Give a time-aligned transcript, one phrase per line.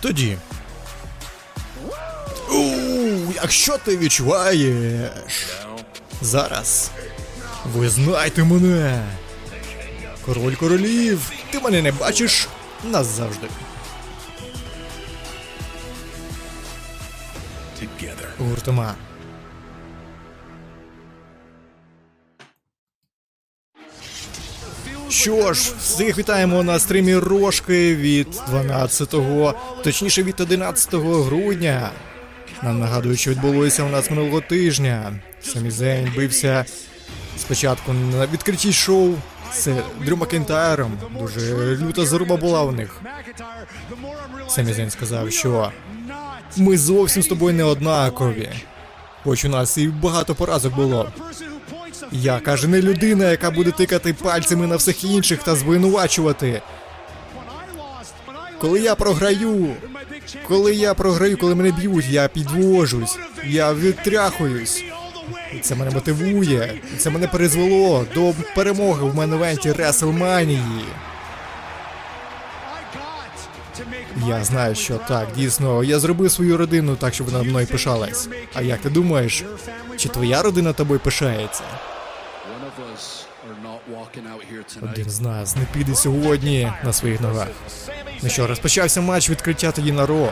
[0.00, 0.36] Тоді.
[2.50, 2.62] У,
[3.34, 5.46] якщо ти відчуваєш.
[6.20, 6.90] Зараз.
[7.74, 9.02] Ви знаєте мене.
[10.26, 11.30] Король королів.
[11.50, 12.48] Ти мене не бачиш
[12.84, 13.46] назавжди.
[18.38, 18.94] Гуртома.
[25.16, 31.90] Що ж, всіх вітаємо на стрімі Рожки від 12-го, точніше від 11 грудня.
[32.62, 35.12] Нам нагадую, що відбулося у нас минулого тижня.
[35.42, 36.64] Самізень бився
[37.38, 39.14] спочатку на відкритті шоу
[39.54, 39.68] з
[40.04, 40.98] Дрю Макентайром.
[41.18, 43.00] Дуже люта заруба була у них.
[44.48, 45.72] Самізень сказав, що
[46.56, 48.48] ми зовсім з тобою не однакові.
[49.24, 51.12] Хоч у нас і багато поразок було.
[52.12, 56.62] Я каже, не людина, яка буде тикати пальцями на всіх інших та звинувачувати.
[58.60, 59.76] Коли я програю,
[60.48, 64.84] коли я програю, коли мене б'ють, я підвожусь, я відтряхуюсь.
[65.54, 66.80] І це мене мотивує.
[66.94, 70.84] І це мене призвело до перемоги в меневенті Реселманії.
[74.28, 78.28] Я знаю, що так, дійсно, я зробив свою родину так, щоб вона мною пишалась.
[78.54, 79.44] А як ти думаєш,
[79.96, 81.62] чи твоя родина тобою пишається?
[84.82, 87.48] Один з нас не піде сьогодні на своїх ногах.
[88.22, 90.28] Ну що, розпочався матч відкриття тоді на Ро.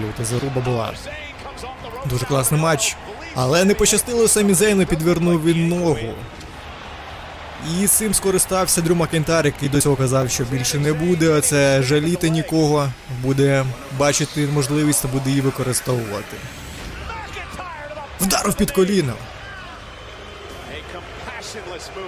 [0.00, 0.92] Люта заруба була.
[2.06, 2.96] Дуже класний матч.
[3.34, 6.14] Але не пощастило самі Зейну, підвернув він ногу.
[7.80, 12.30] І цим скористався Дрю Макентар, який до цього казав, що більше не буде це жаліти
[12.30, 12.88] нікого,
[13.22, 13.64] буде
[13.98, 16.36] бачити можливість та буде її використовувати.
[18.20, 19.12] Вдарив під коліно.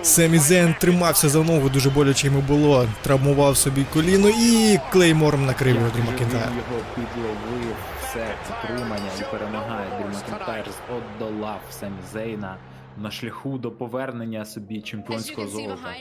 [0.02, 2.88] Семі Зен тримався за ногу, дуже боляче йому було.
[3.02, 6.48] Травмував собі коліно і клеймором накрив його Дрю Макентар.
[6.50, 9.86] Він його підловив, все підтримання і перемагає.
[9.98, 12.56] Дрю Макентайр одолав Семі Зейна
[13.02, 15.94] на шляху до повернення собі чемпіонського золота.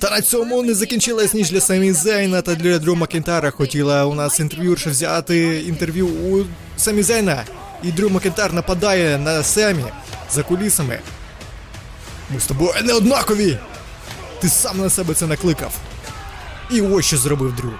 [0.00, 3.50] Та на цьому не закінчилась ніж для Самі Зейна та для Дрю Макентара.
[3.50, 6.44] Хотіла у нас інтерв'юрша взяти інтерв'ю у
[6.76, 7.44] Самі Зейна.
[7.82, 9.84] І Дрю Макентар нападає на Семі
[10.30, 10.98] за кулісами.
[12.30, 13.58] Ми з тобою не однакові!
[14.40, 15.72] Ти сам на себе це накликав.
[16.70, 17.72] І ось що зробив Дрю.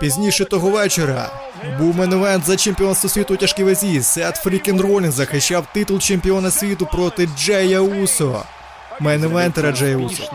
[0.00, 1.30] Пізніше того вечора
[1.78, 4.02] був main event за чемпіонство світу у тяжкій вазі.
[4.02, 8.44] Сет Фрікін Ролін захищав титул чемпіона світу проти Джея Усо.
[9.00, 10.32] Main event ера Джея Усо.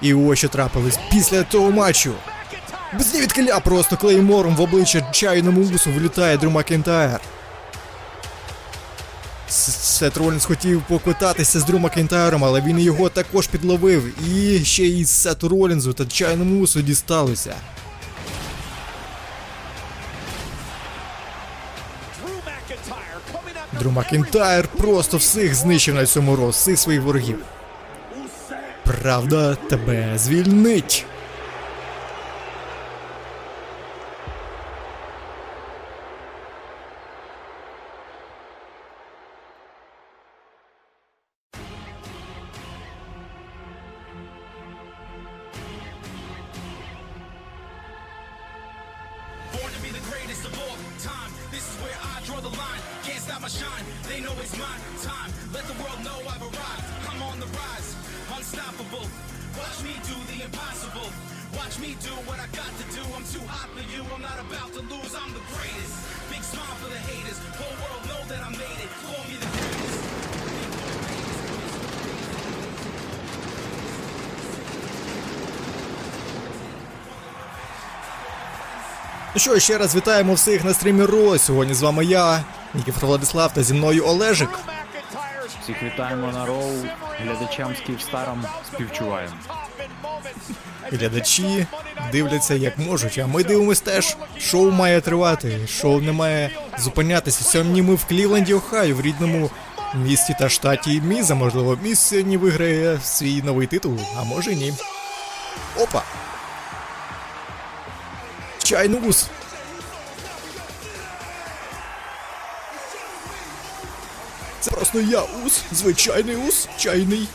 [0.00, 2.12] І ось що трапилось після того матчу.
[2.92, 7.20] Без відкиля просто клеймором в обличчя Джею Усо влітає Дрю Макентайр.
[9.48, 14.28] Сет Ролінс хотів поквитатися з Дрю Макентайром, але він його також підловив.
[14.28, 17.54] І ще й Сету Ролінзу та Джею Усо дісталося.
[23.80, 27.38] Дрю Макентайр просто всіх знищив на цьому роз, своїх ворогів.
[28.84, 31.06] Правда тебе звільнить.
[64.14, 65.12] I'm not about to lose.
[65.22, 65.94] I'm the greatest.
[66.32, 67.38] Big smile for the haters.
[67.60, 68.90] Whole world know that I made it.
[69.04, 70.00] Call me the greatest.
[79.34, 81.38] Ну що, ще раз вітаємо всіх на стрімі Ро.
[81.38, 82.44] Сьогодні з вами я,
[82.74, 84.58] Нікіфор Владислав, та зі мною Олежик.
[85.62, 86.84] Всіх вітаємо на роу.
[87.18, 89.34] Глядачам з Київстаром співчуваємо.
[90.92, 91.66] Глядачі
[92.12, 94.16] дивляться як можуть, а ми дивимось теж.
[94.38, 97.44] Шоу має тривати, шоу не має зупинятися.
[97.44, 99.50] Сьогодні ми в Клівленді, Ohio, в рідному
[99.94, 101.34] місті та штаті Міза.
[101.34, 104.74] Можливо, Міз сьогодні виграє свій новий титул, а може ні.
[105.76, 106.02] Опа!
[108.62, 109.28] Чайнус!
[114.60, 117.28] Це просто я ус, звичайний ус, чайний.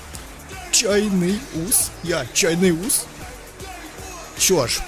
[0.71, 1.89] Чайний ус.
[2.03, 3.05] Я чайний ус.
[4.39, 4.81] Що ж,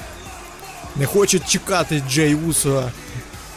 [0.95, 2.91] не хоче чекати Джей Усо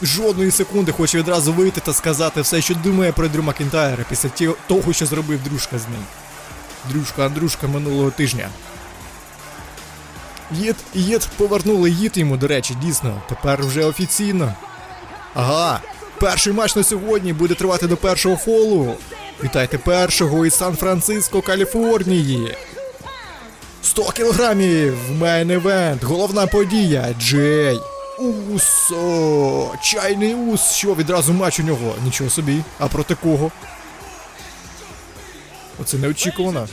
[0.01, 4.29] жодної секунди хоче відразу вийти та сказати все, що думає про Дрю Макінтайра після
[4.67, 6.03] того, що зробив дружка з ним.
[6.89, 8.49] Дружка Андрушка минулого тижня.
[10.51, 13.21] Їд, їд, повернули їд йому, до речі, дійсно.
[13.29, 14.53] Тепер вже офіційно.
[15.33, 15.81] Ага,
[16.19, 18.95] перший матч на сьогодні буде тривати до першого фолу.
[19.43, 22.57] Вітайте першого із Сан-Франциско, Каліфорнії.
[23.83, 27.79] 100 кілограмів, main event, головна подія, Джей.
[28.53, 32.63] Усо, чайний ус, що відразу матч у нього, нічого собі.
[32.79, 33.51] А проти кого?
[35.81, 36.67] Оце неочікувано.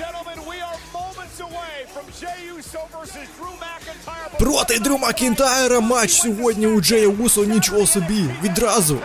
[4.39, 8.99] Проти Дрю Макінтайра матч сьогодні у Джея Усо, нічого собі, відразу.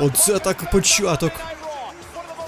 [0.00, 1.32] Оце так початок.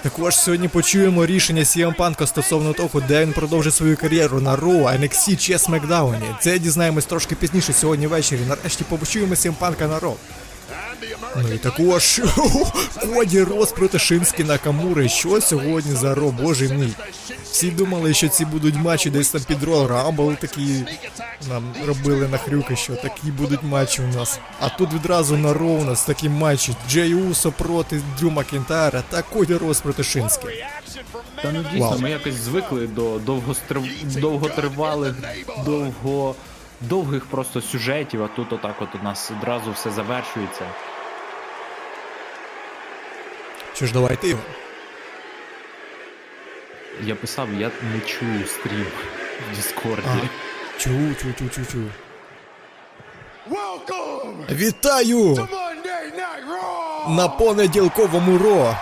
[0.02, 5.00] Також сьогодні почуємо рішення CM Панка стосовно того, де він продовжить свою кар'єру на Raw,
[5.00, 6.20] NXT чи SmackDown.
[6.40, 8.40] Це дізнаємось трошки пізніше сьогодні ввечері.
[8.48, 10.14] Нарешті побачуємо CM Панка на Raw.
[11.36, 12.20] Ну і також
[13.14, 15.08] Коді Рос проти Шинські Накамури.
[15.08, 16.92] Що сьогодні за Ро, боже мій.
[17.44, 20.84] Всі думали, що ці будуть матчі десь там під Royal Rumble такі
[21.48, 24.40] нам робили на хрюки, що такі будуть матчі у нас.
[24.60, 26.76] А тут відразу на Ро у нас такі матчі.
[26.88, 30.46] Джей Усо проти Дрю Макінтайра та Коді Рос проти Шинські.
[31.42, 31.98] Та ну дійсно, Вау.
[31.98, 33.84] ми якось звикли до довгострив...
[34.04, 35.14] довготривалих,
[35.64, 36.34] довго...
[36.80, 40.64] довгих просто сюжетів, а тут отак от у нас одразу все завершується.
[43.75, 44.41] Що ж, давайте його.
[47.03, 48.85] Я писав, я не чую стрім
[49.51, 50.07] в Діскорді.
[50.07, 50.19] Ага.
[50.77, 50.89] Чу,
[51.21, 51.83] чу, чу, чу, чу.
[53.49, 55.17] Welcome Вітаю!
[55.17, 57.15] to Monday Night Raw.
[57.15, 58.75] На понеділковому Ро.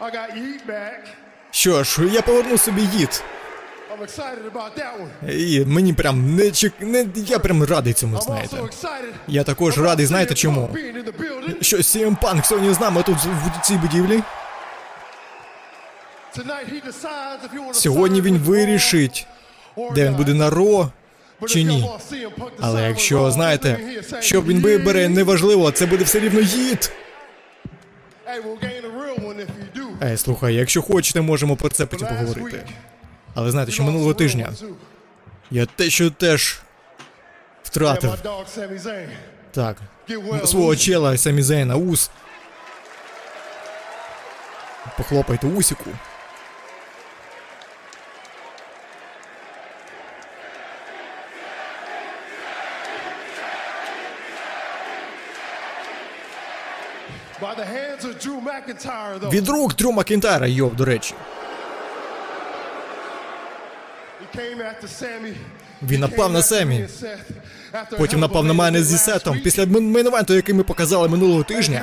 [0.00, 1.06] I got Yeet back.
[1.50, 3.22] Що ж, я поверну собі їд.
[5.29, 6.73] І мені прям не чек...
[6.79, 8.57] не я прям радий цьому, знаєте.
[9.27, 10.69] Я також радий, знаєте чому?
[11.61, 14.21] Що CM Punk сьогодні з нами тут в цій будівлі.
[17.73, 19.27] Сьогодні він вирішить,
[19.95, 20.91] де він буде на Ро
[21.47, 21.89] чи ні.
[22.59, 23.79] Але якщо знаєте,
[24.19, 26.91] що він вибере, неважливо, це буде все рівно їд.
[30.03, 32.63] Ей, слухай, якщо хочете, можемо про це потім поговорити.
[33.37, 34.49] Але знаєте, що минулого тижня
[35.51, 36.59] я те, що теж
[37.63, 38.09] втратив
[39.51, 39.77] так
[40.45, 42.09] свого чела Самі Зейна ус.
[44.97, 45.89] Похлопайте усіку.
[59.29, 61.13] Від рук Дрю Макінтайра, йоп, до речі.
[65.83, 66.87] Він напав на Семі.
[67.97, 69.39] Потім напав на мене зі сетом.
[69.43, 71.81] Після мейн-евенту, який ми показали минулого тижня.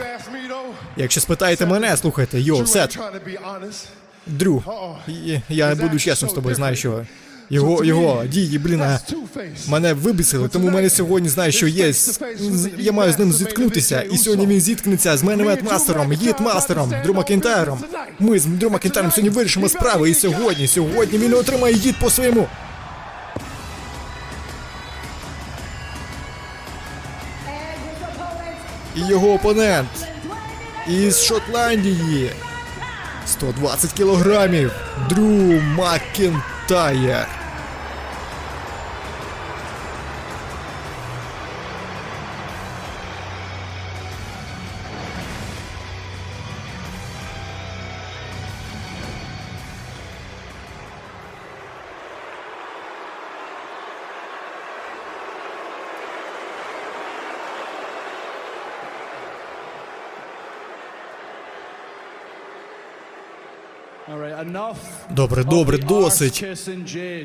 [0.97, 2.99] Якщо спитаєте мене, слухайте, yo, Сет,
[4.27, 4.63] Дрю,
[5.49, 7.07] я буду чесним з тобою, знаю, що
[7.55, 8.99] його, його дії, блін, а,
[9.69, 11.93] мене вибісили, тому в мене сьогодні знаю, що є.
[12.79, 16.95] Я маю з ним зіткнутися, і сьогодні він зіткнеться з мене мастером, Yeet Master ом,
[17.05, 17.79] Дрю Макінтайром.
[18.19, 22.47] Ми з Дрю Макінтайром сьогодні вирішимо справи, і сьогодні, сьогодні він отримає yeet по своєму.
[28.97, 29.89] І його опонент
[30.89, 32.31] із Шотландії.
[33.27, 34.73] 120 кілограмів.
[35.09, 37.44] Дрю Макінтайр.
[65.17, 66.45] Добре, добре, досить.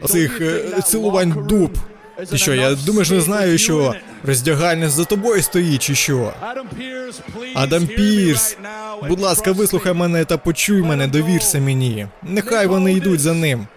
[0.01, 1.77] Оцих е, цілувань дуб.
[2.29, 6.33] Ти що, я думаєш, не знаю, що роздягальня за тобою стоїть, чи що?
[7.55, 8.57] Адам Пірс,
[9.07, 12.07] будь ласка, вислухай мене та почуй мене, довірся мені.
[12.23, 13.67] Нехай вони йдуть за ним.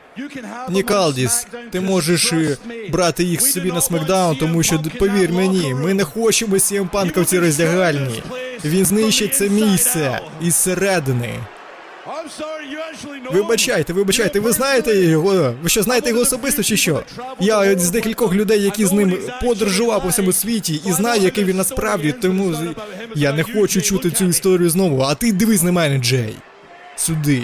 [0.70, 2.56] Нікалдіс, ти можеш е,
[2.90, 7.26] брати їх собі на смакдаун, тому що повір мені, ми не хочемо CM Панка в
[7.26, 8.22] цій роздягальні.
[8.64, 11.34] Він знищить це місце із середини.
[13.32, 15.54] Вибачайте, вибачайте, ви знаєте його?
[15.62, 17.02] Ви що знаєте його особисто чи що?
[17.40, 21.56] Я з декількох людей, які з ним подорожував по всьому світі, і знаю, який він
[21.56, 22.54] насправді, тому
[23.14, 25.00] я не хочу чути цю історію знову.
[25.02, 26.36] А ти дивись на мене, Джей.
[26.96, 27.42] Сюди.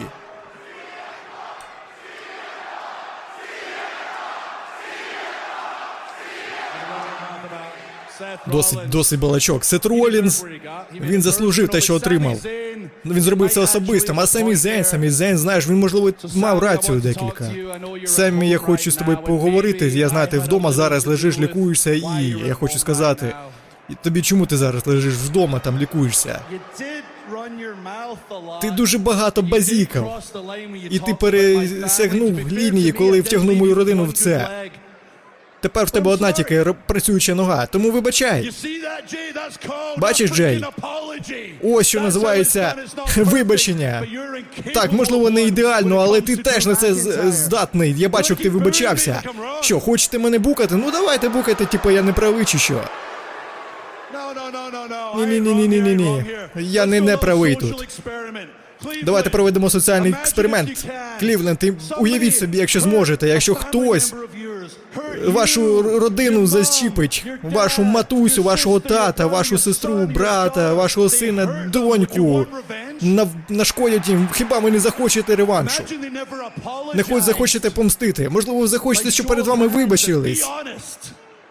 [8.46, 9.64] Досить, досить балачок.
[9.64, 10.44] Сет Ролінс,
[11.00, 12.40] він заслужив те, що отримав.
[13.04, 17.00] Ну, Він зробив це особистим, а Семі Зейн, Семі Зейн, знаєш, він, можливо, мав рацію
[17.00, 17.50] декілька.
[18.06, 19.88] Семі, я хочу з тобою поговорити.
[19.88, 23.34] Я знаю, ти вдома зараз лежиш, лікуєшся, і я хочу сказати.
[24.02, 26.40] Тобі чому ти зараз лежиш вдома, там лікуєшся?
[28.60, 30.22] Ти дуже багато базікав.
[30.90, 34.48] І ти пересягнув лінії, коли втягнув мою родину в це.
[35.60, 38.50] Тепер в тебе одна тільки працююча нога, тому вибачай.
[39.98, 40.64] Бачиш, Джей?
[41.62, 42.74] Ось що називається
[43.16, 44.06] вибачення.
[44.74, 46.94] Так, можливо, не ідеально, але ти теж на це
[47.30, 47.94] здатний.
[47.98, 49.22] Я бачу, як ти вибачався.
[49.60, 50.74] Що, хочете мене букати?
[50.74, 52.80] Ну давайте букайте, типу я не правий чи що.
[55.16, 56.24] Ні-ні-ні-ні-ні-ні.
[56.56, 57.88] Я не неправий тут.
[59.04, 60.86] Давайте проведемо соціальний експеримент.
[61.20, 61.64] Клівленд,
[61.98, 64.14] уявіть собі, якщо зможете, якщо хтось
[65.26, 72.46] вашу родину защіпить, вашу матусю, вашого тата, вашу сестру, брата, вашого сина, доньку,
[73.02, 75.82] нав- нашкодять їм, хіба ви не захочете реваншу?
[76.94, 78.28] Не хоч захочете помстити.
[78.28, 80.46] Можливо, ви захочете, щоб перед вами вибачились.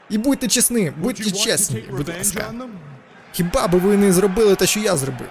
[0.10, 2.53] І будьте чесні, будьте чесні, будь ласка.
[3.32, 5.27] Хіба би ви не зробили те, що я зробив?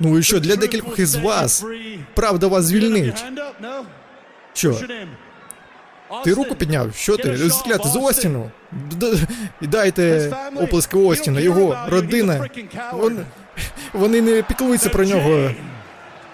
[0.00, 1.64] Ну і що, для декількох із вас
[2.14, 3.24] правда вас звільнить.
[4.54, 4.80] Що?
[6.24, 6.94] Ти руку підняв?
[6.94, 7.50] Що ти?
[7.50, 8.50] Скляти з Остіну?
[9.60, 12.48] І дайте оплески Остіна, його родина.
[12.92, 13.18] Вон,
[13.92, 15.50] вони не піклуються про нього.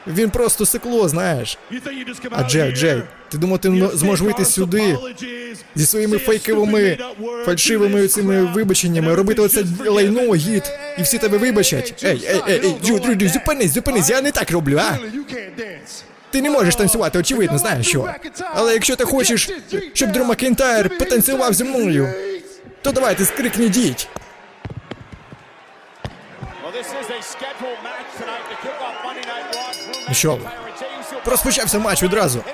[0.07, 1.59] Він просто сикло, знаєш.
[2.31, 4.97] А Джей, Джей, ти думав, ти зможеш вийти сюди
[5.75, 6.99] зі своїми фейковими,
[7.45, 10.63] фальшивими цими вибаченнями, робити оце лайно, гід,
[10.99, 12.05] і всі тебе вибачать.
[12.05, 12.77] Ей, ей, ей,
[13.21, 14.99] ей, зупинись, зупинись, я не так роблю, а?
[16.31, 18.15] Ти не можеш танцювати, очевидно, знаєш що.
[18.55, 19.51] Але якщо ти хочеш,
[19.93, 22.09] щоб Дрю Макінтайр потанцював зі мною,
[22.83, 24.09] то давайте скрикніть yeet.
[30.09, 30.39] Ну що,
[31.25, 32.45] розпочався матч відразу.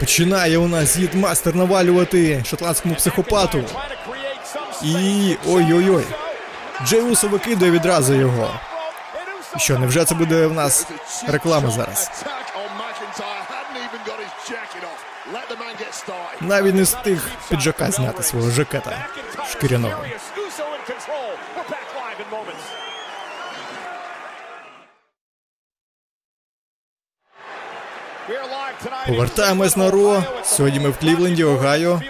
[0.00, 3.64] Починає у нас Yeet Master навалювати шотландському психопату.
[4.82, 6.04] І ой-ой-ой.
[6.86, 8.60] Джей Усо викидає відразу його.
[9.56, 10.86] Що, невже це буде в нас
[11.26, 12.10] реклама зараз?
[16.40, 19.06] Навіть не встиг піджака зняти свого жакета
[19.50, 20.04] шкіряного.
[29.06, 30.24] Повертаємось на Ро.
[30.44, 32.02] Сьогодні ми в Клівленді, Огайо.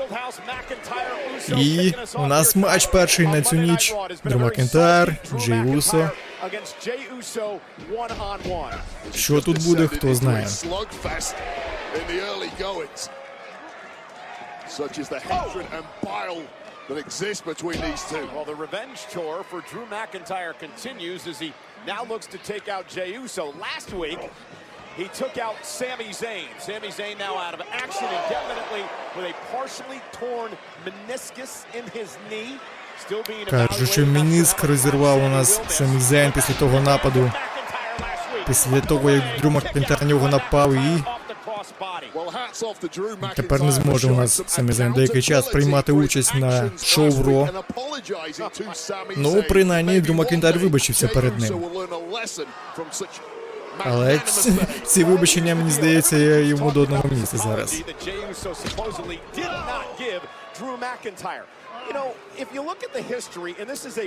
[1.49, 3.95] І у нас матч перший на цю ніч.
[4.25, 6.11] Дрю Макентайр, Джей Усо.
[9.16, 10.48] Що тут буде, хто знає.
[14.70, 16.44] Such is the hatred and bile
[16.88, 18.28] that exists between these two.
[18.34, 21.54] Well, the revenge tour for Drew McIntyre continues as he
[21.86, 23.54] now looks to take out Jey Uso.
[23.68, 24.20] Last week,
[24.96, 26.48] he took out Sami Zayn.
[26.60, 28.84] Sami Zayn now out of action indefinitely
[29.16, 30.52] with a partially torn
[30.86, 32.58] meniscus in his knee.
[33.51, 37.33] Кажуть, що мініск розірвав у нас Самі Зейн після того нападу.
[38.47, 41.05] Після того, як Дрю Макентайр на нього напав і
[43.37, 47.49] Тепер не зможе у нас Самі Зейн деякий час приймати участь на шоу в Ро.
[49.17, 51.63] Ну, принаймні, Дрю Макентайр вибачився перед ним.
[53.79, 54.53] Але ці,
[54.85, 57.83] ці вибачення, мені здається, йому до одного місця зараз.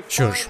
[0.08, 0.48] Що ж.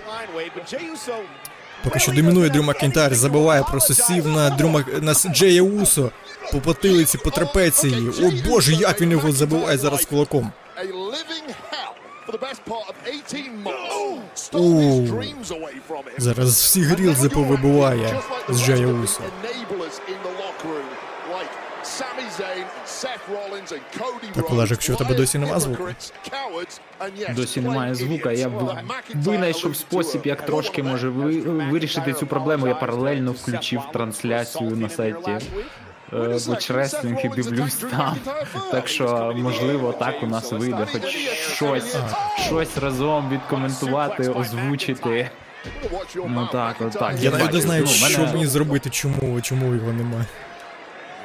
[1.83, 5.01] Поки що домінує Дрю Макентайр, забиває, просто сів на Дрю Мак...
[5.01, 6.11] на Джея Усо
[6.51, 8.09] по потилиці, по трапеції.
[8.09, 10.51] О боже, як він його забиває зараз кулаком.
[10.77, 11.93] A living hell
[12.25, 14.15] for the best part of 18 months.
[14.35, 15.01] Stole Ooh.
[15.01, 16.13] his dreams away from him.
[16.17, 19.21] Зараз всі грілзи повибиває з Джея Усо.
[24.35, 25.83] Так, Олеже, якщо в тебе досі нема звуку?
[27.35, 28.31] Досі немає звука.
[28.31, 28.77] Я б
[29.13, 31.39] винайшов спосіб, як трошки може ви-
[31.71, 32.67] вирішити цю проблему.
[32.67, 35.31] Я паралельно включив трансляцію на сайті
[36.13, 38.15] е, Butch Wrestling і дивлюсь там.
[38.71, 41.01] Так що можливо так у нас вийде, хоч
[41.55, 41.95] щось,
[42.45, 45.29] щось разом відкоментувати, озвучити.
[46.15, 47.15] Ну так, от так.
[47.19, 50.25] Я навіть не знаю, Ну, що мені зробити, чому, чому його немає.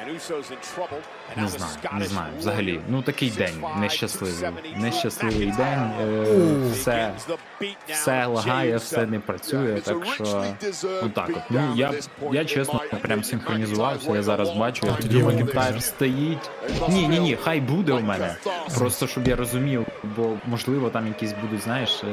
[1.37, 2.31] Не знаю, не знаю.
[2.39, 4.49] Взагалі, ну такий день нещасливий.
[4.75, 5.91] Нещасливий день.
[6.01, 6.25] е,
[6.73, 7.13] Все,
[7.61, 9.81] beatdown все лагає, все не працює.
[9.81, 10.45] Так що
[11.03, 11.41] отак от.
[11.49, 11.93] Ну я
[12.31, 14.11] я чесно прям синхронізувався.
[14.13, 16.49] Я зараз бачу, як тоді Дрю Макінтайр стоїть.
[16.89, 18.35] Ні, ні, ні, хай буде у мене.
[18.77, 22.03] Просто щоб я розумів, бо можливо там якісь будуть, знаєш.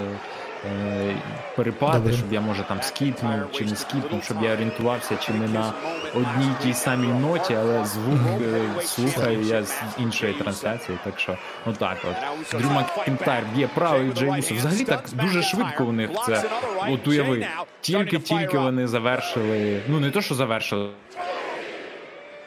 [0.66, 1.16] Е,
[1.56, 2.12] Перепади, Добре.
[2.12, 5.72] щоб я може там скіпнув чи не скіпнув, щоб я орієнтувався чи не на
[6.14, 10.98] одній тій самій ноті, але звук е, слухаю я з іншої трансляції.
[11.04, 12.60] Так що, отак от.
[12.60, 16.44] Дрю Макінтайр б'є правий Джей Взагалі так дуже швидко у них це.
[16.88, 17.46] От уяви,
[17.80, 19.80] тільки-тільки вони завершили.
[19.88, 20.88] Ну не то, що завершили.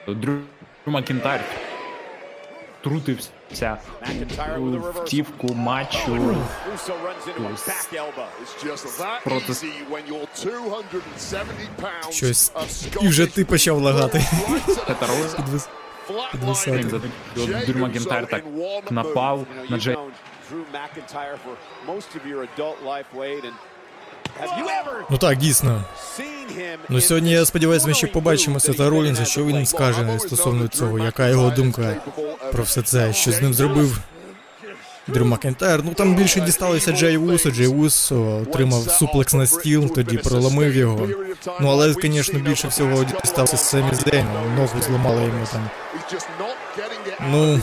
[0.08, 0.40] Дрю
[0.86, 1.42] Макінтайр
[2.84, 3.30] трутився
[4.82, 5.04] Reversal.
[5.04, 6.36] втівку матчу.
[9.24, 12.52] Проти- easy when you're 270 pounds Щось.
[13.02, 14.20] І вже ти почав лагати.
[15.38, 15.68] Підвис-
[17.36, 18.44] Дрю Uso Макінтайр так
[18.92, 19.96] напав на Джей.
[20.52, 21.56] Drew McIntyre for
[21.88, 23.54] most of your adult life, Wade, and
[25.10, 25.84] Ну так, дійсно.
[26.90, 31.28] Ну сьогодні я сподіваюся, ми ще побачимо Сета in що він скаже стосовно цього, яка
[31.28, 31.96] його думка
[32.52, 34.00] про все це, що з ним зробив
[35.08, 35.82] Дрю Макентайр.
[35.84, 37.52] Ну там більше дісталося Джей Усо.
[37.52, 41.08] Джей Усо отримав суплекс на стіл, тоді проломив його.
[41.62, 44.30] Ну але, звісно, більше всього дістався Семі Зейну.
[44.56, 45.70] Ногу зламали йому там.
[47.32, 47.60] Ну,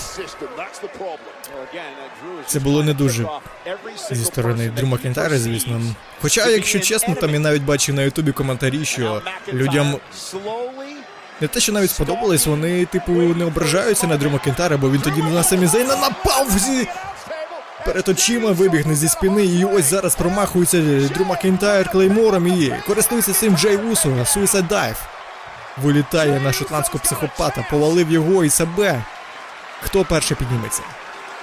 [2.46, 3.26] Це було не дуже
[4.10, 5.80] зі сторони Дрю Макентайра, звісно.
[6.22, 9.22] Хоча, якщо чесно, там я навіть бачив на Ютубі коментарі, що
[9.52, 9.96] людям
[11.40, 15.22] не те, що навіть сподобалось, вони, типу, не ображаються на Дрю Макентайра, бо він тоді
[15.22, 16.88] на Семі Зейна напав зі
[17.84, 20.80] перед очима, вибігне зі спини, і ось зараз промахується
[21.14, 24.96] Дрю Макентайр клеймором і користується цим Джей Усо, Suicide Dive.
[25.82, 29.04] Вилітає на шотландського психопата, повалив його і себе.
[29.82, 30.82] Хто перший підніметься?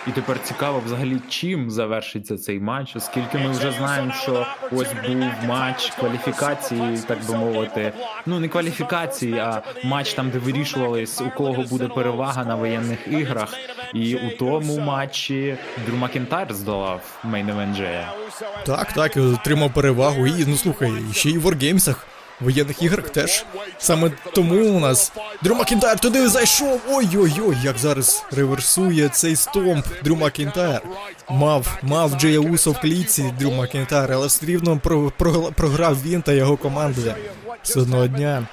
[0.07, 5.23] І тепер цікаво взагалі, чим завершиться цей матч, оскільки ми вже знаємо, що ось був
[5.47, 7.93] матч кваліфікації, так би мовити.
[8.25, 13.53] Ну не кваліфікації, а матч там, де вирішувались, у кого буде перевага на воєнних іграх.
[13.93, 18.13] І у тому матчі Дрю Макінтайр здолав main Джея.
[18.65, 20.27] Так, так, отримав перевагу.
[20.27, 23.45] І ну слухай, ще й в Wargames'ах, в воєнних іграх теж.
[23.77, 26.81] Саме тому у нас Дрю Макінтайр туди зайшов.
[26.89, 30.81] Ой-ой-ой, як зараз реверсує цей стомп Дрю Макінтайр.
[31.29, 36.21] Мав, мав Джея Усо в клітці Дрю Макінтайр, але все рівно про, про- програв він
[36.21, 37.15] та його команда.
[37.63, 38.47] З одного дня.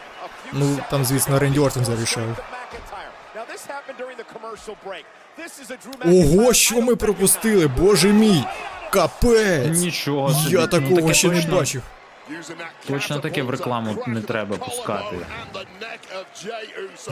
[0.52, 2.22] Ну, там, звісно, Ренді Ортон зарішав.
[6.04, 8.44] Ого, що ми пропустили, боже мій!
[8.90, 9.78] Капець!
[9.78, 10.36] Нічого.
[10.48, 11.82] Я Ну, такого ще не бачив.
[12.86, 15.16] Точно таке в рекламу не треба пускати.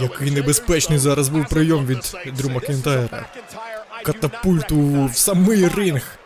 [0.01, 3.27] Який небезпечний зараз був прийом від Дрю Макінтайра.
[4.03, 6.19] Катапульту в самий ринг.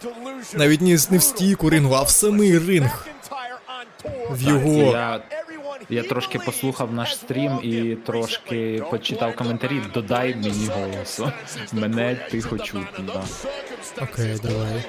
[0.55, 3.07] Навіть не, не в стійку рингу, а в самий ринг.
[4.31, 4.92] В його.
[4.92, 5.20] Я,
[5.90, 9.83] я трошки послухав наш стрім і трошки почитав коментарі.
[9.94, 11.33] Додай мені голосу.
[11.73, 13.05] Мене тихо чутно.
[13.07, 13.25] Да.
[14.03, 14.85] Окей, давай.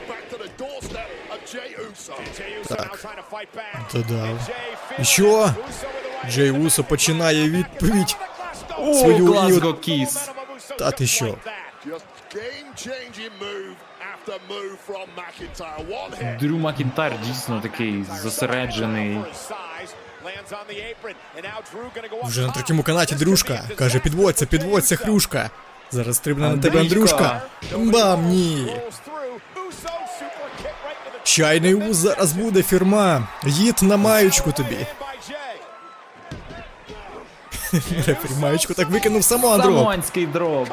[2.67, 2.99] Так.
[3.93, 4.39] Додав.
[4.99, 5.53] І що?
[6.29, 8.17] Джей Усо починає відповідь.
[8.77, 10.29] О, Свою Глазго Кіс.
[10.79, 11.37] Та ти що?
[16.39, 19.19] Дрю Макінтайр дійсно такий зосереджений.
[22.23, 23.63] Вже на третьому канаті дружка.
[23.75, 25.49] Каже, підводься, підводься, хрюшка.
[25.91, 26.79] Зараз стрибне на тебе.
[26.79, 27.41] Андрюшка.
[27.75, 28.73] Бам, ні.
[31.25, 33.27] Чайний уз зараз буде фірма.
[33.45, 34.77] Їд на маючку тобі.
[38.39, 39.77] Маючку так викинув само Андро.
[39.77, 40.67] Самонський дроб.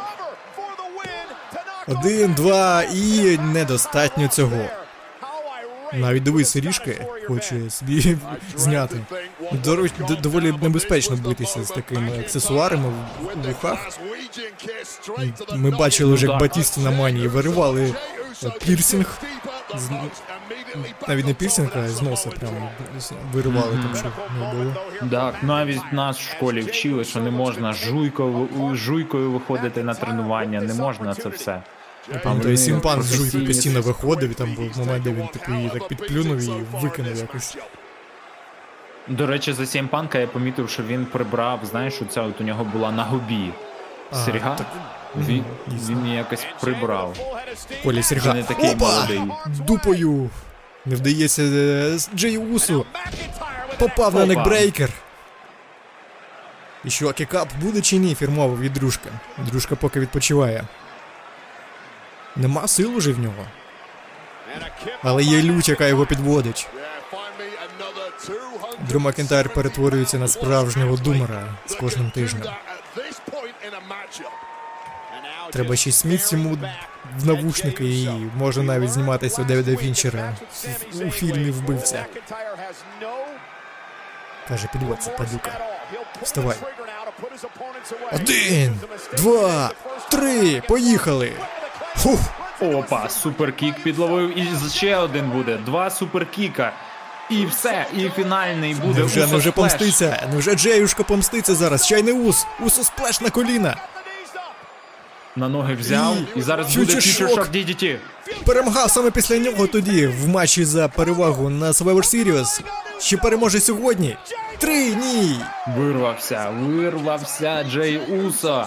[1.89, 4.59] Один, два і недостатньо цього.
[5.93, 8.17] Навіть дивись, ріжки хоче собі
[8.57, 8.97] зняти.
[9.53, 13.79] До д- доволі небезпечно битися з такими аксесуарами в вухах.
[15.55, 17.95] Ми бачили вже, як Батісті на манії виривали
[18.67, 19.19] пірсінг.
[19.77, 19.91] З-
[21.09, 22.69] Навіть не пірсінг, а з носа прямо
[23.33, 24.75] виривали там, щоб не було.
[25.11, 30.75] Так, навіть нас в школі вчили, що не можна жуйкою, жуйкою виходити на тренування, не
[30.75, 31.63] можна це все.
[32.23, 35.69] Там той Сімпан з жуйки постійно виходив, і там був момент, де він типу її
[35.69, 37.57] так підплюнув і викинув якось.
[39.09, 42.91] До речі, за Сімпанка я помітив, що він прибрав, знаєш, оця от у нього була
[42.93, 43.51] на губі.
[44.13, 44.67] А, так,
[45.17, 45.45] Він,
[45.89, 47.17] він її якось прибрав.
[47.85, 48.35] Коля Вже Серга.
[48.35, 48.85] не такий Опа!
[48.87, 49.21] молодий.
[49.47, 50.31] Дупою.
[50.87, 52.87] Не вдається е, Джей Усу.
[53.79, 54.91] Попав на neckbreaker.
[56.85, 59.11] І що, kip-up буде чи ні фірмово від дружка?
[59.39, 60.65] Дружка поки відпочиває.
[62.37, 63.45] Нема сил уже в нього.
[65.03, 66.69] Але є лють, яка його підводить.
[66.75, 68.29] Yeah, find me another
[68.79, 72.43] 200 Дрю Макінтайр перетворюється на справжнього думера з кожним тижнем.
[75.53, 76.59] Треба ще Smiths йому
[77.19, 80.37] в навушники і може навіть зніматися у Девіда Фінчера
[81.07, 82.07] у фільмі Вбивця.
[84.49, 85.51] Каже, підводься, падюка.
[86.23, 86.57] Вставай.
[88.13, 88.81] Один,
[89.17, 89.71] два,
[90.11, 91.33] три, поїхали.
[91.97, 92.21] Фух,
[92.61, 95.57] Опа, суперкік підловив і ще один буде.
[95.57, 96.73] Два суперкіка.
[97.31, 99.01] І все, і фінальний буде.
[99.01, 99.71] невже, Усо невже сплеш.
[99.73, 100.29] помститься?
[100.33, 101.87] Невже Джеюшка помститься зараз?
[101.87, 103.77] Чайний ус, усо сплеш на коліна.
[105.37, 107.51] На ноги взяв, І і зараз буде Future Shock.
[107.51, 107.97] DDT.
[108.45, 112.61] Перемагав саме після нього тоді в матчі за перевагу на Survivor Series.
[113.01, 114.17] Чи переможе сьогодні?
[114.59, 115.37] Три, ні.
[115.77, 118.67] Вирвався, вирвався Джей Усо.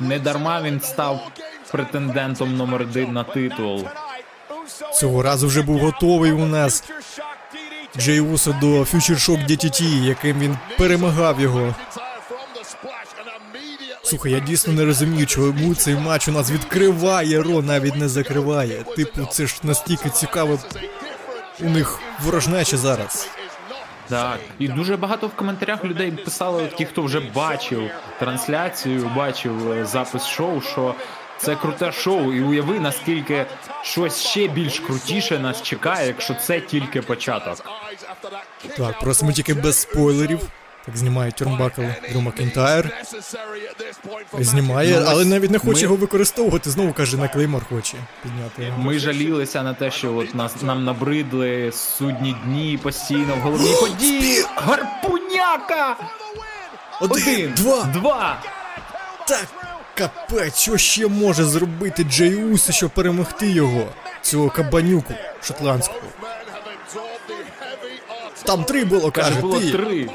[0.00, 1.30] Не дарма він став
[1.70, 3.84] претендентом номер один на титул.
[4.94, 6.84] Цього разу вже був готовий у нас.
[7.98, 11.60] Джей Усо до Future Shock DTT, яким він перемагав його.
[11.60, 11.74] McIntyre
[12.30, 16.50] from the splash and immediately Слухай, я дійсно не розумію, чому цей матч у нас
[16.50, 18.84] відкриває Ро, навіть не закриває.
[18.96, 20.58] Типу, це ж настільки цікаво.
[21.60, 23.28] У них ворожнеча зараз.
[24.08, 29.84] Так, і дуже багато в коментарях людей писали, ті, хто вже бачив трансляцію, бачив е,
[29.84, 30.94] запис шоу, що
[31.38, 33.46] це круте шоу, і уяви, наскільки
[33.82, 37.70] щось ще більш крутіше нас чекає, якщо це тільки початок.
[38.76, 40.40] Так, просимо тільки без спойлерів.
[40.86, 42.90] Так знімає Тюрнбакл Дрю for
[44.40, 46.70] Знімає, але навіть не хоче ми- його використовувати.
[46.70, 48.62] Знову каже, на клеймор хоче підняти.
[48.62, 48.82] його.
[48.82, 54.44] Ми жалілися на те, що от нас нам набридли судні дні постійно в головній події.
[54.56, 55.96] Гарпуняка!
[57.00, 57.82] Один, два.
[57.84, 58.42] два.
[59.28, 59.46] Так,
[59.94, 63.86] капець, що ще може зробити Джей Уси, щоб перемогти його?
[64.22, 66.00] Цього кабанюку шотландського.
[68.44, 69.70] Там три було, Каже, каже, було ти.
[69.72, 70.08] три.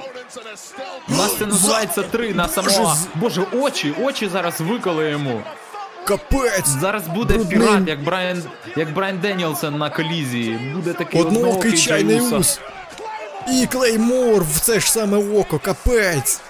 [1.09, 2.97] Нас це називається три на Боже, самого.
[3.15, 5.41] Боже, очі, очі зараз виколи йому.
[6.05, 6.67] Капець!
[6.67, 7.59] Зараз буде Брудним.
[7.59, 8.43] пірат, як Брайан,
[8.75, 10.57] як Брайан Денілсон на колізії.
[10.75, 12.59] Буде такий Одноокий чайний ус.
[13.49, 16.41] І Клеймор в це ж саме око, капець.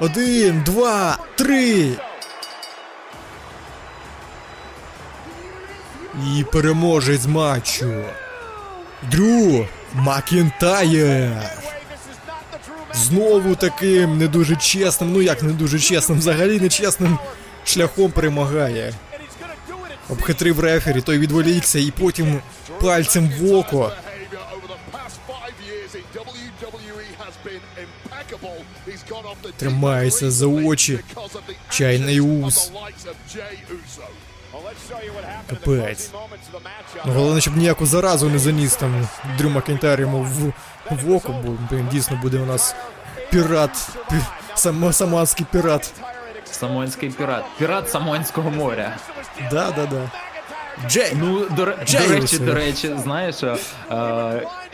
[0.00, 1.90] Один, два, три.
[6.36, 8.04] І переможець матчу.
[9.02, 11.32] Дрю Макінтаєр.
[12.96, 17.18] Знову таким не дуже чесним, ну як не дуже чесним, взагалі нечесним
[17.64, 18.94] шляхом перемагає.
[20.08, 22.40] Обхитрив рефері, той відволікся і потім
[22.80, 23.92] пальцем в око.
[29.56, 31.00] Тримається за очі.
[31.70, 32.72] Чайний ус.
[35.50, 36.10] Капець.
[37.06, 40.52] Ну, головне, щоб ніяку заразу не заніс там Дрю Макінтайр йому в,
[40.90, 42.74] в око, бо блін, дійсно буде у нас
[43.30, 44.16] пірат, пі,
[44.54, 45.92] сам, саманський пірат.
[46.44, 47.44] Самоїнський пірат.
[47.58, 48.96] Пірат Самоїнського моря.
[49.50, 50.10] Да, да, да.
[50.88, 51.12] Джей!
[51.20, 53.56] Ну, до, Джей до речі, до речі, знаєш, е,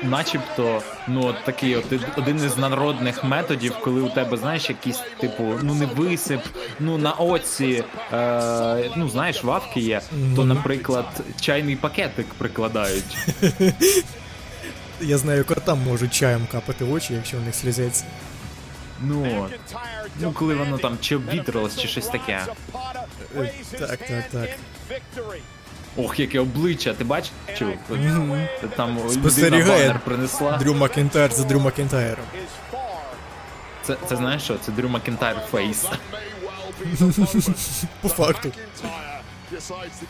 [0.02, 1.84] начебто, ну от такий от
[2.16, 6.40] один із народних методів, коли у тебе, знаєш, якийсь типу, ну не висип,
[6.80, 10.00] ну на оці, е, ну знаєш, вавки є,
[10.36, 11.06] то, наприклад,
[11.40, 13.16] чайний пакетик прикладають.
[15.02, 18.04] Я знаю, котам можуть чаєм капати очі, якщо в них слізеться.
[19.00, 19.48] Ну,
[20.20, 22.46] ну коли воно там чи обвітрилось, чи щось таке.
[23.36, 24.48] Е, так, так, так.
[25.96, 27.32] Ох, яке обличчя, ти бачив?
[28.76, 30.58] Там людина Спостерігає банер принесла.
[30.58, 32.24] Дрю Макінтайр за Дрю Макінтайром.
[33.82, 34.58] Це, це знаєш що?
[34.58, 35.86] Це Дрю Макінтайр face.
[38.00, 38.52] По факту.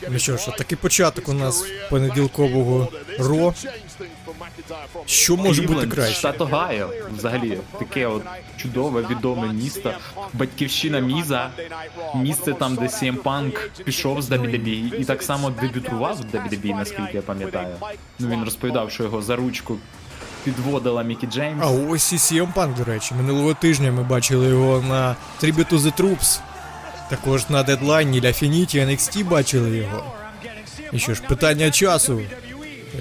[0.08, 0.56] Ну що ж, right.
[0.56, 3.54] такий початок у нас понеділкового Ро.
[5.06, 6.14] Що може бути краще?
[6.14, 8.22] штат Огайо, взагалі таке от
[8.56, 9.94] чудове, відоме місто.
[10.32, 11.50] Батьківщина Міза,
[12.14, 17.10] місце там, де CM Punk пішов з WWE і так само дебютував в WWE, наскільки
[17.14, 17.76] я пам'ятаю.
[18.18, 19.76] Ну він розповідав, що його за ручку
[20.44, 21.62] підводила Мікі Джеймс.
[21.62, 23.14] А ось і CM Punk, до речі.
[23.14, 26.40] Минулого тижня ми бачили його на Tribute to the Troops.
[27.10, 30.04] Також на дедлайні для Finity NXT бачили його.
[30.92, 32.20] І що ж, питання часу.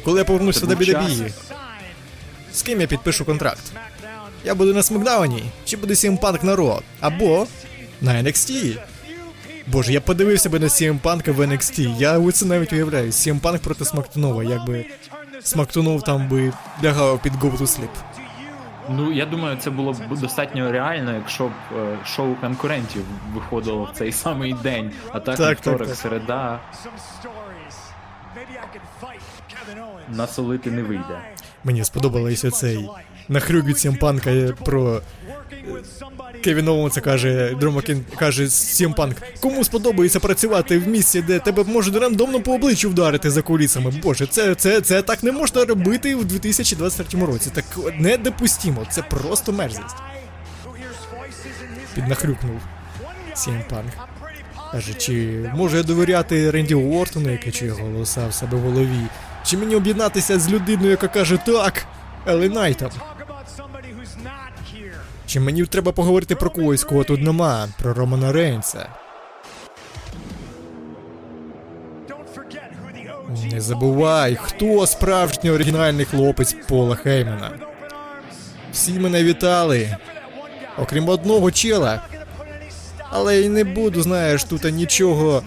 [0.03, 0.85] Коли я повернуся до був
[2.53, 3.73] з ким я підпишу контракт?
[4.45, 7.47] Я буду на Смакдауні, чи буде CM Punk на Ро, або
[8.01, 8.77] на NXT.
[9.67, 11.97] Боже, я подивився би на CM Punk в NXT.
[11.99, 13.11] Я оце навіть уявляю.
[13.11, 14.85] CM Punk проти Смактунова, якби
[15.43, 17.89] Смактунов там би лягав під Go to Sleep.
[18.89, 23.01] Ну, я думаю, це було б достатньо реально, якщо б е, шоу конкурентів
[23.33, 24.91] виходило в цей самий день.
[25.11, 25.97] А так, Так, вівторок, так, так.
[25.97, 26.59] середа
[30.15, 31.21] насолити не вийде.
[31.63, 32.89] Мені сподобалося цей
[33.29, 35.01] нахрюк Сімпанка про
[36.43, 42.41] Кевін Оуенса каже, Дромакін каже Сімпанк, кому сподобається працювати в місці, де тебе можуть рандомно
[42.41, 43.93] по обличчю вдарити за кулісами.
[44.03, 47.51] Боже, це, це, це так не можна робити в 2023 році.
[47.53, 47.65] Так
[47.99, 49.95] недопустимо, це просто мерзость.
[51.95, 52.61] Піднахрюкнув
[53.33, 53.91] Сімпанк.
[54.71, 59.07] Каже, чи можу я довіряти Ренді Уортону, який чує голоса в себе в голові?
[59.45, 61.85] Чи мені об'єднатися з людиною, яка каже так,
[62.27, 62.91] Елі Найтом?
[65.25, 68.89] Чи мені треба поговорити про когось, кого тут нема, про Романа Рейнса?
[73.51, 77.51] Не забувай, хто справжній оригінальний хлопець Пола Хеймена.
[78.73, 79.97] Всі мене вітали,
[80.77, 82.01] окрім одного чела.
[83.09, 85.43] Але й не буду, знаєш, тут нічого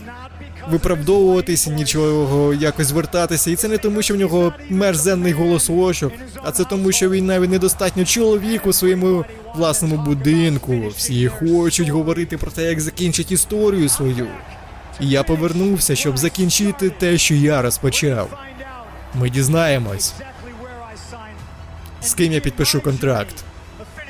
[0.70, 3.50] виправдовуватися, нічого якось звертатися.
[3.50, 7.50] І це не тому, що в нього мерзенний голосочок, а це тому, що він навіть
[7.50, 9.24] недостатньо чоловік у своєму
[9.54, 10.88] власному будинку.
[10.96, 14.26] Всі хочуть говорити про те, як закінчить історію свою.
[15.00, 18.38] І я повернувся, щоб закінчити те, що я розпочав.
[19.14, 20.12] Ми дізнаємось,
[22.02, 23.34] з ким я підпишу контракт.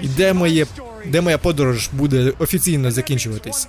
[0.01, 0.67] І де моє,
[1.07, 3.69] де моя подорож буде офіційно закінчуватись.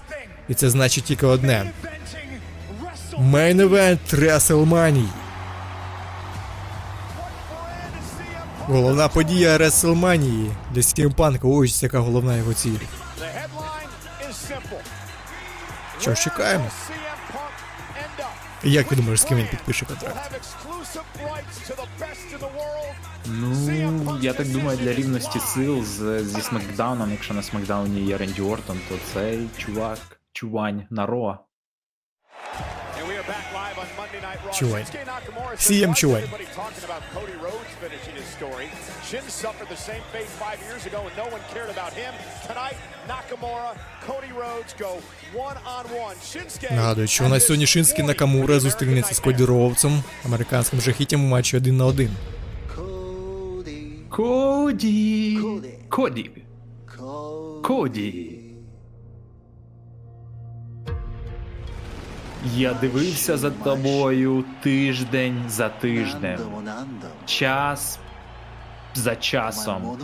[0.49, 1.71] І це значить тільки одне:
[3.17, 5.07] Мейн евент WrestleMania.
[8.67, 11.47] Головна подія WrestleMania для Стімпанка.
[11.47, 12.77] Ось яка головна його ціль.
[16.01, 16.65] Що ж чекаємо?
[18.63, 20.31] Як ти думаєш, з ким він підпише контракт?
[23.25, 28.41] Ну, я так думаю, для рівності сил з, зі Смакдауном, якщо на Смакдауні є Ренді
[28.41, 29.99] Ортон, то цей чувак,
[30.33, 31.39] чувань на Ро.
[33.25, 34.51] And back live on Monday Night Raw.
[34.51, 34.85] Чувань.
[34.85, 38.67] Shinsuke Nakamura CM "Why everybody talking about Cody Rhodes finishing his story?
[39.09, 42.13] Shin suffered the same fate five years ago and no one cared about him.
[42.47, 43.71] Tonight, Nakamura,
[44.07, 44.91] Cody Rhodes go
[45.33, 46.15] one on one.
[46.31, 51.27] Shinsuke Нагадую, що у нас сьогодні Шинський Накамура зустрінеться з Коді Роуцем, американським жахіттям у
[51.27, 52.09] матчі один на один.
[52.75, 53.81] Коді.
[54.09, 55.39] Коді!
[55.89, 56.31] Коді!
[57.63, 58.34] Коді!
[62.53, 66.39] Я дивився за тобою тиждень за тижнем,
[67.25, 67.99] час
[68.93, 69.97] за часом.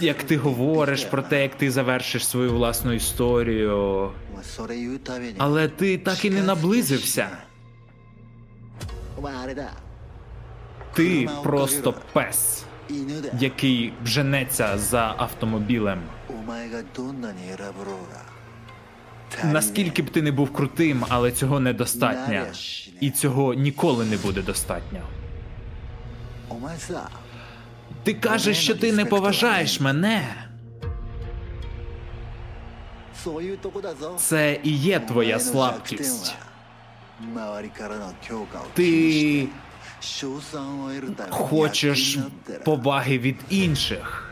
[0.00, 4.10] Як ти говориш про те, як ти завершиш свою власну історію,
[5.38, 7.28] але ти так і не наблизився.
[10.94, 12.64] Ти просто пес,
[13.40, 16.02] який женеться за автомобілем.
[19.44, 22.34] Наскільки б ти не був крутим, але цього недостатньо.
[23.00, 25.00] І цього ніколи не буде достатньо.
[28.02, 30.34] Ти кажеш, що ти не поважаєш мене.
[34.18, 36.34] Це і є твоя слабкість.
[38.74, 39.48] Ти
[41.30, 42.18] хочеш
[42.64, 44.30] поваги від інших.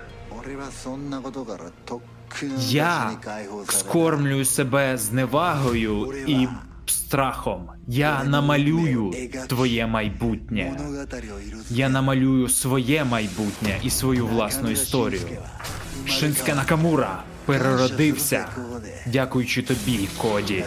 [2.58, 3.10] Я
[3.68, 6.48] скормлюю себе зневагою і
[6.86, 7.70] страхом.
[7.88, 9.14] Я намалюю
[9.48, 10.76] твоє майбутнє.
[11.70, 15.20] Я намалюю своє майбутнє і свою власну історію.
[16.06, 18.46] Шинське Накамура переродився,
[19.06, 20.64] дякуючи тобі, Коді.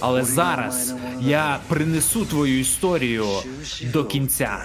[0.00, 3.26] Але зараз я принесу твою історію
[3.92, 4.58] до кінця.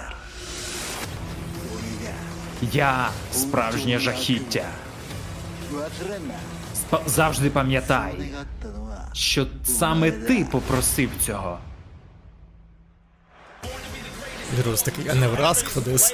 [2.72, 4.64] Я справжнє жахіття.
[6.90, 8.32] Спа- Завжди пам'ятай,
[9.12, 11.58] що саме ти попросив цього.
[14.58, 16.12] Вірус такий, а не враз says,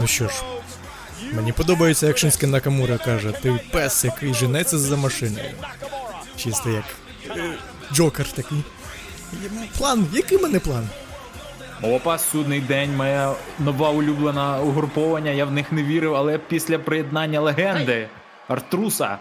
[0.00, 4.34] Ну що ж, "Cody Rhodes, you Мені подобається, як Шинський Накамура каже, ти пес, який
[4.34, 5.50] женеться за машиною.
[6.36, 6.84] Чисто як
[7.36, 7.58] е,
[7.92, 8.64] Джокер такий.
[9.78, 10.88] План, який мене план?
[11.82, 15.30] Опа, судний день, моя нова улюблена угруповання.
[15.30, 18.08] Я в них не вірив, але після приєднання легенди
[18.48, 19.18] Артруса.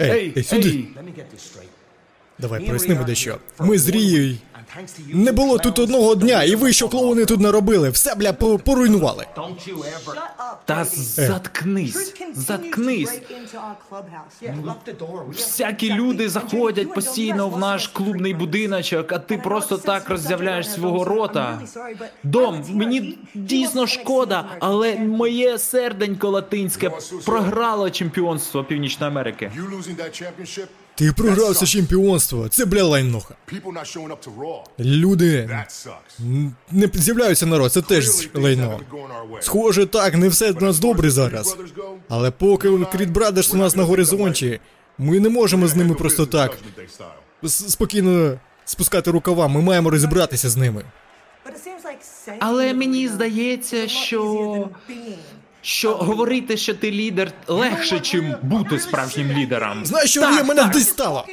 [0.00, 0.68] Ей, Ей, ей, сюди.
[0.68, 0.88] ей,
[2.40, 3.38] Давай прояснимо дещо.
[3.58, 4.36] Ми з Рією.
[5.08, 7.90] Не було тут одного дня, і ви що клоуни тут наробили?
[7.90, 9.26] Все, бля, поруйнували.
[10.64, 13.20] Та заткнись, заткнись.
[15.32, 21.60] Всякі люди заходять постійно в наш клубний будиночок, а ти просто так роззявляєш свого рота.
[22.24, 26.90] Дом, мені дійсно шкода, але моє серденько латинське
[27.24, 29.52] програло чемпіонство Північної Америки.
[30.94, 32.48] Ти програвся чемпіонство.
[32.48, 33.34] Це бля лайноха.
[34.78, 35.48] Люди
[36.70, 38.80] не з'являються народ, це теж лайно.
[39.40, 41.56] Схоже, так, не все в нас добре зараз.
[42.08, 44.60] Але поки Кріт Брадерс у нас на горизонті,
[44.98, 46.58] ми не можемо з ними просто так
[47.48, 49.48] спокійно спускати рукава.
[49.48, 50.84] Ми маємо розібратися з ними.
[52.38, 54.68] Але мені здається, що
[55.62, 59.86] що говорити, що ти лідер, легше, чим бути справжнім лідером.
[59.86, 61.24] Знаєш, що Так, мене дістала?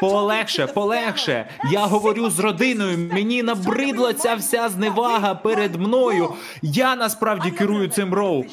[0.00, 1.50] Полегше, полегше.
[1.70, 2.98] Я говорю з родиною.
[3.12, 6.34] Мені набридла ця вся зневага перед мною.
[6.62, 8.44] Я насправді керую цим роу.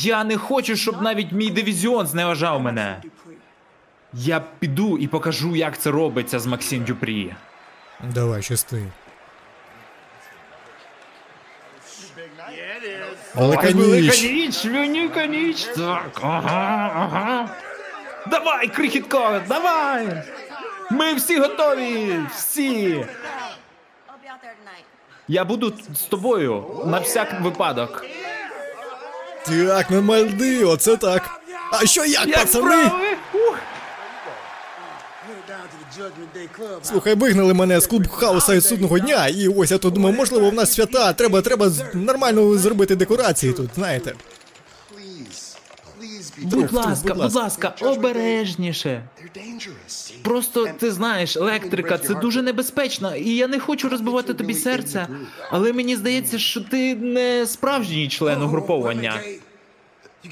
[0.00, 3.02] Я не хочу, щоб навіть мій дивізіон зневажав мене.
[4.14, 7.34] Я піду і покажу, як це робиться з Максим Дюпрі.
[8.14, 8.82] Давай, щасти.
[13.34, 14.22] Велика Велика ніч.
[14.22, 15.64] ніч, велика ніч.
[15.64, 17.48] Так, ага, ага.
[18.26, 20.22] Давай, крихітко, давай!
[20.90, 22.20] Ми всі готові!
[22.36, 23.06] Всі!
[25.28, 28.04] Я буду з тобою на всяк випадок.
[29.46, 31.40] Так, на Мальди, оце так.
[31.72, 32.84] А що як, Як пацани?
[32.86, 33.16] справи?
[33.34, 33.58] Ух.
[36.82, 40.50] Слухай, вигнали мене з клуб хаоса із судного дня, і ось я тут думаю, можливо,
[40.50, 44.14] в нас свята, треба, треба нормально зробити декорації тут, знаєте.
[46.42, 49.04] Будь ласка, будь ласка, обережніше.
[50.22, 55.06] Просто ти знаєш, електрика це дуже небезпечно, і я не хочу розбивати тобі серце,
[55.50, 59.20] але мені здається, що ти не справжній член угруповання.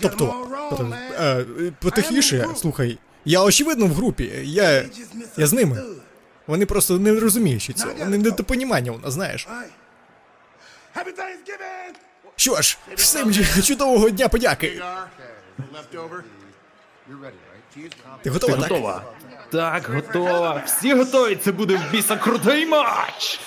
[0.02, 0.34] Тобто,
[0.70, 1.44] тобто, е,
[1.80, 4.84] потихіше, слухай, я очевидно в групі, я,
[5.36, 5.82] я з ними.
[6.46, 9.48] Вони просто не розуміють цього, вони недопонімання у нас, знаєш.
[12.36, 14.82] Що ж, всім чудового дня подяки.
[18.22, 18.70] Ти готова, Ти так?
[18.70, 19.02] готова?
[19.52, 20.62] Так, готова.
[20.66, 21.36] Всі готові.
[21.44, 23.40] Це буде в біса крутий матч.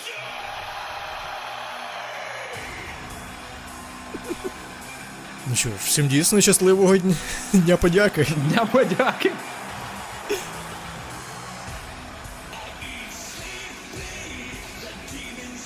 [5.47, 7.15] Ну що ж, всім дійсно щасливого дня,
[7.53, 8.27] дня подяки.
[8.49, 9.31] Дня подяки.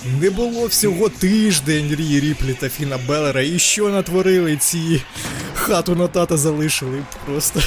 [0.05, 5.01] Не було всього тиждень Рії Ріплі та Фіна Беллера, і що натворили ці
[5.53, 7.61] хату на тата залишили просто.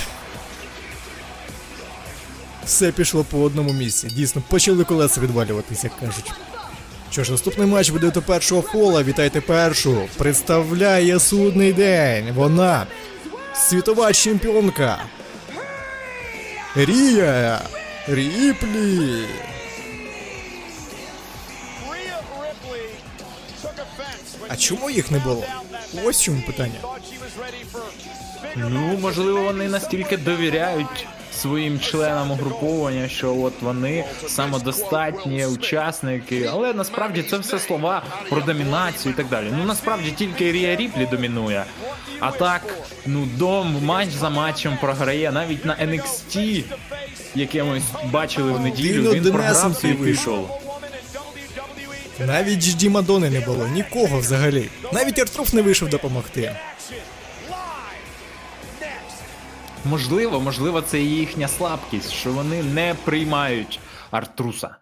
[2.64, 4.08] Все пішло по одному місці.
[4.12, 6.32] Дійсно, почали колеса відвалюватись, як кажуть.
[7.10, 9.02] Що ж, наступний матч буде до першого фола.
[9.02, 10.08] Вітайте першу.
[10.16, 12.32] Представляє судний день.
[12.34, 12.86] Вона
[13.54, 14.98] світова чемпіонка.
[16.76, 17.60] Рія
[18.08, 19.24] Ріплі.
[24.48, 25.44] А чому їх не було?
[26.04, 26.78] Ось чому питання.
[28.56, 37.22] Ну, можливо, вони настільки довіряють своїм членам угруповання, що от вони самодостатні учасники, але насправді
[37.22, 39.46] це все слова про домінацію і так далі.
[39.58, 41.64] Ну насправді тільки Рія Ріплі домінує.
[42.20, 42.62] А так,
[43.06, 46.64] ну дом матч за матчем програє навіть на NXT,
[47.34, 49.12] яке ми бачили в неділю.
[49.12, 50.50] Він програв свій вийшов.
[52.26, 54.68] Навіть Джді Мадони не було, нікого взагалі.
[54.92, 56.56] Навіть Артруф не вийшов допомогти.
[59.84, 64.76] Можливо, можливо, це їхня слабкість, що вони не приймають Артруса.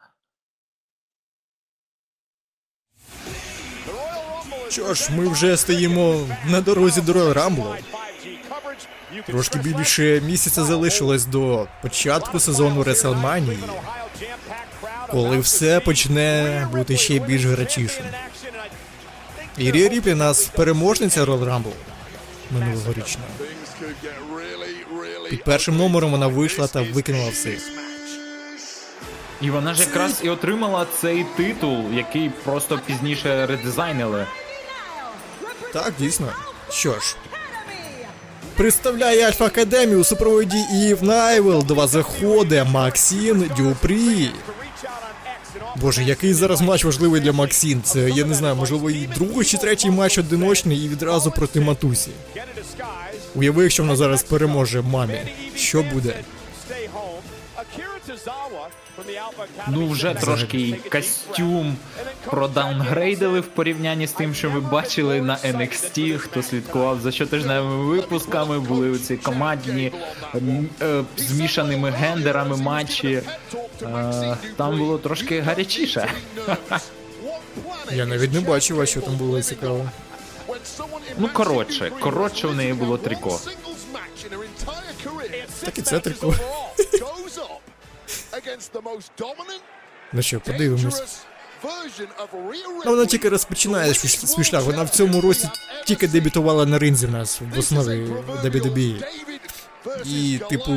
[4.68, 7.76] Що ж, ми вже стоїмо на дорозі до Royal Rumble.
[8.26, 8.86] 5G coverage.
[9.14, 13.56] You can Трошки більше місяця залишилось до початку сезону WrestleMania.
[15.10, 18.04] Коли все почне бути ще більш гарячішим.
[19.58, 21.72] І Рія Ріплі нас переможниця Royal Rumble
[24.34, 27.60] really Під першим номером вона вийшла та викинула всіх.
[29.40, 34.26] І вона ж якраз і отримала цей титул, який просто пізніше редизайнили.
[35.72, 36.26] Так, дійсно.
[36.70, 37.16] Що ж.
[38.56, 41.64] Представляє Альфа Академію у супроводі Айві Найл.
[41.64, 44.30] До вас заходить Максін Дюпрі.
[45.80, 47.80] Боже, який зараз матч важливий для Максін.
[47.84, 52.10] Це я не знаю, можливо, і другий чи третій матч одиночний і відразу проти Матусі.
[53.34, 55.18] Уяви, якщо вона зараз переможе мамі.
[55.56, 56.14] Що буде?
[59.68, 61.76] Ну, вже трошки і костюм
[62.24, 68.60] продаунгрейдили в порівнянні з тим, що ми бачили на NXT, хто слідкував за щотижневими випусками,
[68.60, 69.92] були ці командні
[70.82, 73.22] е, змішаними гендерами матчі.
[73.82, 76.08] Е, там було трошки гарячіше.
[77.92, 79.90] Я навіть не бачив, а що там було цікаво.
[81.18, 83.40] Ну, коротше, коротше, у неї було трико.
[85.64, 86.34] Так і це трико.
[90.12, 91.02] Ну що, подивимось.
[92.84, 94.62] Ну, вона тільки розпочинає свій шлях.
[94.62, 95.48] Вона в цьому році
[95.84, 98.06] тільки дебютувала на ринзі в нас в основі
[98.44, 99.04] WWE.
[100.04, 100.72] І, типу,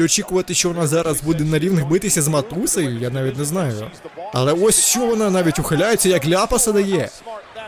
[0.00, 3.90] очікувати, що вона зараз буде на рівних битися з матусею, я навіть не знаю.
[4.32, 7.10] Але ось що вона навіть ухиляється, як ляпаса дає.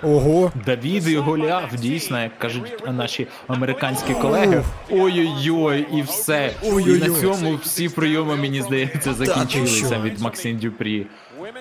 [0.02, 0.52] Ого.
[0.66, 4.64] Давід і Голіаф, дійсно, як кажуть наші американські колеги.
[4.90, 6.54] Ой-ой-ой, і все.
[6.62, 6.98] І Ой-ой-ой.
[7.08, 11.06] на цьому всі прийоми, мені здається, закінчилися від Максим Дюпрі.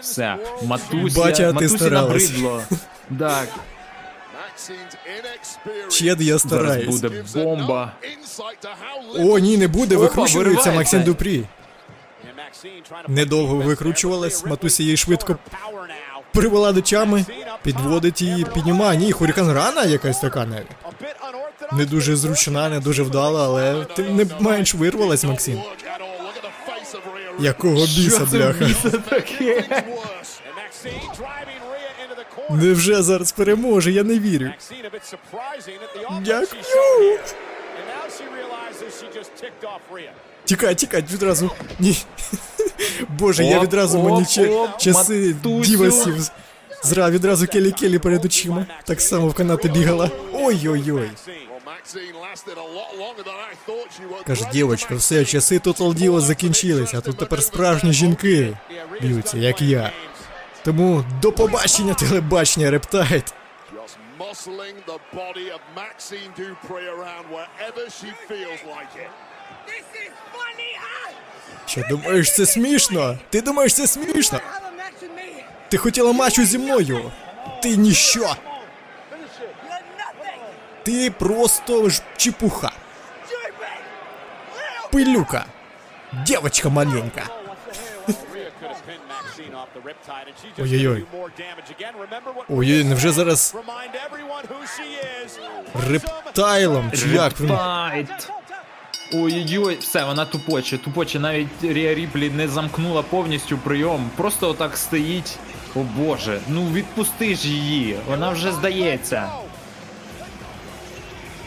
[0.02, 2.32] Все, матуся, Батя, ти матусі старалась.
[2.32, 2.62] набридло.
[3.20, 3.48] Так,
[5.90, 6.96] Чед, я стараюсь.
[6.96, 7.92] зараз буде бомба.
[9.20, 10.72] О, ні, не буде, викручується.
[10.72, 11.46] Максим to
[13.08, 15.38] Недовго викручувалась, матуся її швидко
[16.34, 17.26] Привела до тями,
[17.64, 19.00] підводить її, піднімає.
[19.00, 20.68] Ні, хурікан рана якась така навіть.
[21.74, 25.62] Не дуже зручна, не дуже вдала, але тим не менш вирвалась, Максим.
[27.40, 28.70] Якого біса, бляха.
[32.50, 34.52] Невже зараз переможе, я не вірю.
[36.22, 36.62] Дякую.
[40.46, 41.52] Тікай, тікай, відразу.
[41.80, 41.98] Ні.
[43.20, 44.26] Боже, я відразу мені
[44.78, 46.32] часи дівасів.
[46.84, 48.66] Зра, відразу келі-келі перед очима.
[48.84, 50.10] Так само в канати бігала.
[50.34, 51.10] Ой-ой-ой.
[54.28, 58.58] Каже, дівочка, все, часи Total Diva закінчились, а тут тепер справжні жінки
[59.02, 59.92] б'ються, як я.
[60.64, 63.34] Тому до побачення телебачення Riptide.
[64.20, 69.12] Muscling the body of Maxine Dupree around wherever she feels like it.
[71.68, 73.18] Що думаєш, це смішно?
[73.30, 74.40] Ти думаєш, це смішно?
[75.70, 77.12] Ти хотіла матчу зі мною?
[77.64, 78.36] Ти ніщо.
[80.84, 82.72] Ти просто ж чепуха.
[84.92, 85.46] Пилюка.
[86.26, 87.24] Дівочка маленька.
[90.60, 91.00] Ой-ой-ой.
[91.00, 91.94] did do more damage again.
[91.96, 93.56] Remember what Ой, невже зараз
[95.90, 96.92] Riptide ом?
[96.92, 97.50] Чи як він?
[97.50, 98.32] Riptide.
[99.14, 105.38] Ой-ой-ой, все, вона тупоче, тупоче, навіть Рія Ріплі не замкнула повністю прийом, просто отак стоїть.
[105.76, 109.30] О боже, ну відпусти ж її, вона вже здається.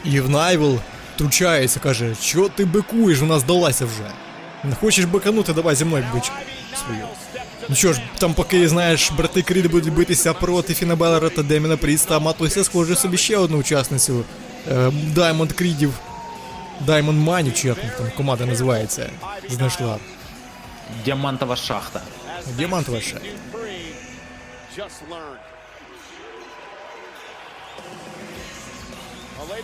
[0.04, 0.78] Айві Найл
[1.14, 4.10] втручається, каже, що ти бикуєш, вона здалася вже.
[4.64, 6.32] Не хочеш биканути, давай зі мною бич
[6.84, 7.04] свою.
[7.68, 11.76] Ну що ж, там поки, знаєш, брати Крід будуть битися проти Фіна Балора та Деміана
[11.76, 14.24] Пріста, а Матуся схоже собі ще одну учасницю
[14.70, 15.92] е, Diamond Крідів.
[16.80, 19.10] Diamond Mine, чи як там команда називається,
[19.48, 19.98] знайшла.
[21.04, 22.00] Діамантова шахта.
[22.56, 23.20] Діамантова ladies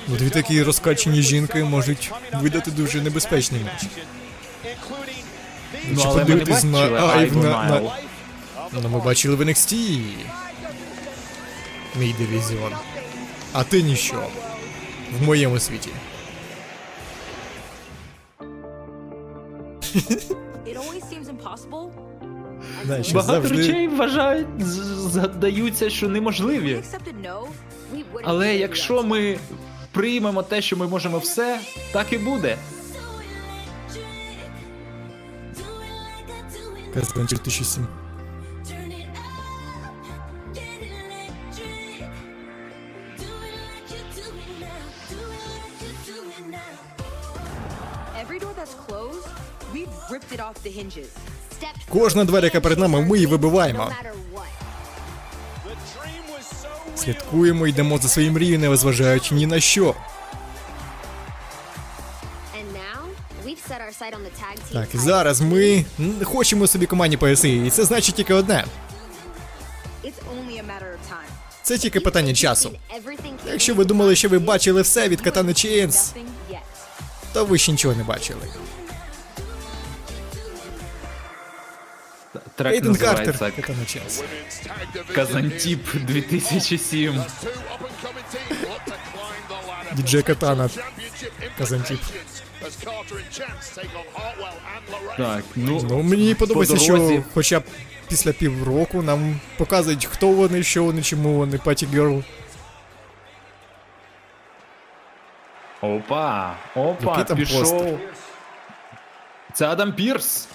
[0.09, 3.87] Ну, дві такі розкачені жінки можуть видати дуже небезпечний матч.
[5.91, 7.81] Ну, але ми не подивитись на бачили Айв на, на...
[8.73, 10.01] Ну, ми бачили в NXT.
[11.97, 12.73] Мій дивізіон.
[13.53, 14.27] А ти ніщо.
[15.21, 15.91] В моєму світі.
[22.87, 23.57] Знаєш, Багато завжди...
[23.57, 26.83] речей вважають, згадаються, що неможливі.
[28.25, 29.39] Але якщо ми
[29.93, 31.61] приймемо те, що ми можемо все,
[31.93, 32.57] так і буде.
[36.95, 37.87] Казанчик 2007.
[51.89, 53.93] Кожна двері, яка перед нами, ми її вибиваємо.
[56.97, 59.95] Слідкуємо, йдемо за своїм мрією, не зважаючи ні на що.
[64.73, 65.85] Так, і зараз ми
[66.25, 68.65] хочемо собі командні пояси, і це значить тільки одне.
[71.63, 72.71] Це тільки питання часу.
[73.53, 76.13] Якщо ви думали, що ви бачили все від Катани Чейнс,
[77.33, 78.41] то ви ще нічого не бачили.
[82.56, 84.22] implications.
[92.66, 95.18] as Carter and Chance take on Hartwell and Lorraine.
[95.18, 97.24] Так, ну, Ну, мені подобається, по що дорозі.
[97.34, 97.64] хоча б
[98.08, 102.24] після півроку нам показують, хто вони, що вони, чому вони, Паті Герл.
[105.82, 107.60] Опа, опа, Який там пішов.
[107.62, 107.94] постер?
[109.54, 110.48] Це Адам Пірс.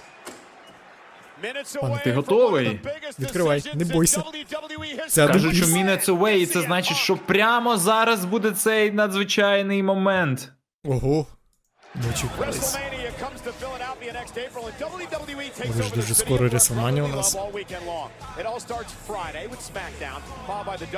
[1.81, 2.79] Пане, ти готовий?
[3.19, 4.23] Відкривай, не бойся.
[5.09, 10.51] Це Кажуть, що minutes away, і це значить, що прямо зараз буде цей надзвичайний момент.
[10.85, 11.25] Ого.
[11.95, 12.77] Дочекались.
[15.67, 17.37] Може ж дуже скоро WrestleMania у нас.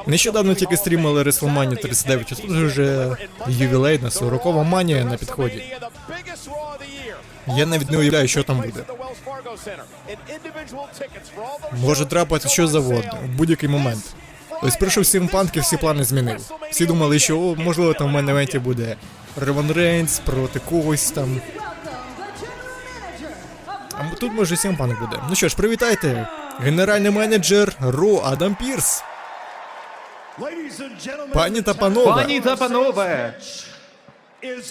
[0.07, 3.17] Нещодавно тільки стрімили is 39, а тут вже
[3.47, 5.63] ювілейна 40-ва Реслманія на підході.
[7.47, 8.83] Я навіть не уявляю, що там буде.
[11.71, 14.03] Може трапити що завгодно, в будь-який момент.
[14.61, 16.51] Ось прийшов CM Панк і всі плани змінив.
[16.71, 18.95] Всі думали, що о, можливо там в main event і буде
[19.35, 21.41] Роман Рейнс проти когось там.
[23.91, 25.21] А тут може CM Панк буде.
[25.29, 26.27] Ну що ж, привітайте!
[26.59, 29.03] Генеральний менеджер Raw Адам Пірс.
[31.33, 33.33] Пані та панове, Пані та панове,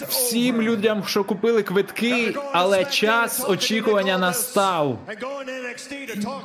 [0.09, 4.99] всім людям, що купили квитки, але час очікування настав.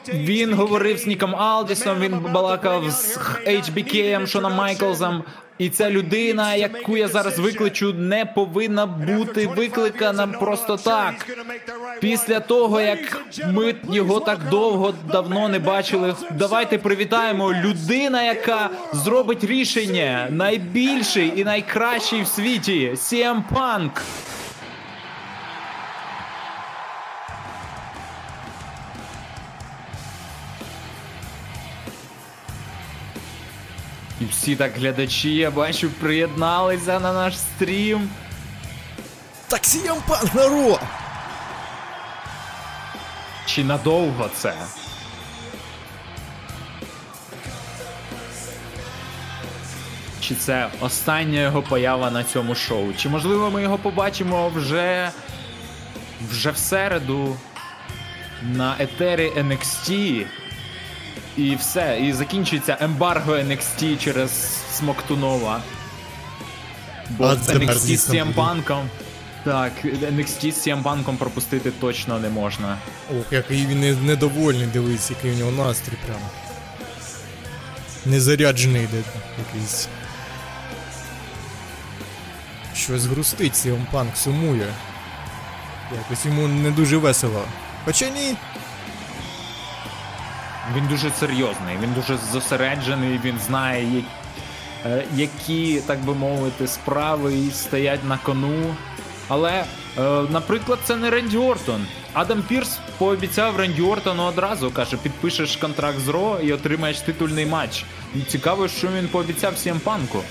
[0.08, 5.24] Він говорив з Ніком Алдісом, він балакав з HBK, Шоном Майклзом.
[5.58, 11.26] І ця людина, яку я зараз викличу, не повинна бути викликана просто так.
[12.00, 19.44] Після того, як ми його так довго давно не бачили, давайте привітаємо людина, яка зробить
[19.44, 23.90] рішення найбільший і найкращий в світі CM Punk.
[34.20, 38.10] І всі так глядачі, я бачу, приєдналися на наш стрім.
[39.48, 40.80] так Сім Панк!
[43.46, 44.54] Чи надовго це?
[50.20, 52.92] Чи це остання його поява на цьому шоу?
[52.92, 55.10] Чи можливо ми його побачимо вже
[56.30, 57.36] вже в середу
[58.42, 60.26] на етері NXT?
[61.38, 64.30] І все, і закінчується ембарго NXT через
[64.72, 65.62] Смоктунова.
[67.10, 68.34] Бо А з NXT з CM.
[68.34, 68.88] Punk'ом.
[69.44, 72.78] Так, NXT з CM Punk'ом пропустити точно не можна.
[73.18, 76.30] Ох, який він недовольний, дивись, який у нього настрій прямо.
[78.06, 79.02] Незаряджений де
[79.46, 79.88] якийсь.
[82.74, 84.66] Щось грустить Сіом Панк, сумує.
[85.96, 87.44] Якось йому не дуже весело.
[87.84, 88.36] Хоча ні,
[90.76, 94.02] Він дуже серйозний, він дуже зосереджений, він знає,
[94.86, 98.76] е, які, так би мовити, справи стоять на кону.
[99.28, 99.64] Але,
[99.98, 101.86] е, наприклад, це не Ренді Ортон.
[102.12, 107.84] Адам Пірс пообіцяв Ренді Ортону одразу, каже, підпишеш контракт з Ро і отримаєш титульний матч.
[108.28, 110.22] Цікаво, що він пообіцяв всім панку.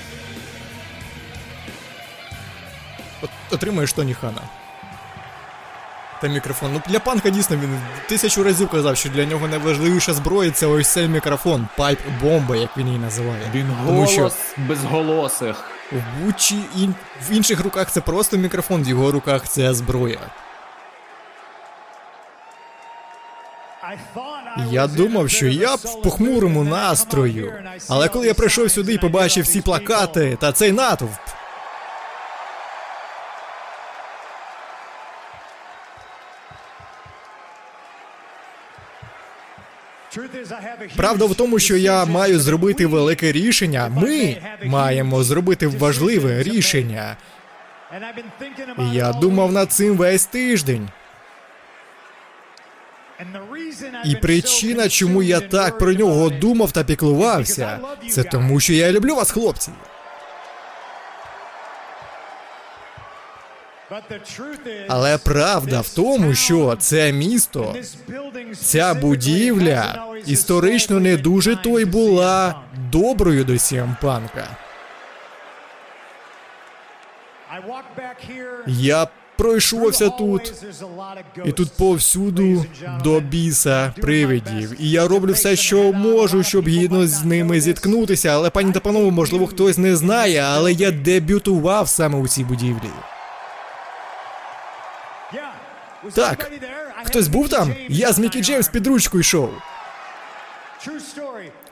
[3.51, 4.41] отримаєш Тоні Хана.
[6.21, 6.69] Та мікрофон.
[6.73, 10.87] Ну для панка дійсно він тисячу разів казав, що для нього найважливіша зброя це ось
[10.87, 13.41] цей мікрофон, пайп бомба, як він її називає.
[13.53, 15.63] Він голос що безголосих.
[15.91, 16.95] в Бучі ін...
[17.29, 20.19] в інших руках це просто мікрофон, в його руках це зброя.
[24.71, 27.53] Я думав, що я б в похмурому настрою.
[27.89, 31.19] Але коли я прийшов сюди і побачив всі плакати та цей натовп.
[40.95, 43.91] Правда в тому, що я маю зробити велике рішення.
[43.95, 47.17] Ми маємо зробити важливе рішення.
[48.93, 50.89] Я думав над цим весь тиждень.
[54.05, 59.15] І причина, чому я так про нього думав та піклувався, це тому, що я люблю
[59.15, 59.71] вас, хлопці.
[64.87, 67.75] Але правда в тому, що це місто,
[68.55, 72.61] ця будівля історично не дуже то й була
[72.91, 74.47] доброю до Сіампанка.
[78.67, 79.07] Я
[79.37, 80.53] пройшовся тут,
[81.45, 82.65] і тут повсюду
[83.03, 84.75] до біса привидів.
[84.79, 88.29] І я роблю все, що можу, щоб гідно з ними зіткнутися.
[88.29, 92.89] Але пані та панове, можливо, хтось не знає, але я дебютував саме у цій будівлі.
[96.13, 96.51] Так,
[97.03, 97.75] хтось був там?
[97.89, 99.49] Я з Мікі Джеймс під ручку йшов.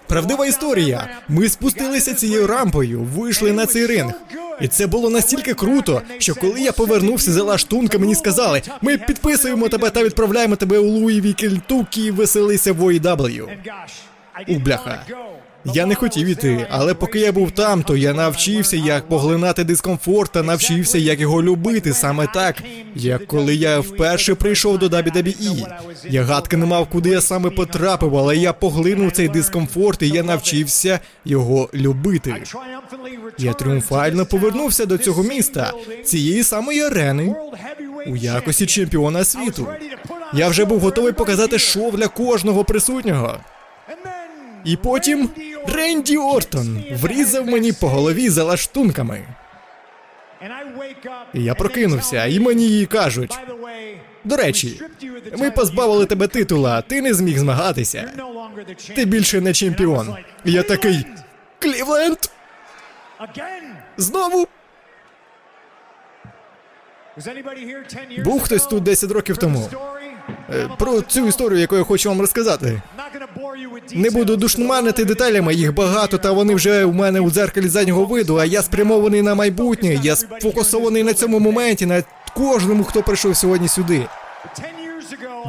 [0.07, 1.09] Правдива історія.
[1.27, 4.13] Ми спустилися цією рампою, вийшли на цей ринг.
[4.61, 9.69] І це було настільки круто, що коли я повернувся за лаштунка, мені сказали: ми підписуємо
[9.69, 13.47] тебе та відправляємо тебе у Луїві, Кентукі, веселися в OEW.
[14.47, 15.05] У бляха.
[15.74, 20.32] Я не хотів іти, але поки я був там, то я навчився, як поглинати дискомфорт
[20.32, 22.63] та навчився, як його любити саме так,
[22.95, 25.68] як коли я вперше прийшов до WWE.
[26.09, 30.24] Я гадки не мав, куди я саме потрапив, але я поглинув цей дискомфорт і я
[30.24, 32.43] навчився його любити.
[33.38, 35.72] Я тріумфально повернувся до цього міста,
[36.05, 37.36] цієї самої арени,
[38.07, 39.68] у якості чемпіона світу.
[40.34, 43.38] Я вже був готовий показати шоу для кожного присутнього.
[44.66, 45.30] І потім
[45.68, 49.28] Ренді Ортон врізав мені по голові за лаштунками.
[51.34, 53.39] І я прокинувся, і мені її кажуть:
[54.24, 54.82] до речі,
[55.38, 58.11] ми позбавили тебе титула, ти не зміг змагатися.
[58.95, 60.16] Ти більше не чемпіон.
[60.45, 61.05] Я такий.
[61.59, 62.18] Клівленд!
[63.97, 64.47] Знову
[68.24, 69.70] був хтось тут 10 років тому.
[70.54, 72.82] Е, Про цю історію, яку я хочу вам розказати.
[73.93, 78.38] Не буду душманити деталями, їх багато, та вони вже у мене у дзеркалі заднього виду,
[78.38, 83.68] а я спрямований на майбутнє, я сфокусований на цьому моменті, на кожному, хто прийшов сьогодні
[83.68, 84.06] сюди.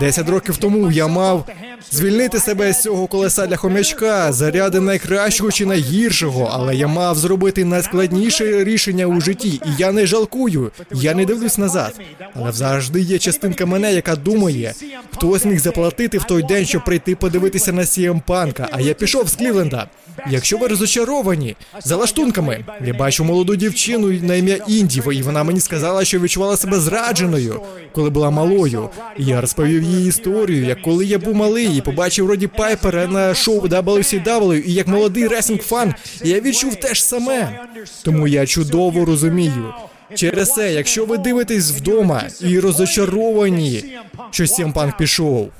[0.01, 1.47] Десять років тому я мав
[1.91, 7.65] звільнити себе з цього колеса для хомячка, заряди найкращого чи найгіршого, але я мав зробити
[7.65, 12.01] найскладніше рішення у житті, і я не жалкую, я не дивлюсь назад.
[12.35, 14.75] Але завжди є частинка мене, яка думає,
[15.15, 19.29] хтось міг заплатити в той день, щоб прийти подивитися на CM Панка, а я пішов
[19.29, 19.89] з Клівленда.
[20.31, 25.61] Якщо ви розочаровані за лаштунками, я бачу молоду дівчину на ім'я Інді, і вона мені
[25.61, 27.61] сказала, що відчувала себе зрадженою,
[27.93, 28.89] коли була малою.
[29.19, 33.35] І я розповів їй історію, як коли я був малий і побачив Роді Пайпера на
[33.35, 37.61] шоу WCW, і як молодий реслінг фан, я відчув те ж саме.
[38.03, 39.75] Тому я чудово розумію.
[40.15, 43.85] Через це, якщо ви дивитесь вдома і розочаровані,
[44.31, 45.51] що CM Punk пішов,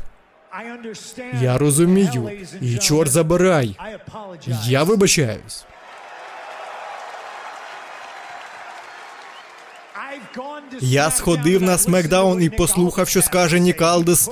[1.43, 2.31] я розумію,
[2.63, 3.77] і чорт забирай.
[4.69, 5.65] Я вибачаюсь.
[10.81, 14.31] Я сходив на смекдаун і послухав, що скаже Нік Алдес,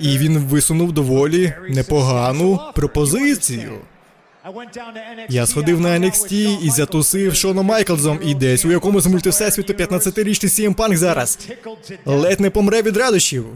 [0.00, 3.72] і він висунув доволі непогану пропозицію.
[5.28, 10.74] Я сходив на NXT і затусив Шоном Майклзом, і десь у якомусь мультивсесвіту 15-річний CM
[10.74, 11.38] Punk зараз
[12.06, 13.46] ледь не помре від радощів.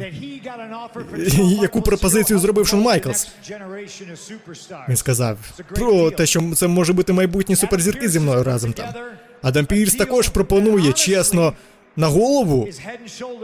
[1.63, 3.29] Яку пропозицію зробив Шон Майклз?
[4.89, 5.39] Він сказав
[5.75, 8.89] про те, що це може бути майбутні суперзірки зі мною разом там.
[9.43, 11.53] Адам Пірс також пропонує, чесно,
[11.97, 12.69] на голову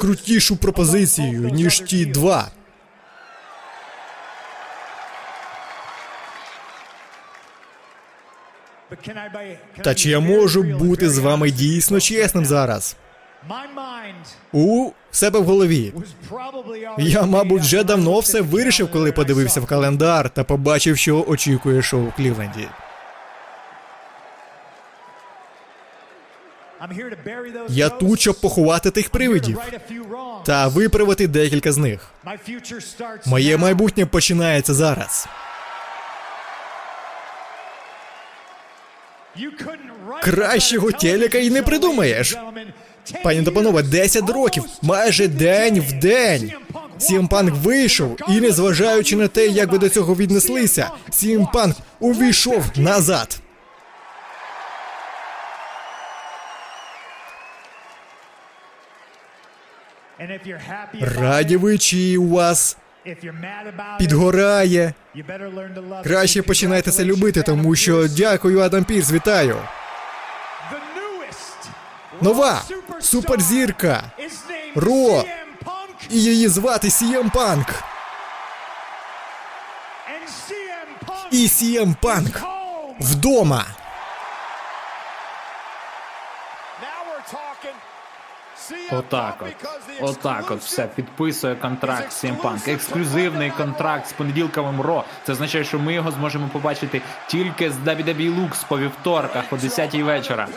[0.00, 2.50] крутішу пропозицію, ніж ті два.
[9.82, 12.96] Та чи я можу бути з вами дійсно чесним зараз?
[14.52, 15.92] У себе в голові.
[16.98, 22.04] Я, мабуть, вже давно все вирішив, коли подивився в календар та побачив, що очікує шоу
[22.06, 22.68] в Клівленді.
[27.68, 29.58] Я тут, щоб поховати тих привидів
[30.46, 32.10] та виправити декілька з них.
[33.26, 35.28] Моє майбутнє починається зараз.
[40.22, 42.36] Кращого телека і не придумаєш.
[43.24, 46.52] Пані та панове, 10 років, майже день в день.
[47.00, 50.90] Punk вийшов, і незважаючи на те, як ви до цього віднеслися,
[51.54, 53.40] Punk увійшов назад.
[61.00, 62.76] Раді ви чи у вас
[63.98, 64.92] підгорає.
[66.04, 69.56] Краще починайте це любити, тому що дякую, Адам Пірс, вітаю.
[72.20, 72.62] Нова
[73.00, 74.02] суперзірка
[74.74, 75.24] Ро
[76.10, 77.82] і її звати CM Punk.
[81.30, 82.40] І CM Punk
[83.00, 83.64] вдома.
[88.90, 89.68] Отак от.
[90.00, 90.86] Отак от все.
[90.86, 92.70] Підписує контракт CM Punk.
[92.70, 95.04] Ексклюзивний контракт з понеділковим Ро.
[95.26, 99.94] Це означає, що ми його зможемо побачити тільки з WWE Lux по вівторках о 10
[99.94, 100.48] вечора.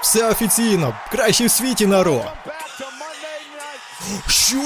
[0.00, 0.94] Все офіційно.
[1.10, 2.24] Кращий в світі на Ро.
[4.28, 4.56] Що?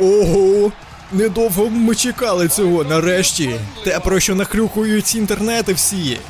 [0.00, 0.72] Ого!
[1.12, 3.60] Недовго ми чекали цього нарешті.
[3.84, 6.20] Те, про що нахрюкують інтернети всі.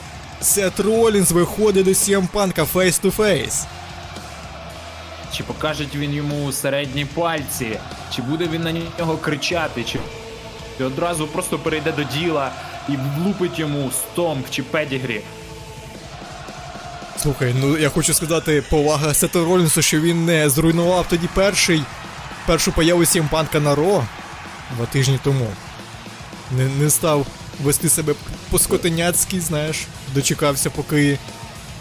[0.45, 3.65] Сет Ролінс виходить до CM Панка face-to-face.
[5.33, 7.79] Чи покаже він йому середні пальці?
[8.15, 9.85] Чи буде він на нього кричати?
[9.85, 9.99] Чи
[10.79, 12.51] чи одразу просто перейде до діла
[12.89, 15.21] і влупить йому stomp чи Pedigree?
[17.17, 21.83] Слухай, ну я хочу сказати, повага Сету Ролінсу, що він не зруйнував тоді перший
[22.47, 24.05] першу появу CM Панка на Raw
[24.77, 25.47] два тижні тому.
[26.51, 27.27] Не, не став
[27.63, 28.15] вести себе
[28.51, 31.19] по-скотиняцьки, знаєш, дочекався, поки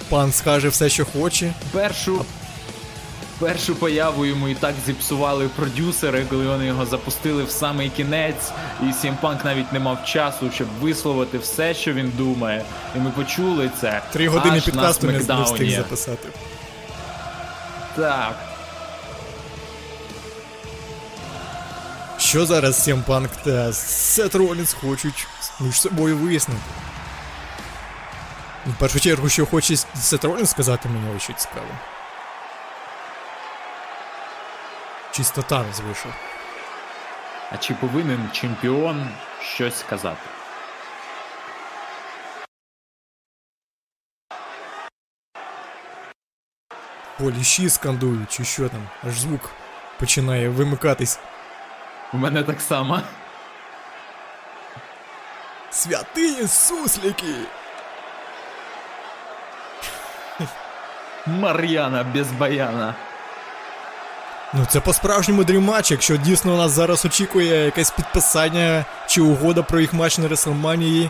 [0.09, 1.53] пан скаже все, що хоче.
[1.71, 2.25] Першу.
[3.39, 8.51] Першу появу йому і так зіпсували продюсери, коли вони його запустили в самий кінець,
[8.89, 12.65] і Сімпанк навіть не мав часу, щоб висловити все, що він думає.
[12.95, 14.01] І ми почули це.
[14.11, 16.29] Три години аж підкасту на не встиг записати.
[17.95, 18.35] Так.
[22.17, 25.27] Що зараз Сімпанк та Сет Ролінс хочуть
[25.59, 26.61] між собою вияснити?
[28.65, 31.67] В першу чергу, що хоче Сет Ролінс сказати мені ось що цікаво.
[35.11, 36.11] Чисто танець вийшов.
[37.51, 39.09] А чи повинен чемпіон
[39.41, 40.21] щось сказати?
[47.19, 49.49] Поліші скандують, чи що там, аж звук
[49.99, 51.19] починає вимикатись.
[52.13, 53.01] У мене так само.
[55.73, 57.33] Святині суслики!
[61.25, 62.95] Мар'яна без баяна.
[64.53, 69.93] Ну це по-справжньому дріматч, якщо дійсно нас зараз очікує якесь підписання чи угода про їх
[69.93, 71.09] матч на Реслманії,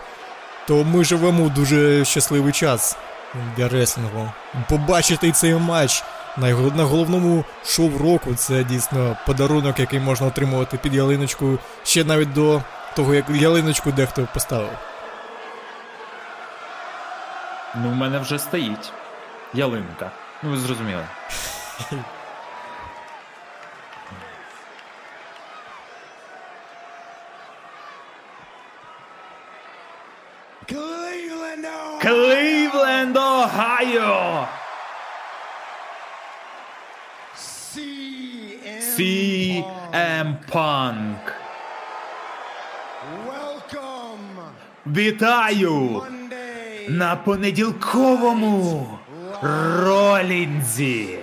[0.68, 2.97] то ми живемо в дуже щасливий час
[3.57, 4.32] для реслінгу.
[4.70, 6.03] Побачити цей матч
[6.38, 12.61] на головному шоу року це дійсно подарунок, який можна отримувати під ялиночку ще навіть до
[12.96, 14.78] того, як ялиночку дехто поставив.
[17.76, 18.91] Ну, в мене вже стоїть.
[19.54, 20.12] Ялинка.
[20.44, 21.06] Ну, ви зрозуміли.
[30.68, 32.02] Cleveland, Ohio.
[32.02, 34.48] Кливленд, Огайо!
[37.36, 41.43] CM CM Punk.
[44.88, 46.02] Вітаю
[46.90, 48.90] на понеділковому
[49.80, 51.20] Ролінзі.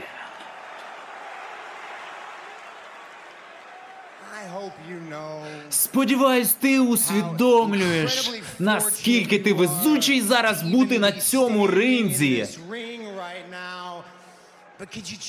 [5.70, 12.46] Сподіваюсь, ти усвідомлюєш, наскільки ти везучий зараз бути на цьому ринзі.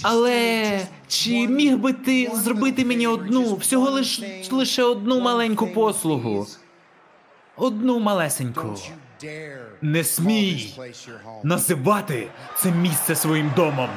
[0.01, 4.21] Але чи міг би ти зробити мені одну, всього лиш
[4.51, 6.47] лише одну маленьку послугу?
[7.61, 8.77] Одну малесеньку.
[9.81, 10.73] Не смій
[11.43, 13.89] називати це місце своїм домом.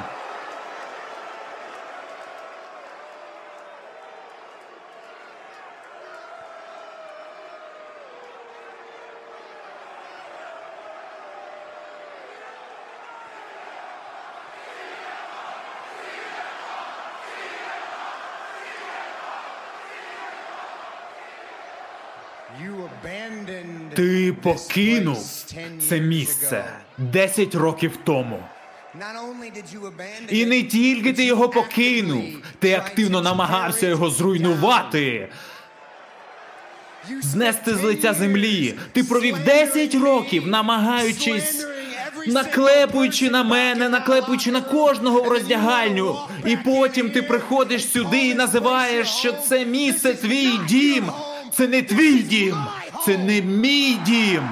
[23.95, 25.45] Ти покинув
[25.89, 26.65] це місце
[26.97, 28.39] 10 років тому.
[30.29, 32.23] І не тільки ти його покинув,
[32.59, 35.27] ти активно намагався його зруйнувати.
[37.21, 38.73] Знести з лиця землі.
[38.91, 41.65] Ти провів 10 років, намагаючись,
[42.27, 46.19] наклепуючи на мене, наклепуючи на кожного в роздягальню.
[46.45, 51.11] І потім ти приходиш сюди і називаєш, що це місце твій дім.
[51.57, 52.57] Це не твій дім,
[53.05, 54.49] це не мій дім.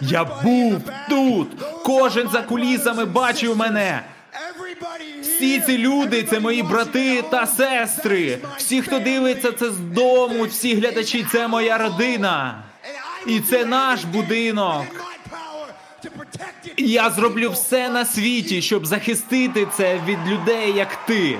[0.00, 1.48] Я був тут.
[1.84, 4.02] Кожен за кулісами бачив мене.
[5.42, 8.38] Всі ці люди це мої брати та сестри.
[8.56, 12.62] Всі, хто дивиться це з дому, всі глядачі, це моя родина.
[13.26, 14.84] І це наш будинок.
[16.76, 21.38] І я зроблю все на світі, щоб захистити це від людей, як ти.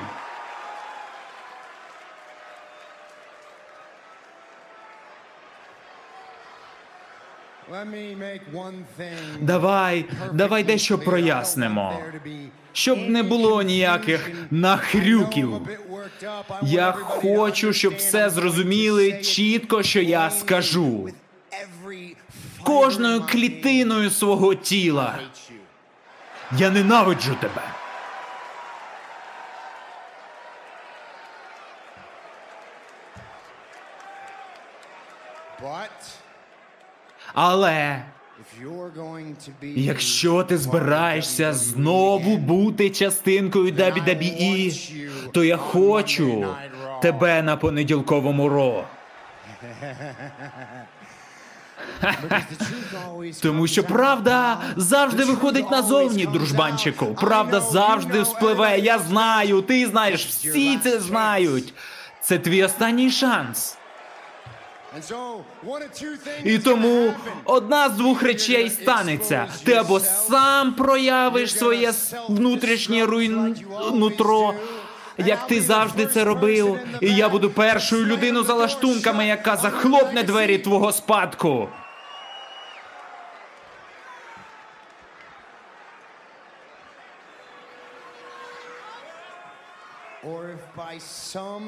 [9.41, 12.01] Давай, давай дещо прояснимо.
[12.73, 15.61] Щоб не було ніяких нахрюків.
[16.63, 21.09] Я хочу, щоб все зрозуміли чітко, що я скажу.
[22.63, 25.19] кожною клітиною свого тіла.
[26.59, 27.63] Я ненавиджу тебе.
[37.35, 38.03] Але
[39.63, 46.47] якщо ти збираєшся знову бути частинкою WWE, то я хочу
[47.03, 48.85] тебе на понеділковому ро.
[53.43, 57.07] Тому що правда завжди виходить назовні, дружбанчику.
[57.07, 58.79] Правда завжди вспливе.
[58.79, 61.75] Я знаю, ти знаєш, всі це знають.
[62.21, 63.77] Це твій останній шанс.
[63.77, 64.82] And so, one of two things
[66.45, 67.13] І тому
[67.45, 69.47] одна з двох речей станеться.
[69.65, 71.93] Ти або сам проявиш своє
[72.29, 73.57] внутрішнє руйн...
[73.93, 74.55] нутро,
[75.19, 80.59] як ти завжди це робив, і я буду першою людиною за лаштунками, яка захлопне двері
[80.59, 81.69] твого спадку.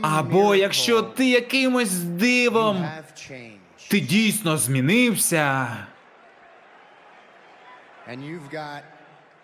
[0.03, 2.89] Або якщо ти якимось дивом
[3.91, 5.68] ти дійсно змінився,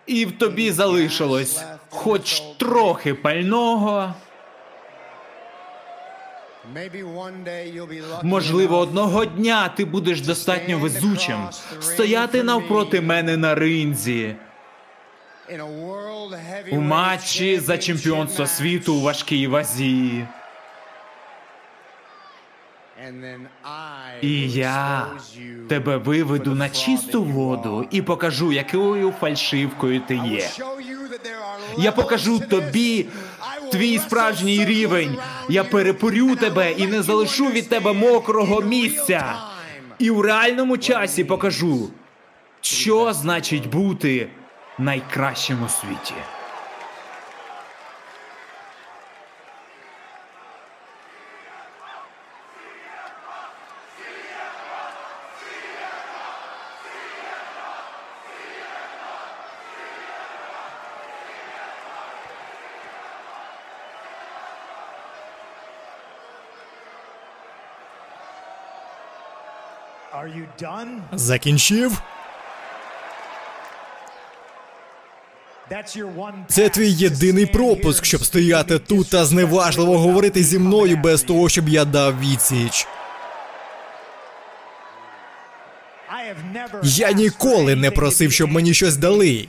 [0.05, 4.13] і в тобі залишилось хоч трохи пального.
[8.23, 11.47] Можливо, одного дня ти будеш достатньо везучим
[11.79, 14.35] стояти навпроти мене на ринзі
[16.71, 20.25] у матчі за чемпіонство світу у важкій вазі.
[24.21, 25.07] І я
[25.69, 30.49] тебе виведу на чисту воду і покажу, якою фальшивкою ти є.
[31.77, 33.05] Я покажу тобі
[33.71, 35.17] твій справжній рівень.
[35.49, 39.35] Я перепорю тебе і не залишу від тебе мокрого місця.
[39.99, 41.89] І у реальному часі покажу,
[42.61, 44.27] що значить бути
[44.77, 46.15] найкращим у світі.
[71.11, 71.91] Закінчив?
[71.91, 72.01] That's your
[75.51, 75.60] one
[76.47, 81.69] Це твій єдиний пропуск, щоб стояти тут та зневажливо говорити зі мною без того, щоб
[81.69, 82.87] я дав відсіч.
[86.83, 89.47] Я ніколи не просив, щоб мені щось дали.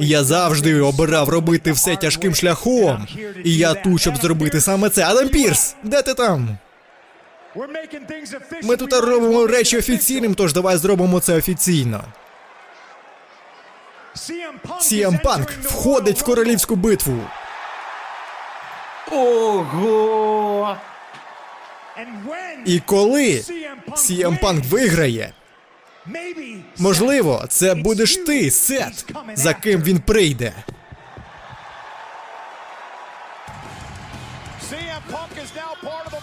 [0.00, 3.06] Я завжди обирав робити все тяжким шляхом.
[3.44, 5.04] І я тут, щоб зробити саме це.
[5.04, 6.58] Адам Пірс, де ти там?
[8.62, 12.04] Ми тут робимо речі офіційним, тож давай зробимо це офіційно.
[14.14, 17.20] Entering the входить в королівську битву.
[19.12, 20.76] Ого!
[22.64, 23.44] І коли
[23.88, 25.32] CM Punk виграє,
[26.78, 30.52] можливо, це будеш ти, Сет, за ким він прийде.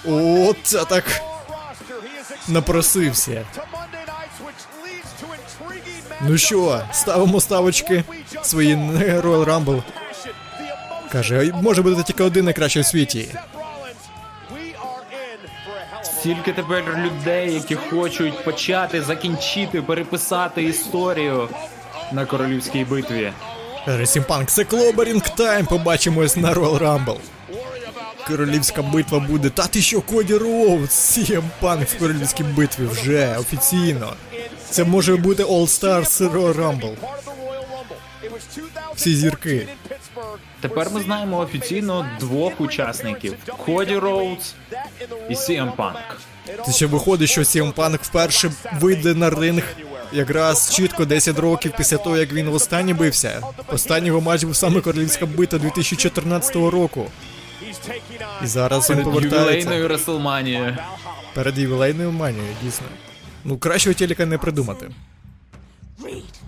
[0.08, 1.22] О, це так
[2.48, 3.46] напросився.
[6.28, 8.04] Ну що, ставимо ставочки
[8.42, 9.84] свої на Royal Rumble.
[11.12, 13.28] Каже, може бути тільки один найкращий у світі.
[16.04, 21.50] Стільки тепер людей, які хочуть почати, закінчити, переписати історію
[22.12, 23.32] на королівській битві.
[23.86, 25.66] CM Панк, це Clobbering Time.
[25.66, 27.18] Побачимось на Royal Rumble.
[28.28, 29.50] Королівська битва буде.
[29.50, 34.14] Та ти що, Коді Роудс, CM Punk в королівській битві вже офіційно.
[34.72, 36.32] Це може бути All Stars Rumble.
[36.32, 37.98] part of the Royal Rumble.
[38.24, 39.68] It was 2014 Всі зірки.
[40.62, 43.34] Тепер ми знаємо офіційно двох учасників:
[43.66, 44.54] Коді Роудс
[45.30, 45.94] і CM Punk.
[46.66, 49.64] Це ще виходить, що CM Punk вперше вийде на ринг
[50.14, 53.42] якраз чітко 10 років після того, як він востаннє бився.
[53.68, 57.06] Останній його матч був саме королівська битва 2014 року.
[58.44, 60.78] І зараз він Перед ювілейною Реслманією.
[61.34, 62.86] перед ювілейною манією, дійсно.
[63.44, 64.90] Ну, кращого телека не придумати.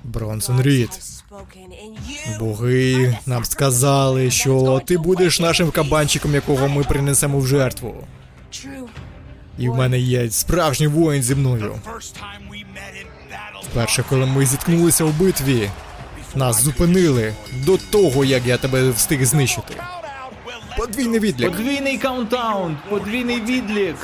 [0.04, 0.90] Бронсон Рід.
[2.40, 8.08] Боги нам сказали, що ти будеш нашим кабанчиком, якого ми принесемо в жертву.
[9.58, 11.76] І в мене є справжній воїн зі мною.
[13.72, 15.70] Вперше, коли ми зіткнулися в битві,
[16.36, 17.34] нас зупинили
[17.66, 19.74] до того, як я тебе встиг знищити.
[20.78, 21.52] Подвійний відлік.
[21.52, 23.96] Подвійний countout, подвійний відлік.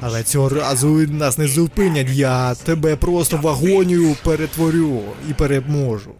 [0.00, 2.08] Але цього разу нас не зупинять.
[2.10, 6.10] Я тебе просто в агонію перетворю і переможу.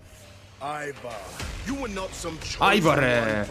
[2.58, 3.46] Айваре!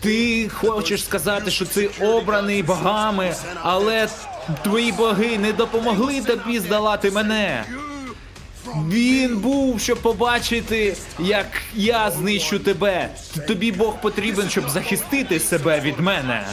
[0.00, 4.08] Ти хочеш сказати, що ти обраний богами, але
[4.64, 7.64] твої боги не допомогли тобі здолати мене.
[8.88, 13.08] Він був, щоб побачити, як я знищу тебе.
[13.46, 16.46] Тобі Бог потрібен, щоб захистити себе від мене.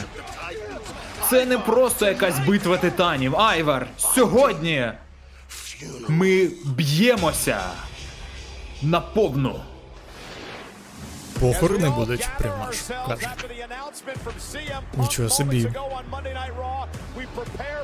[1.30, 3.36] Це не просто якась битва титанів.
[3.36, 4.92] Айвар, сьогодні
[6.08, 7.60] ми б'ємося
[8.82, 9.60] наповну.
[11.40, 12.76] Похорони будуть прямо аж
[13.08, 13.28] кажуть.
[14.96, 15.72] Нічого собі.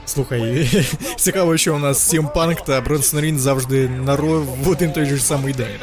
[0.05, 0.68] Слухай,
[1.16, 5.18] цікаво, що у нас Punk та Бронсон Рін завжди на Ро в один той же
[5.18, 5.80] самий день.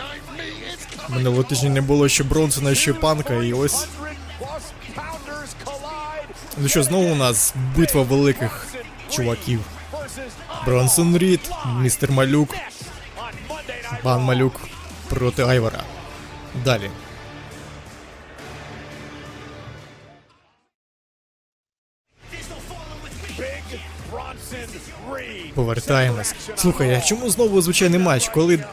[1.10, 3.88] Минулого тижня не було ще Бронсона, ще Панка, і ось.
[6.58, 8.68] Ну що, знову у нас битва великих
[9.10, 9.60] чуваків.
[10.66, 12.56] Бронсон Рід, містер Малюк,
[14.04, 14.62] пан Малюк
[15.10, 15.84] проти Айвара.
[16.66, 16.90] Далі.
[25.56, 26.36] Повертаємось.
[26.56, 28.64] Слухай, а чому знову звичайний матч, коли.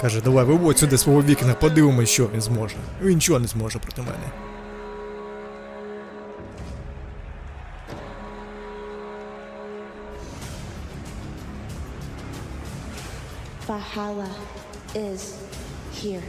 [0.00, 2.74] Каже, давай виводь сюди свого вікна, подивимось, що він зможе.
[3.02, 4.45] Він нічого не зможе проти мене.
[13.66, 14.30] Valhalla
[14.94, 15.42] is
[15.90, 16.22] here.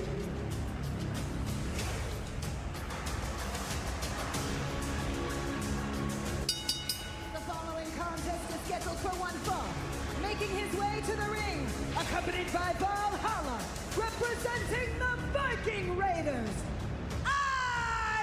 [7.32, 9.70] The following contest is scheduled for one fall.
[10.24, 13.62] Making his way to the ring, accompanied by Valhalla,
[13.96, 16.50] representing the Viking Raiders,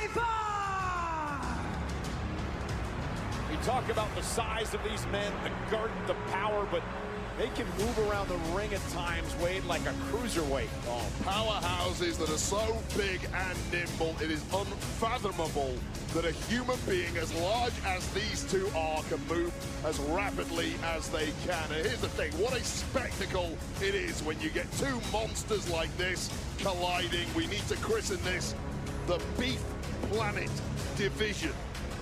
[0.02, 0.26] Ivar!
[3.48, 6.82] We talk about the size of these men, the girth, the power, but
[7.38, 10.68] they can move around the ring at times, Wade, like a cruiserweight.
[10.86, 15.74] Oh, powerhouses that are so big and nimble, it is unfathomable
[16.14, 19.52] that a human being as large as these two are can move
[19.84, 21.64] as rapidly as they can.
[21.72, 25.94] And here's the thing, what a spectacle it is when you get two monsters like
[25.96, 27.26] this colliding.
[27.34, 28.54] We need to christen this
[29.06, 29.62] the Beef
[30.10, 30.50] Planet
[30.96, 31.52] Division.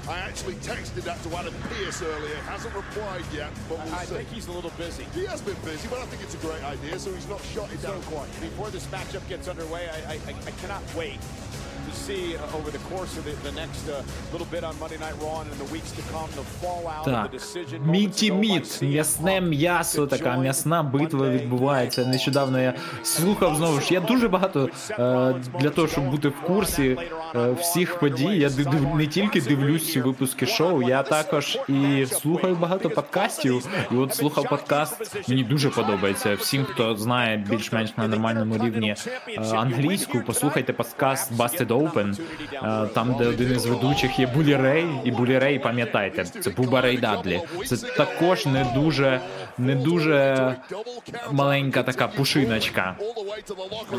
[0.08, 2.34] I actually texted that to Adam Pierce earlier.
[2.48, 4.16] Hasn't replied yet, but we'll I see.
[4.16, 5.04] think he's a little busy.
[5.14, 7.72] He has been busy, but I think it's a great idea, so he's not shot
[7.72, 8.28] it down quite.
[8.40, 11.18] Before this matchup gets underway, I, I, I I cannot wait
[11.90, 13.94] to see uh, over the course of the, the next uh,
[14.32, 17.12] little bit on Monday Night Raw and in the weeks to come the fallout of
[17.12, 17.78] Так, the decision.
[17.90, 22.06] Міті Міт, м'ясне м'ясо, така м'ясна битва відбувається.
[22.06, 23.94] Нещодавно я слухав знову ж.
[23.94, 26.96] Я дуже багато е, для того, щоб бути в курсі
[27.34, 28.38] е, всіх подій.
[28.38, 33.66] Я див- не тільки дивлюсь ці випуски шоу, я також і слухаю багато подкастів.
[33.92, 35.28] І от слухав подкаст.
[35.28, 36.34] Мені дуже подобається.
[36.34, 38.94] Всім, хто знає більш-менш на нормальному рівні
[39.28, 42.20] е, англійську, послухайте подкаст Busted Open,
[42.52, 46.80] е, там, де один із ведучих є Булі Рей, і Булі Рей, пам'ятайте, це Буба
[46.80, 47.40] Рей Дадлі.
[47.66, 49.20] Це також не дуже,
[49.58, 50.54] не дуже
[51.32, 52.96] маленька така пушиночка.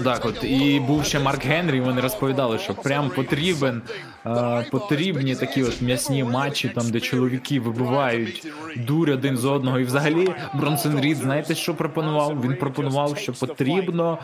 [0.03, 1.81] Так, от і був ще Марк Генрі.
[1.81, 3.81] Вони розповідали, що прям потрібен
[4.25, 8.47] е, потрібні такі от м'ясні матчі, там де чоловіки вибивають
[8.77, 9.79] дурь один з одного.
[9.79, 12.41] І взагалі Бронсон Рід, знаєте, що пропонував?
[12.41, 14.17] Він пропонував, що потрібно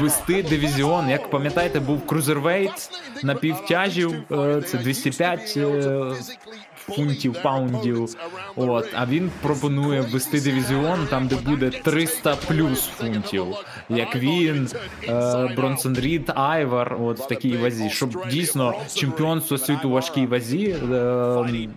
[0.00, 1.10] ввести дивізіон.
[1.10, 2.90] Як пам'ятаєте, був cruiserweight
[3.22, 4.14] на півтяжів.
[4.32, 6.12] е, Це 205 е,
[6.76, 8.16] фунтів, pound ів.
[8.56, 13.46] От, а він пропонує ввести дивізіон, там де буде 300 плюс фунтів.
[13.88, 14.68] Як він,
[15.08, 20.76] е, Бронсон Рід, Айвар, от в такій вазі, щоб дійсно чемпіонство світу у важкій вазі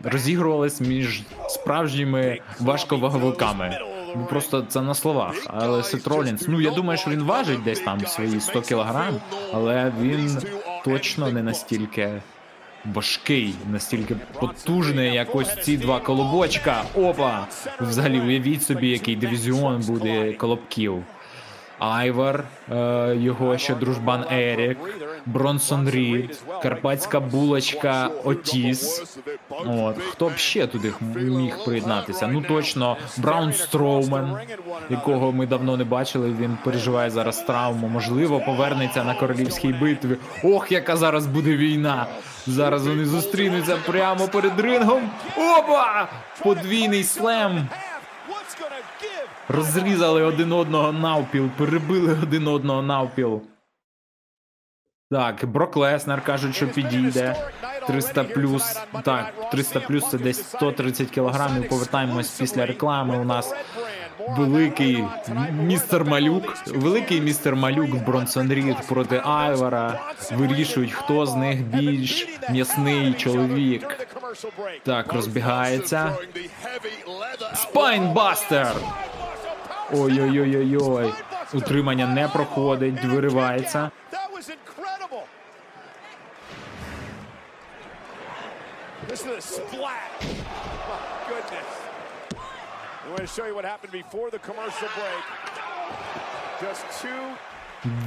[0.04, 3.80] розігрувалось між справжніми важковаговиками.
[4.18, 7.80] Ну, Просто це на словах, але Сет Ролінс, ну я думаю, що він важить десь
[7.80, 9.14] там свої 100 кілограм,
[9.54, 10.38] але він
[10.86, 12.22] точно не настільки
[12.94, 16.84] важкий, настільки потужний, як ось ці два колобочка.
[16.96, 17.48] Опа!
[17.80, 21.04] Взагалі, уявіть собі, який дивізіон буде колобків.
[21.80, 24.78] Айвар, е, його ще дружбан Ерік,
[25.26, 29.18] Бронсон Рід, Карпатська булочка Отіс.
[29.50, 32.28] От хто б ще туди міг приєднатися?
[32.28, 34.38] Ну точно Браун Строумен,
[34.90, 36.36] якого ми давно не бачили.
[36.40, 37.88] Він переживає зараз травму.
[37.88, 40.16] Можливо, повернеться на королівській битві.
[40.44, 42.06] Ох, яка зараз буде війна!
[42.48, 45.10] Зараз вони зустрінуться прямо перед рингом.
[45.38, 46.08] Опа!
[46.44, 47.68] Подвійний слем.
[49.50, 53.42] Розрізали один одного навпіл, перебили один одного навпіл.
[55.12, 57.36] Так, Брок Леснер кажуть, що підійде.
[57.88, 61.70] 300 плюс, так, 300 плюс це десь 130 кілограмів.
[61.70, 63.18] Повертаємось після реклами.
[63.18, 63.56] У нас
[64.30, 65.04] великий
[65.52, 70.00] містер Малюк, великий містер Малюк Бронсон Рід проти Айвара.
[70.32, 74.08] Вирішують, хто з них більш м'ясний чоловік.
[74.84, 76.14] Так, розбігається.
[77.56, 78.76] Спайнбастер!
[79.94, 81.14] Ой-ой-ой-ой-ой.
[81.54, 83.92] Утримання не проходить, виривається.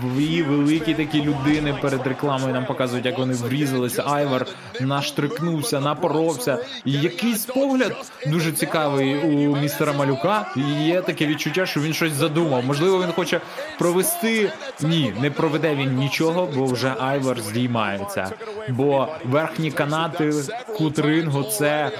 [0.02, 4.02] Дві великі такі людини перед рекламою нам показують, як вони врізалися.
[4.06, 4.46] Айвар
[4.80, 6.58] наштрикнувся, напоровся.
[6.84, 10.46] Якийсь погляд дуже цікавий у містера Малюка.
[10.56, 12.64] І є таке відчуття, що він щось задумав.
[12.64, 13.40] Можливо, він хоче
[13.78, 14.52] провести.
[14.82, 18.30] Ні, не проведе він нічого, бо вже Айвар здіймається.
[18.68, 20.32] Бо верхні канати
[20.76, 21.90] кутрингу це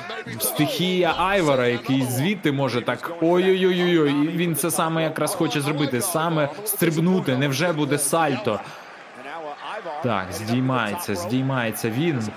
[0.41, 4.29] стихія Айвара, який звідти може так ой-ой-ой-ой.
[4.29, 7.37] Він це саме якраз хоче зробити, саме стрибнути.
[7.37, 8.61] Невже буде сальто?
[10.03, 12.29] Так, здіймається, здіймається він.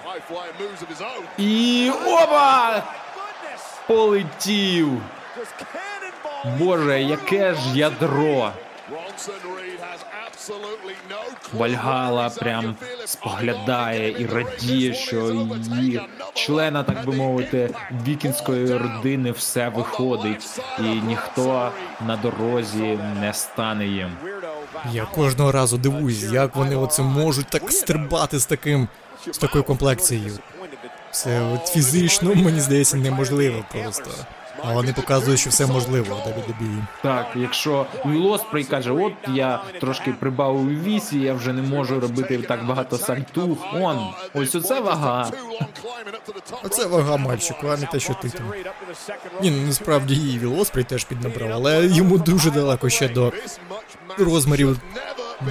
[1.37, 2.83] І опа!
[3.87, 5.01] Полетів!
[6.59, 8.51] Боже, яке ж ядро!
[11.53, 12.75] Вальгала прям
[13.05, 16.01] споглядає і радіє, що її
[16.33, 17.75] члена, так би мовити,
[18.07, 21.71] вікінської родини все виходить, і ніхто
[22.07, 24.09] на дорозі не стане їм.
[24.93, 28.87] Я кожного разу дивуюсь, як вони оце можуть так стрибати з таким
[29.31, 30.39] з такою комплекцією.
[31.11, 34.11] Це от фізично, мені здається, неможливо просто.
[34.63, 36.85] А вони показують, що все можливо в WWE.
[37.03, 42.37] Так, якщо Лоспрей каже, от я трошки прибавив у вісі, я вже не можу робити
[42.37, 43.57] так багато сальтух.
[43.73, 43.99] Он,
[44.33, 45.31] ось оце вага.
[46.63, 48.45] Оце вага мальчику, а не те, що ти там.
[49.41, 53.33] Ні, ну насправді і Вілоспрей теж піднабрав, але йому дуже далеко ще до
[54.17, 54.79] розмірів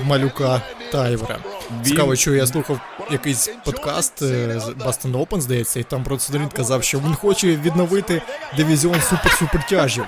[0.05, 1.39] малюка Тайвера.
[1.85, 2.81] Цікаво, що я слухав
[3.11, 8.23] якийсь подкаст е, з Boston Open, здається, і там Бронсон казав, що він хоче відновити
[8.57, 10.05] дивізіон супер-супертяжів.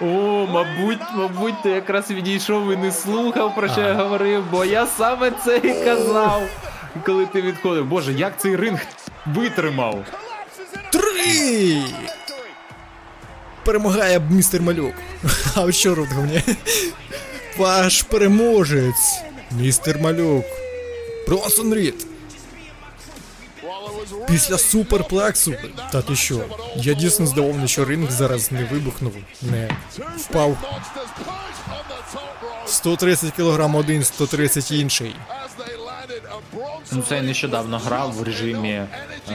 [0.00, 0.06] О,
[0.46, 5.32] мабуть, мабуть, ти якраз відійшов і не слухав, про що я говорив, бо я саме
[5.44, 6.42] це і казав,
[7.06, 7.86] коли ти відходив.
[7.86, 8.80] Боже, як цей ринг
[9.26, 10.04] витримав?
[10.92, 11.82] Три!
[13.64, 14.94] Перемагає містер Малюк.
[15.56, 16.42] А що мені?
[17.58, 20.44] Ваш переможець, містер Малюк.
[21.26, 22.06] Бронсон Рід.
[24.28, 25.54] Після суперплексу.
[25.92, 26.44] Та ти що?
[26.76, 29.76] Я дійсно здивований, що ринг зараз не вибухнув, не
[30.18, 30.56] впав.
[32.66, 35.16] 130 кг один, 130 інший.
[36.92, 38.88] Ну це я нещодавно грав в режимі е,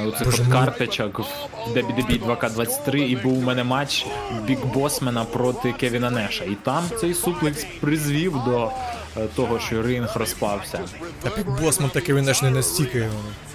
[0.06, 0.52] оцих мій.
[0.52, 4.06] карточок в WWE 2K23 і був у мене матч
[4.46, 6.44] Біг Босмена проти Кевіна Неша.
[6.44, 8.72] І там цей суплекс призвів до
[9.18, 10.80] е, того, що ринг розпався.
[11.22, 13.10] Та пік Босман таки він аж не настільки.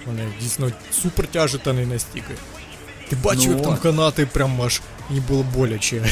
[0.05, 2.33] Вони дійсно супер тяжі та не настільки.
[3.09, 6.03] Ти бачив, Ну як там канати прям аж їм було боляче.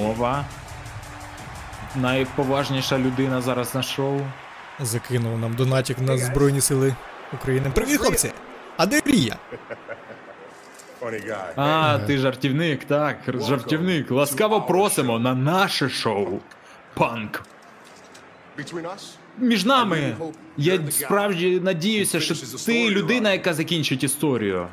[0.00, 0.44] Ова.
[1.96, 4.20] Найповажніша людина зараз на шоу.
[4.82, 6.94] Закинув нам донатик на Збройні Сили
[7.32, 7.70] України.
[7.74, 8.32] Привіт, хлопці!
[8.76, 9.36] А де Рія?
[11.56, 14.10] А, ти жартівник, так, жартівник.
[14.10, 16.38] Ласкаво просимо на наше шоу.
[16.94, 17.42] Панк.
[19.38, 20.16] Між нами.
[20.56, 22.34] Я справді надіюся, що
[22.66, 24.66] ти людина, яка закінчить історію.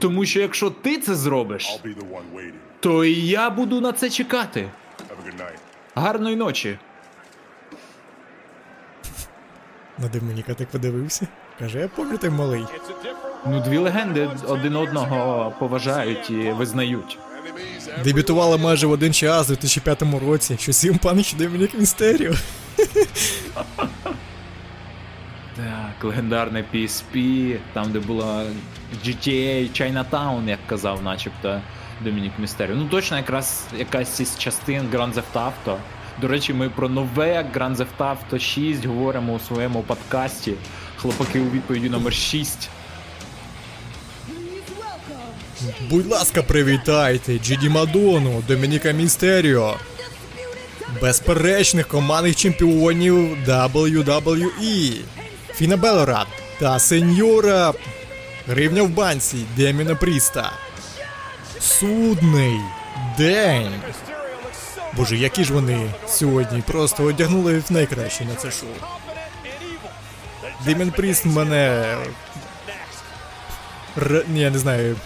[0.00, 1.80] Тому що якщо ти це зробиш,
[2.80, 4.68] то і я буду на це чекати.
[5.94, 6.78] Гарної ночі.
[9.98, 11.26] На Домініка так подивився.
[11.58, 12.64] Каже, я пам'ятаю малий.
[13.46, 17.18] Ну, дві легенди один одного поважають і визнають.
[18.04, 22.34] Дебютувала майже в один час у 2005 році, що Сім Панч Домінік Містеріо.
[25.56, 28.44] Так, легендарне PSP, там, де була
[29.04, 31.60] GTA Chinatown, як казав, начебто
[32.04, 32.76] Домінік Містеріо.
[32.76, 35.76] Ну точно якраз якась із частин Grand Theft Auto.
[36.20, 40.52] До речі, ми про нове Grand Theft Auto 6 говоримо у своєму подкасті.
[40.96, 42.68] Хлопаки у відповіді номер 6.
[45.90, 49.76] Будь ласка, привітайте Джіді Мадону, Домініка Містеріо.
[51.02, 55.00] Безперечних командних чемпіонів WWE.
[55.54, 56.26] Фіна Белора
[56.58, 57.72] та сеньора
[58.48, 60.52] Гривня в банці Деміна Пріста.
[61.60, 62.60] Судний
[63.18, 63.72] день.
[64.96, 68.68] Боже, які ж вони сьогодні просто одягнули найкраще на це шоу.
[70.64, 71.96] Демін Пріст мене
[73.98, 74.24] Р...
[74.28, 74.96] Ні, я не знаю.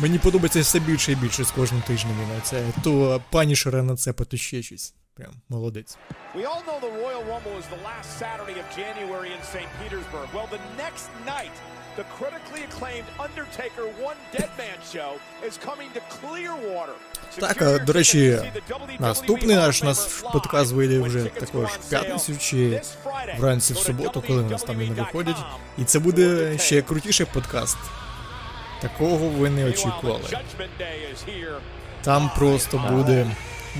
[0.00, 2.62] Мені подобається все більше і більше з кожним тижнем на це.
[2.84, 4.94] То панішера на це поточє щось.
[5.14, 5.98] Прям молодець.
[6.34, 7.80] We all know the Royal Rumble is the
[11.96, 15.10] the critically acclaimed Undertaker One Dead Man show
[15.48, 16.94] is coming to Clearwater.
[17.38, 18.38] Так, до речі,
[18.98, 19.98] наступний наш наш
[20.32, 22.82] подкаст вийде вже також в п'ятницю чи
[23.38, 25.36] вранці в суботу, коли у нас там вони виходять.
[25.78, 27.78] І це буде ще крутіший подкаст.
[28.80, 30.24] Такого ви не очікували.
[32.02, 33.26] Там просто буде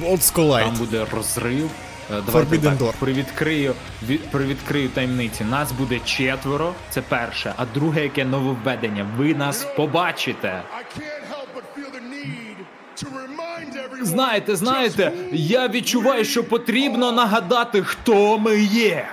[0.01, 0.65] Worlds Collide.
[0.65, 1.71] Там буде розрив.
[2.13, 2.93] Е, Давайте Forbidden так, Door.
[2.99, 3.75] привідкрию,
[4.09, 5.45] від, привідкрию таємниці.
[5.45, 7.55] Нас буде четверо, це перше.
[7.57, 9.07] А друге, яке нововведення.
[9.17, 10.49] Ви нас побачите.
[10.49, 12.57] I can't help but feel the need
[12.97, 14.05] to remind everyone.
[14.05, 19.09] Знаєте, знаєте, я відчуваю, що потрібно нагадати, хто ми є.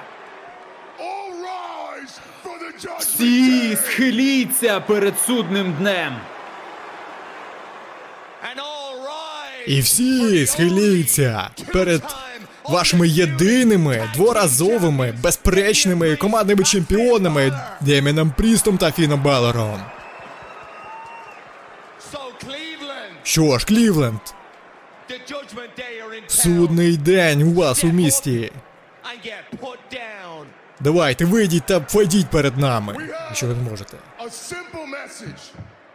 [1.00, 3.76] All rise for the judgment Всі day.
[3.86, 6.14] схиліться перед судним днем.
[9.68, 12.02] І всі схиліться перед
[12.70, 19.80] вашими єдиними, дворазовими, безперечними командними чемпіонами Деміном Прістом та Фіном Балором.
[23.24, 24.20] Що ж, Клівленд,
[26.28, 28.52] судний день у вас у місті.
[30.80, 32.96] Давайте вийдіть та войдіть перед нами,
[33.28, 33.98] якщо ви не можете.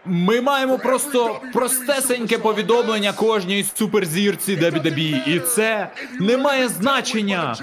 [0.04, 5.28] Ми маємо просто простесеньке повідомлення кожній суперзірці WWE.
[5.28, 5.88] І це
[6.20, 7.56] не має значення,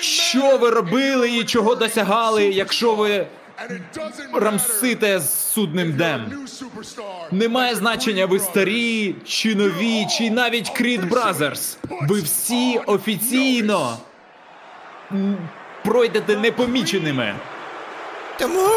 [0.00, 3.26] що ви робили і чого досягали, якщо ви
[4.32, 6.46] рамсите з судним днем.
[7.30, 11.76] Не має значення, ви старі, чи нові, чи навіть Creed Brothers.
[12.08, 13.98] Ви всі офіційно
[15.84, 17.34] пройдете непоміченими.
[18.38, 18.68] Тому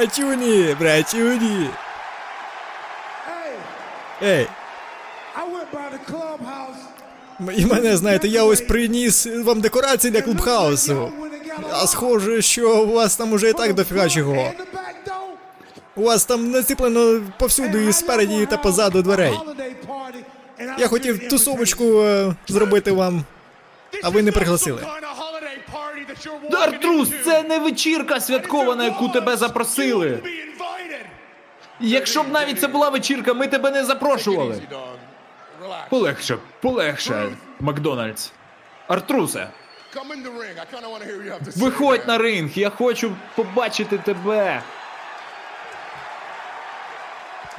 [0.00, 1.70] братюні, братюні.
[4.22, 4.48] Ей,
[7.56, 11.12] і мене знаєте, я ось приніс вам декорації для клубхаусу.
[11.72, 14.52] А схоже, що у вас там уже і так дофіга чого.
[15.96, 19.34] У вас там націплено повсюду і спереді та позаду дверей.
[20.78, 23.24] Я хотів тусовочку е, зробити вам,
[24.02, 24.82] а ви не пригласили.
[26.56, 30.18] Артрус, це не вечірка святкова, на яку тебе запросили.
[31.80, 34.62] Якщо б навіть це була вечірка, ми тебе не запрошували.
[35.90, 37.28] Полегше, полегше,
[37.60, 38.32] Макдональдс.
[38.88, 39.48] Артрусе,
[41.56, 44.62] виходь на ринг, я хочу побачити тебе.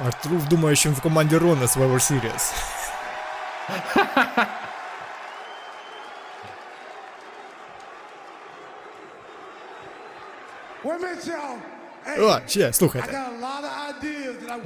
[0.06, 2.54] Артруф думає, що він в команді Рона Survivor Series.
[12.18, 13.20] О, ще, слухайте.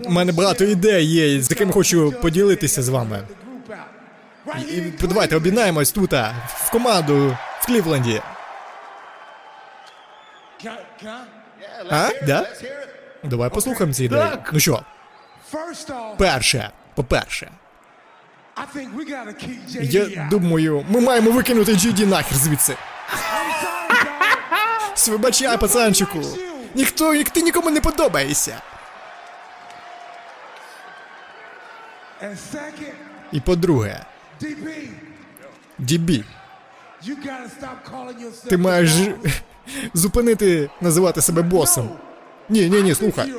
[0.05, 3.23] У мене багато ідей є, з якими хочу поділитися з вами.
[4.47, 6.13] Right І давайте об'єднаємось тут,
[6.49, 8.23] в команду в Клівленді.
[11.91, 12.09] А?
[12.27, 12.47] Да?
[13.25, 14.23] Давай послухаємо ці ідеї.
[14.53, 14.83] Ну що,
[16.19, 17.51] перше, по-перше,
[19.81, 22.77] я думаю, ми маємо викинути GD нахер звідси.
[25.09, 26.19] Вибачай, пацанчику.
[26.75, 28.63] Ніхто, як ти нікому не подобаєшся.
[33.33, 34.05] І по-друге,
[38.25, 38.49] yourself.
[38.49, 38.91] ти маєш
[39.95, 41.91] зупинити називати себе босом.
[42.49, 43.33] Ні, ні, ні, слухай.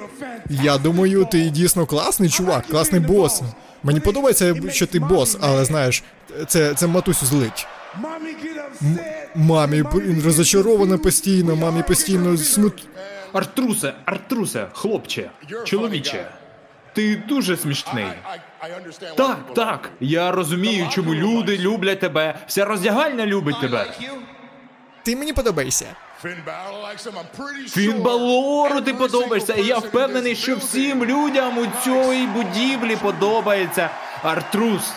[0.50, 3.42] Я думаю, ти дійсно класний чувак, класний бос.
[3.84, 6.04] Мені подобається, що ти бос, але знаєш,
[6.48, 7.68] це, це матусю злить.
[7.96, 9.30] Upset.
[9.36, 12.88] Мамі блін, розочарована постійно, мамі постійно смут.
[13.34, 15.32] Артрусе, Артрусе, хлопче,
[15.66, 16.32] чоловіче,
[16.94, 18.06] ти дуже смішний.
[19.16, 19.90] Так, так.
[20.00, 22.40] Я розумію, чому люди люблять тебе.
[22.48, 23.86] Вся роздягальня любить тебе.
[25.04, 25.86] Ти мені подобаєшся.
[26.24, 27.14] Finn Balor likes him.
[27.14, 29.54] I'm pretty Фін Балору ти подобаєшся.
[29.54, 33.90] І я впевнений, що всім людям у цій будівлі подобається
[34.24, 34.92] Артрус.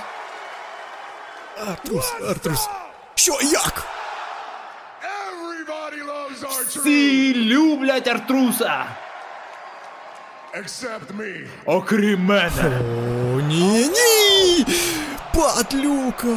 [1.69, 2.69] Артрус, Артрус.
[3.21, 3.83] Що, як?
[6.67, 8.85] Всі люблять Артруса.
[11.67, 12.81] Окрім мене.
[13.37, 14.67] О, ні, ні!
[15.35, 16.37] Падлюка!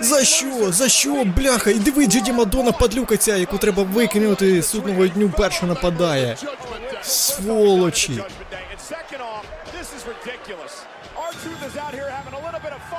[0.00, 0.72] За що?
[0.72, 1.24] За що?
[1.24, 6.36] Бляха, і диви, Джеді Мадонна падлюка ця, яку треба викинути судного дню перша нападає.
[7.02, 8.22] Сволочі.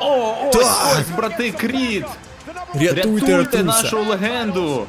[0.07, 0.97] О, ось, Так.
[0.99, 2.05] ось, брати Кріт!
[2.75, 4.85] Рятуйте Рятуйте нашу легенду!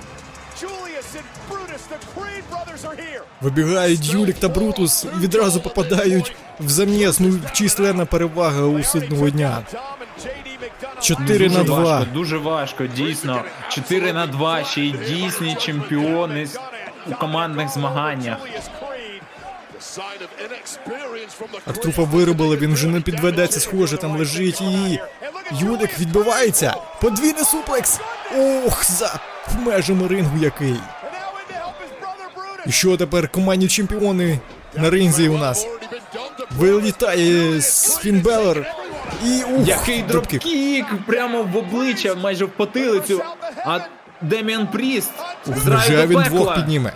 [3.40, 7.20] Вибігають Юлік та Брутус і відразу попадають в заміс.
[7.20, 9.58] Ну, численна перевага у судного дня.
[9.72, 11.02] Tom and JD McDonough.
[11.02, 11.78] 4 на Дуже 2.
[11.80, 13.42] важко, дуже важко, дійсно.
[13.68, 16.58] 4 на 2, ще й дійсні чемпіони з-
[17.10, 18.38] у командних змаганнях.
[21.66, 25.00] Артруфа виробили, він вже не підведеться, схоже, там лежить і.
[25.52, 26.74] Юлік відбивається.
[27.00, 28.00] Подвійний суплекс.
[28.66, 29.20] Ох, за
[29.58, 30.76] межами рингу який.
[32.66, 34.38] І що тепер командні чемпіони
[34.74, 35.66] на ринзі у нас?
[36.50, 37.60] Вилітає
[38.00, 38.74] Фін Балор.
[39.24, 40.40] І ух, Який dropkick.
[40.42, 43.22] dropkick прямо в обличчя, майже в потилицю.
[43.66, 43.78] А
[44.22, 45.10] Деміан Пріст
[45.46, 46.92] зараз він двох підніме?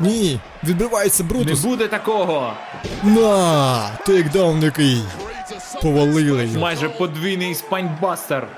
[0.00, 2.54] Ні, відбивається Не буде такого.
[3.02, 5.02] На, takedown який.
[5.82, 6.60] Повалили його.
[6.60, 8.48] Майже подвійний spinebuster.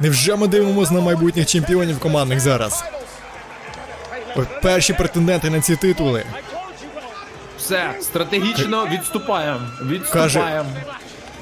[0.00, 2.84] Невже ми дивимося на майбутніх чемпіонів командних зараз?
[4.36, 6.24] От перші претенденти на ці титули.
[7.58, 9.60] Все, стратегічно відступаємо.
[9.82, 10.70] Відступаємо.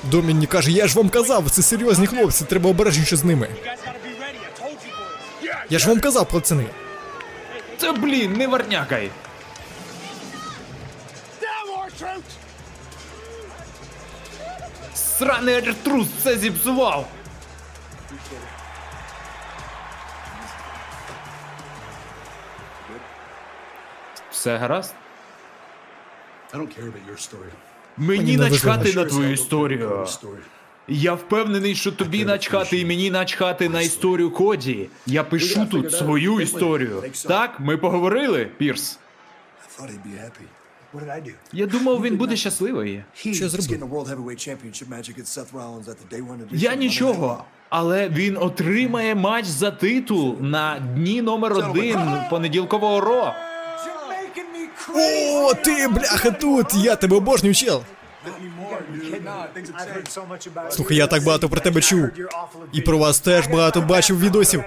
[0.03, 3.49] Доміні каже, я ж вам казав, це серйозні хлопці, треба обережніше з ними.
[5.71, 6.67] Я ж вам казав, пацани.
[7.85, 9.11] Це, блін, не варнякай.
[14.95, 17.09] Сраний Артрус це зіпсував.
[24.31, 24.95] Все гаразд?
[27.97, 30.07] Мені начхати на твою історію.
[30.89, 34.89] Я впевнений, що тобі начхати і мені начхати на історію Коді.
[35.07, 37.03] Я пишу тут свою історію.
[37.29, 38.99] Так, ми поговорили, Пірс.
[41.53, 43.03] Я думав, він буде щасливий.
[43.35, 43.69] Що зробив?
[46.53, 47.45] Я нічого.
[47.69, 51.99] Але він отримає матч за титул на дні номер один
[52.31, 53.33] понеділкового ро.
[54.97, 56.75] О, ти, бляха, тут!
[56.75, 57.83] Я тебе обожнюю, чел.
[60.71, 62.09] Слухай, я так багато про тебе чув.
[62.73, 64.65] І про вас теж багато бачив відосів.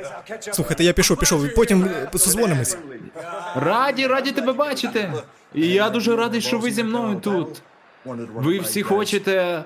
[0.51, 2.77] Слухайте, я пішов, пішов, потім е, созвонимось.
[3.55, 5.13] Раді, раді тебе бачити.
[5.53, 7.61] І я дуже радий, що ви зі мною тут.
[8.35, 9.63] Ви всі хочете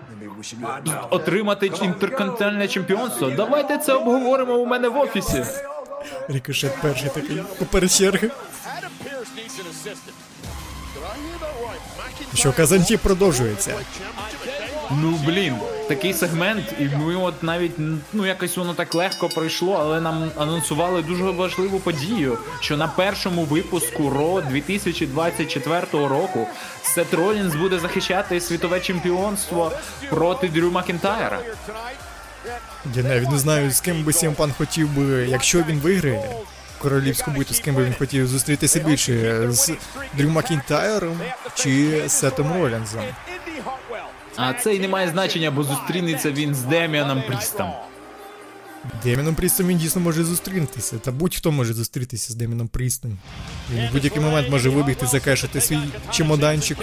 [1.09, 3.31] отримати інтерконтинентальне чемпіонство.
[3.31, 5.45] Давайте це обговоримо у мене в офісі.
[6.27, 8.31] Рікошет перший такий поперед черги.
[12.33, 13.73] Що казанті продовжується.
[14.91, 15.55] Ну блін,
[15.87, 17.71] такий сегмент, і ми от навіть
[18.13, 23.43] ну якось воно так легко пройшло, але нам анонсували дуже важливу подію, що на першому
[23.43, 26.47] випуску Ро 2024 року
[26.83, 29.71] Сет Ролінс буде захищати світове чемпіонство
[30.09, 31.39] проти Дрю Макінтайра.
[32.95, 36.29] Я навіть не знаю, з ким би CM Punk хотів би, якщо він виграє
[36.81, 39.71] королівську битву, з ким би він хотів зустрітися більше, з
[40.17, 41.19] Дрю Макінтайром
[41.55, 43.03] чи Сетом Ролінзом.
[44.35, 47.71] А це й не має значення, бо зустрінеться він з Деміаном Прістом.
[49.03, 53.17] Деміном Прістом він дійсно може зустрітися, та будь-хто може зустрітися з Деміном Прістом.
[53.73, 55.79] Він в будь-який момент може вибігти, закешити свій
[56.11, 56.77] чемоданчик.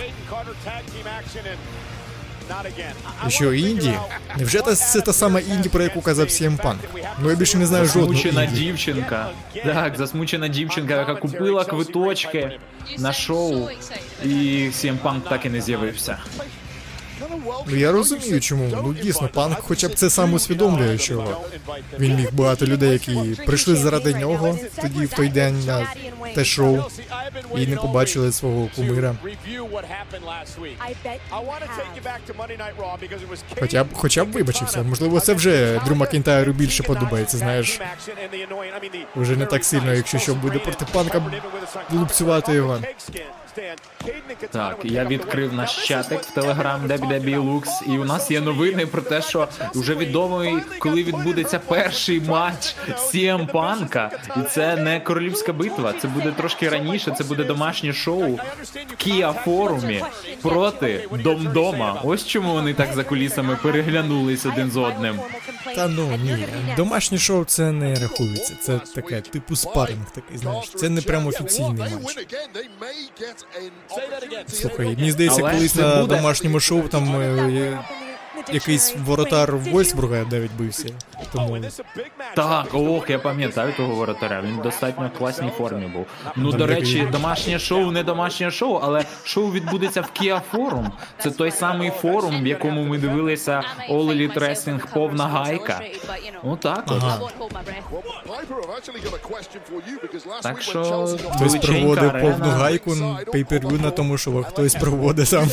[3.29, 3.99] Що, Інді?
[4.39, 6.81] Невже це та сама Інді, про яку казав Сім Панк?
[7.23, 8.61] Ну я більше не знаю жодного Засмучена Інді.
[8.61, 9.29] дівчинка.
[9.65, 12.59] Так, засмучена дівчинка, яка купила квиточки
[12.99, 13.69] на шоу,
[14.25, 14.29] і
[14.73, 16.19] CM Punk так і не з'явився.
[17.67, 18.69] Ну я розумію, чому.
[18.85, 21.37] Ну дійсно, панк хоча б це сам усвідомлює, що
[21.99, 25.87] він міг багато людей, які прийшли заради нього тоді в той день на
[26.35, 26.79] те шоу
[27.57, 29.15] і не побачили свого кумира.
[33.61, 34.83] Хоча б хоча б вибачився.
[34.83, 37.81] Можливо, це вже Дрю Макінтайру більше подобається, знаєш.
[39.17, 41.23] Уже не так сильно, якщо що буде проти панка
[41.93, 42.79] лупцювати його.
[44.51, 49.03] Так, я відкрив наш чатик в Telegram WWE Lux, і у нас є новини про
[49.03, 54.11] те, що вже відомо, коли відбудеться перший матч CM Панка.
[54.37, 58.41] І це не королівська битва, це буде трошки раніше, це буде домашнє шоу в
[59.07, 60.05] Kia форумі
[60.43, 62.01] проти Домдома.
[62.05, 65.21] Ось чому вони так за кулісами переглянулись один з одним.
[65.75, 68.55] Та ну ні, домашнє шоу це не рахується.
[68.61, 70.71] Це таке, типу спаринг такий, знаєш.
[70.71, 72.27] Це не прям офіційний матч.
[74.49, 77.79] Слухай, мені здається, колись на домашньому шоу там е,
[78.53, 80.89] якийсь воротар Вольсбурга навіть бився.
[81.33, 81.59] Тому
[82.37, 84.43] Так, ох, я пам'ятаю того воротаря.
[84.43, 86.07] Він в достатньо класній формі був.
[86.37, 90.91] Ну, Там до речі, домашнє шоу, не домашнє шоу, але шоу відбудеться в Kia Forum.
[91.19, 95.81] Це той самий форум, в якому ми дивилися All Elite Wrestling повна гайка.
[96.43, 97.03] Отак от.
[97.03, 97.21] Ага.
[100.43, 102.97] Так що хтось проводив повну гайку
[103.33, 105.49] пейпервю на тому, що хтось проводить там.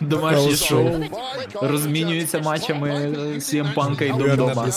[0.00, 1.04] Домашнє шоу.
[1.82, 2.90] Шоу розмінюється матчами
[3.36, 4.68] CM Панка і Домдома.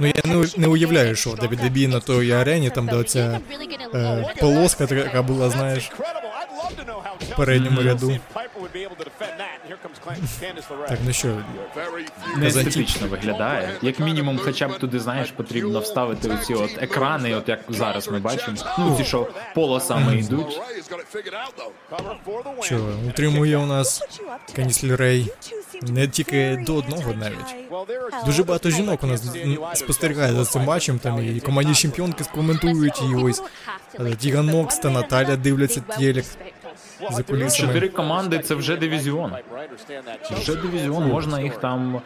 [0.00, 3.40] Ну я не, не уявляю, що WWE на той арені, там де оця
[3.94, 5.90] е, полоска така була, знаєш,
[7.30, 8.18] в передньому ряду.
[10.88, 13.70] Так, ну що, Very Не естетично виглядає.
[13.82, 18.18] Як мінімум, хоча б туди, знаєш, потрібно вставити оці от екрани, от як зараз ми
[18.18, 18.56] бачимо.
[18.78, 20.60] Ну, ці що полосами йдуть.
[22.60, 24.02] Що утримує у нас
[24.56, 25.32] Каніс Рей
[25.82, 27.54] не тільки до одного навіть.
[28.26, 33.02] Дуже багато жінок у нас м, спостерігає за цим матчем, там і командні чемпіонки коментують,
[33.12, 33.42] і ось
[34.00, 36.24] е, Тіган Нокс та Наталя дивляться телек
[37.10, 37.68] за кулісами.
[37.68, 39.32] Чотири команди це вже дивізіон.
[40.40, 42.00] Вже дивізіон, можна їх там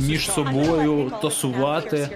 [0.00, 2.08] між собою тасувати.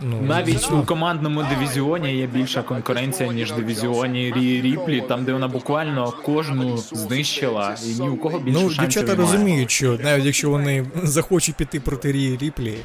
[0.00, 5.32] Ну, Навіть у командному дивізіоні є більша конкуренція, ніж в дивізіоні Рі Ріплі, там де
[5.32, 9.32] вона буквально кожну знищила, і ні у кого більше Ну, шансів дівчата немає.
[9.32, 12.76] розуміють, що навіть якщо вони захочуть піти проти Рі Ріплі,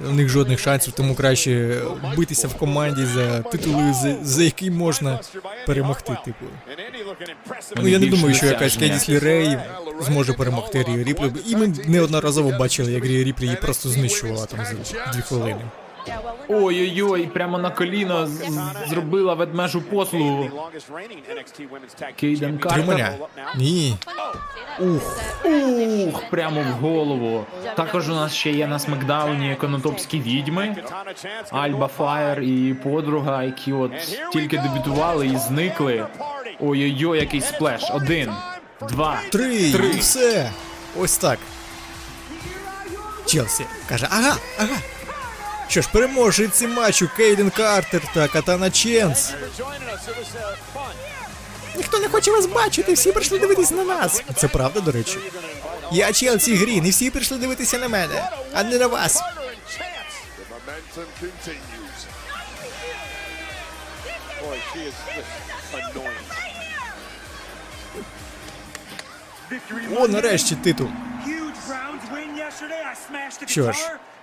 [0.00, 1.80] у них жодних шансів, тому краще
[2.16, 5.20] битися в команді за титули, за, за який можна
[5.66, 6.16] перемогти.
[6.24, 6.46] Типу.
[7.76, 8.76] Ну я не думаю, що якась.
[8.76, 9.58] Кендіс Лірей
[10.00, 11.32] зможе перемогти Рі Ріплі.
[11.46, 15.60] І ми неодноразово бачили, як Рі Ріплі її просто знищувала там за дві хвилини.
[16.48, 18.28] Ой-ой-ой, прямо на коліно
[18.88, 20.50] зробила ведмежу послугу.
[22.16, 23.12] Кейден Картер.
[23.56, 23.96] Ні.
[24.80, 27.44] Ух, ух, прямо в голову.
[27.76, 30.76] Також у нас ще є на смакдауні конотопські відьми.
[31.50, 33.92] Альба Фаєр і подруга, які от
[34.32, 36.06] тільки дебютували і зникли.
[36.60, 37.90] Ой-ой-ой, який сплеш.
[37.94, 38.32] Один,
[38.88, 39.86] два, Три, три.
[39.88, 40.50] і все.
[41.00, 41.38] Ось так.
[43.26, 44.76] Челсі каже, ага, ага.
[45.68, 49.32] Що ж, переможці матчу Кейден Картер та Катана Ченс.
[51.76, 54.22] Ніхто не хоче вас бачити, всі прийшли дивитися на нас.
[54.36, 55.18] Це правда, до речі.
[55.92, 59.22] Я Челсі Грін, і всі прийшли дивитися на мене, а не на вас.
[69.96, 70.88] О, нарешті титул.
[73.46, 73.78] Що ж,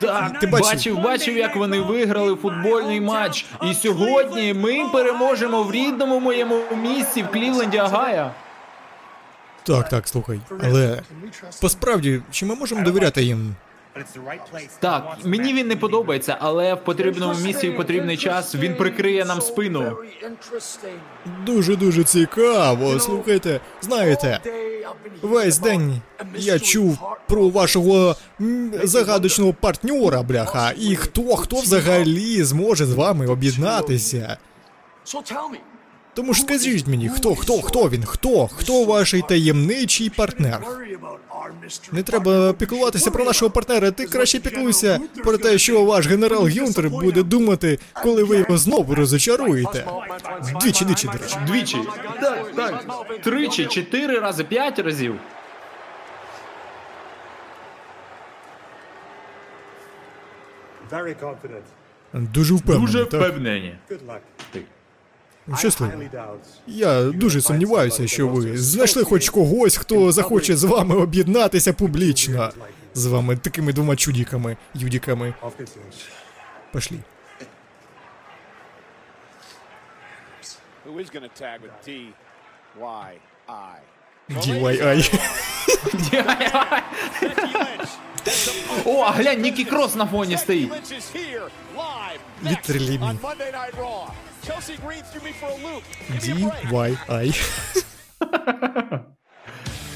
[0.08, 0.68] Так, Ти бачив?
[0.72, 3.46] бачив, бачив, як вони виграли футбольний матч.
[3.64, 8.32] І сьогодні ми переможемо в рідному моєму місці в Клівленді, Агая.
[9.64, 10.40] Так, так, слухай.
[10.64, 11.02] Але
[11.62, 13.56] посправді, чи ми можемо довіряти їм?
[14.80, 19.42] Так, мені він не подобається, але в потрібному місці в потрібний час він прикриє нам
[19.42, 19.98] спину.
[21.46, 23.00] Дуже дуже цікаво.
[23.00, 24.40] Слухайте, знаєте,
[25.22, 26.02] весь день
[26.36, 26.98] я чув
[27.28, 28.16] про вашого
[28.84, 30.74] загадочного партньора, бляха.
[30.78, 34.38] І хто хто взагалі зможе з вами об'єднатися?
[36.14, 38.06] Тому ж скажіть мені, хто, хто, хто він?
[38.06, 38.48] Хто?
[38.48, 40.60] Хто ваш таємничий партнер?
[41.92, 43.92] Не треба піклуватися про нашого партнера.
[43.92, 48.96] Ти краще піклуйся про те, що ваш генерал Гюнтер буде думати, коли ви його знову
[48.96, 49.86] розочаруєте.
[50.62, 51.38] Двічі, двічі, до речі.
[51.48, 51.78] Двічі.
[52.22, 52.86] Так, так.
[53.24, 55.16] Тричі, чотири рази, п'ять разів.
[62.14, 62.86] Дуже впевнений.
[62.88, 63.22] Дуже так?
[63.22, 63.76] впевнені.
[63.90, 64.64] Luck.
[65.58, 65.94] Щасливо.
[66.68, 72.52] Я дуже сумніваюся, що ви знайшли хоч когось, хто захоче з вами об'єднатися публічно.
[72.94, 75.34] З вами такими двома чудіками, юдіками.
[76.72, 77.00] Пошлі.
[80.86, 81.90] Who is going to tag with D
[82.80, 83.14] Y
[83.48, 83.93] I?
[84.30, 85.20] DIY.
[88.86, 90.72] О, а глянь, Нікі Крос на фоні стоїть.
[92.44, 93.18] Literally me.
[96.22, 97.50] DIY.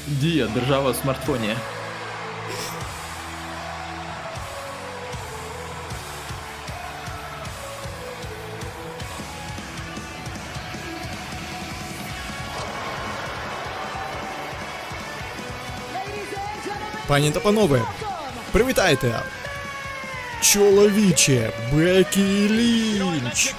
[0.06, 1.56] Дія, держава в смартфоні.
[17.08, 17.82] Пані та панове,
[18.52, 19.20] привітайте!
[20.40, 23.54] Чоловіче, Бекі Лінч!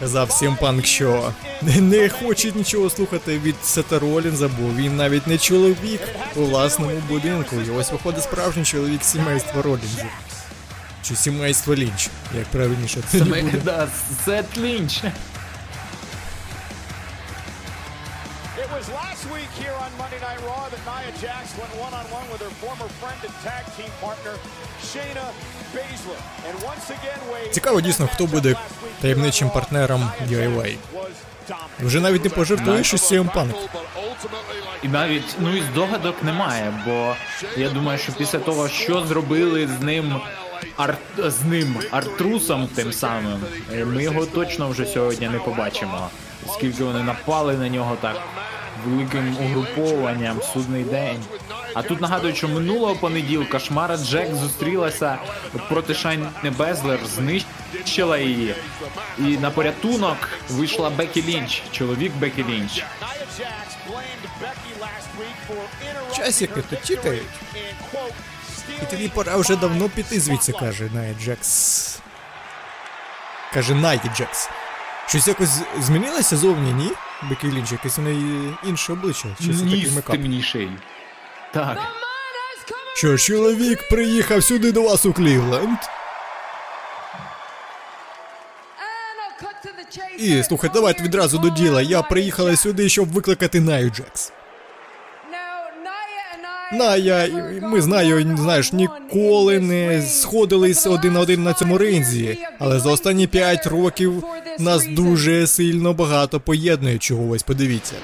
[0.00, 1.32] Казав всім панк, що
[1.62, 6.00] не хоче нічого слухати від Сета Ролінза, бо він навіть не чоловік
[6.36, 7.56] у власному будинку.
[7.56, 10.10] І ось виходить справжній чоловік сімейства Ролінзів.
[11.02, 13.58] Чи сімейство Лінч, як правильніше це Саме, буде.
[13.64, 13.88] да,
[14.24, 15.02] Сет Лінч.
[20.14, 23.90] Monday Night Raw that Nia Jax went one-on-one with her former friend and tag team
[24.00, 24.34] partner
[24.80, 25.26] Shayna
[25.74, 26.20] Baszler.
[26.48, 27.50] And once again, Wade...
[27.50, 28.56] Цікаво дійсно, хто буде
[29.00, 30.76] таємничим партнером DIY.
[31.80, 33.54] Вже навіть не пожартуєш, що CM Punk.
[34.82, 37.14] І навіть ну і здогадок немає, бо
[37.56, 40.20] я думаю, що після того, що зробили з ним
[40.76, 40.96] Ар...
[41.18, 43.40] з ним Артрусом, тим самим,
[43.86, 46.10] ми його точно вже сьогодні не побачимо.
[46.48, 48.16] Оскільки вони напали на нього так
[48.86, 51.24] великим угрупованням судний день.
[51.74, 55.18] А тут нагадую, що минулого понеділка Шмара Джек зустрілася
[55.68, 58.54] проти Шайни Безлер, знищила її.
[59.18, 62.84] І на порятунок вийшла Бекі Лінч, чоловік Бекі Лінч.
[66.16, 67.22] Часики тут тікають.
[68.82, 71.98] І тобі пора вже давно піти звідси, каже Найя Джекс.
[73.52, 74.48] Каже Найті Джекс.
[75.06, 76.90] Щось якось змінилося зовні, ні?
[77.22, 79.28] Бекі Лінч, якесь у неї інше обличчя.
[79.40, 80.16] Чи це такий Ніс мекап?
[80.16, 80.70] темніший.
[81.52, 81.78] Так.
[82.96, 85.78] Що ж, чоловік приїхав сюди до вас у Клівленд.
[90.18, 91.82] І слухай, давайте відразу до діла.
[91.82, 93.90] Я приїхала сюди, щоб викликати Наю
[96.74, 102.38] Ная, і ми з нею, знаєш, ніколи не сходились один на один на цьому ринзі.
[102.58, 104.24] Але за останні 5 років
[104.58, 107.42] нас дуже сильно багато поєднує чогось.
[107.42, 107.94] Подивіться.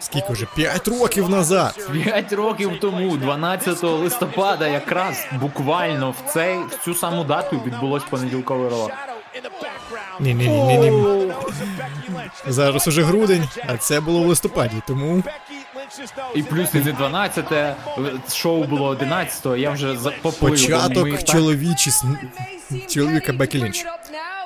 [0.00, 0.46] Скільки вже?
[0.56, 1.88] 5 років назад.
[1.92, 8.68] П'ять років тому, 12 листопада, якраз буквально в цей в цю саму дату відбулось понеділкове
[8.68, 8.88] ро.
[10.20, 11.32] Ні, ні, ні, ні, ні.
[12.48, 15.22] Зараз уже грудень, а це було в листопаді, тому
[16.34, 17.76] І плюс і не 12,
[18.34, 20.52] шоу було 11, я вже за- поплив.
[20.52, 21.90] початок чоловічі
[22.88, 23.84] чоловіка Бекі Лінч.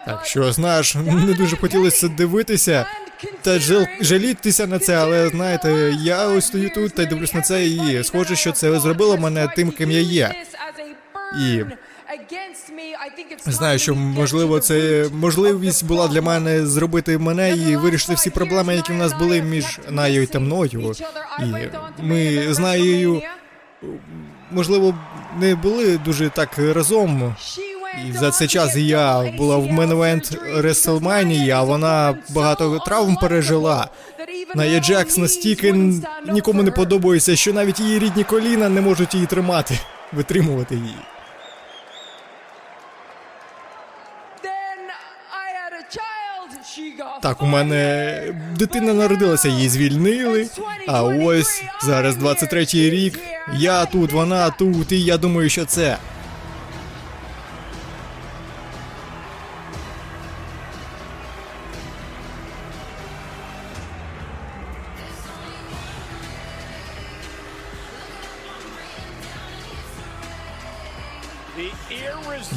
[0.06, 2.86] Так що, знаєш, не дуже хотілося дивитися
[3.42, 3.86] та жал...
[4.00, 8.36] жалітися на це, але знаєте, я ось стою тут та дивлюсь на це, і схоже,
[8.36, 10.34] що це зробило мене тим, ким я є.
[11.40, 11.62] І
[13.52, 18.92] знаю, що можливо це можливість була для мене зробити мене і вирішити всі проблеми, які
[18.92, 20.92] в нас були між Наєю та мною.
[21.40, 21.44] І
[22.02, 23.22] ми з Наєю,
[24.50, 24.94] можливо,
[25.40, 27.34] не були дуже так разом.
[28.08, 33.88] І за цей час я була в меневент WrestleMania, а вона багато травм пережила.
[34.54, 35.72] Ная Джекс настільки
[36.26, 39.78] нікому не подобається, що навіть її рідні коліна не можуть її тримати,
[40.12, 40.96] витримувати її.
[47.24, 48.20] Так, у мене
[48.58, 50.46] дитина народилася, її звільнили.
[50.88, 53.18] А ось зараз 23-й рік.
[53.58, 55.96] Я тут, вона тут, і я думаю, що це.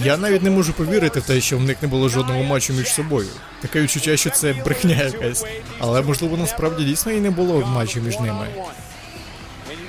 [0.04, 2.94] Я навіть не можу повірити в те, що в них не було жодного матчу між
[2.94, 3.28] собою.
[3.62, 5.46] Таке відчуття, що це брехня якась.
[5.80, 8.48] Але можливо насправді дійсно і не було матчу між ними.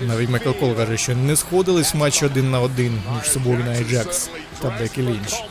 [0.01, 3.85] Навіть Майкл Кол каже, що не сходились в матчі один на один між собою Ная
[3.85, 4.31] Джакс
[4.61, 5.43] та Бекі Лінч.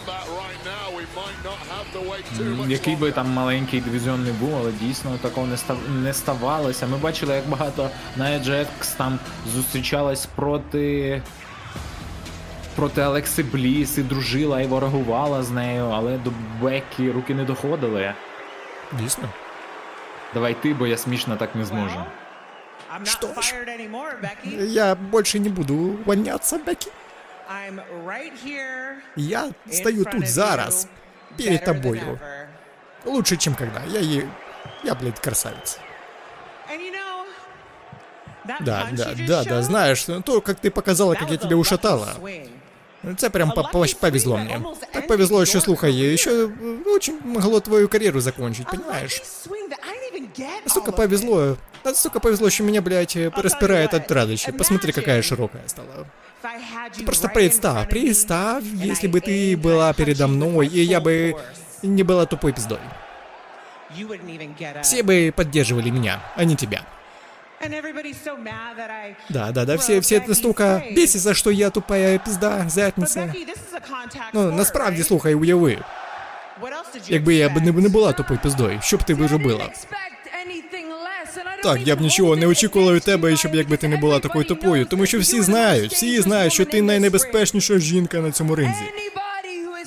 [2.67, 6.87] Який би там маленький дивізіон не був, але дійсно такого не став не ставалося.
[6.87, 9.19] Ми бачили, як багато Ная Джекс там
[9.55, 11.21] зустрічалась проти.
[12.76, 16.30] Проти Алекси Бліс і дружила і ворогувала з нею, але до
[16.60, 18.14] Бекі руки не доходили.
[18.92, 19.28] Дійсно.
[20.34, 22.04] Давай ти, бо я смішно так не зможу.
[23.04, 23.54] Що ж,
[24.58, 26.90] я більше не буду воняться, Бекі.
[27.52, 28.94] I'm right here.
[29.16, 30.88] Я стою тут зараз,
[31.36, 32.18] перед тобою.
[33.04, 33.82] Лучше, чем когда.
[33.88, 34.28] Я е...
[34.84, 35.78] Я, блядь, красавица.
[36.70, 37.26] And you know,
[38.46, 41.30] that Да, punch да, you just да, да, showed, знаешь, то, как ты показала, как
[41.30, 42.14] я тебя ушатала.
[43.07, 43.53] Ну, це прям
[43.99, 44.57] повезло мені.
[44.93, 49.21] Так повезло, що слухай, ще ну, очень могло твою кар'єру закончить, понимаешь?
[50.65, 51.57] А сука, повезло.
[51.83, 54.51] Да, сука, повезло, что меня, блядь, распирает от радости.
[54.51, 56.05] Посмотри, какая широкая стала.
[56.97, 61.35] Ты просто представь, представь, если бы ты была передо мной, и я бы
[61.81, 62.79] не была тупой пиздой.
[64.83, 66.83] Все бы поддерживали меня, а не тебя.
[69.29, 73.33] Да, да, да, все, все настолько бесятся, что я тупая пизда, задница.
[74.33, 75.77] Ну, насправді, слухай, уяви.
[77.07, 79.69] Якби я б не, не була тупою пиздою, що б ти би робила?
[81.63, 84.85] Так, я б нічого не очікувала від тебе, щоб якби ти не була такою тупою,
[84.85, 88.81] тому що всі знають, всі знають, що ти найнебезпечніша жінка на цьому ринзі.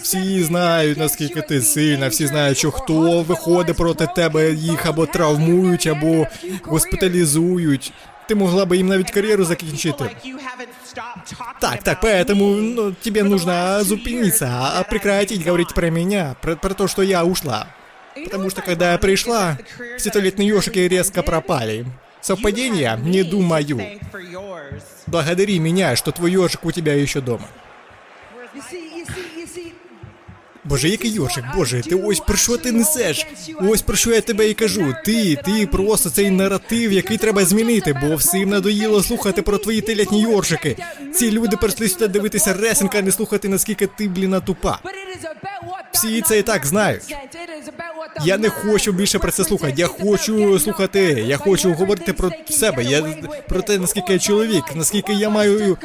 [0.02, 5.88] Всі знають, наскільки ти сильна, всі знають, що хто виходить проти тебе, їх або травмують,
[5.88, 6.28] або
[6.64, 7.94] госпіталізують.
[8.28, 10.04] Ти могла би їм навіть кар'єру закінчити.
[10.04, 12.74] Like you haven't stopped talking Так, так, about поэтому me.
[12.76, 17.68] ну, тебе нужно зупиниться, а прекратить говорить про меня, про, про то, что я ушла.
[18.24, 19.58] Потому что когда я пришла,
[19.98, 21.86] все туалетные ёжики резко пропали.
[22.22, 22.98] Совпадение?
[23.04, 23.78] Не думаю.
[23.78, 24.82] Thank for yours.
[25.08, 27.48] Благодари меня, что твой ежик у тебя еще дома.
[30.65, 33.27] Боже, який йоршик, боже, ти ось про що ти несеш?
[33.61, 34.95] Ось про що я тебе і кажу.
[35.05, 40.23] Ти, ти просто цей наратив, який треба змінити, бо всім надоїло слухати про твої телятні
[40.23, 40.77] йоршики.
[41.15, 44.79] Ці люди прийшли сюди дивитися ресинка, а не слухати, наскільки ти, бліна, тупа.
[45.93, 47.17] Всі це і так знають.
[48.25, 49.75] Я не хочу більше про це слухати.
[49.77, 51.25] Я хочу слухати.
[51.29, 52.85] Я хочу говорити про себе.
[52.85, 53.03] Я
[53.49, 55.79] про те, наскільки я чоловік, наскільки я маю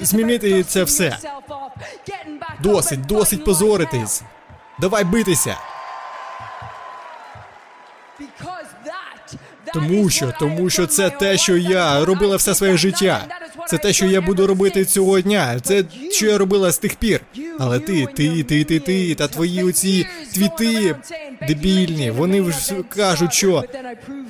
[0.00, 1.18] змінити це все.
[2.62, 4.13] Досить, досить позоритись.
[4.78, 5.56] Давай битися.
[9.74, 13.26] Тому що, тому що це те, що я робила все своє життя.
[13.68, 15.60] Це те, що я буду робити цього дня.
[15.62, 17.20] Це що я робила з тих пір.
[17.58, 20.96] Але ти, ти, ти, ти, ти, та твої оці твіти
[21.48, 22.10] дебільні.
[22.10, 22.52] Вони
[22.88, 23.64] кажуть, що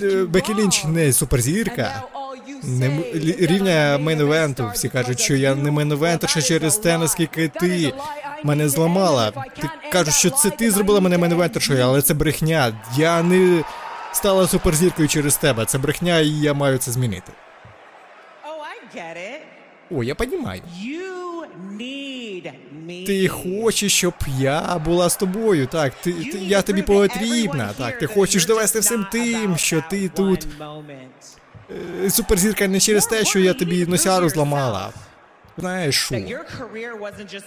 [0.03, 2.03] е, Бекі Лінч не суперзірка.
[2.63, 3.01] Не
[3.41, 4.73] рівня main event у.
[4.73, 7.93] Всі кажуть, що я не main-eventer ша через те, наскільки ти
[8.45, 9.31] мене зламала.
[9.31, 12.73] Ти кажеш, що це ти зробила мене main-eventer шою, але це брехня.
[12.97, 13.65] Я не
[14.13, 15.65] стала суперзіркою через тебе.
[15.65, 17.33] Це брехня, і я маю це змінити.
[18.97, 19.99] Oh.
[19.99, 20.63] О, я понімаю.
[23.07, 25.67] Ти хочеш, щоб я була з тобою.
[25.67, 27.71] Так, ти, ти я тобі потрібна.
[27.79, 30.47] Так, ти хочеш довести всім тим, що ти тут
[32.05, 34.91] е, суперзірка не через те, що я тобі носяру зламала.
[35.59, 36.13] Знаєш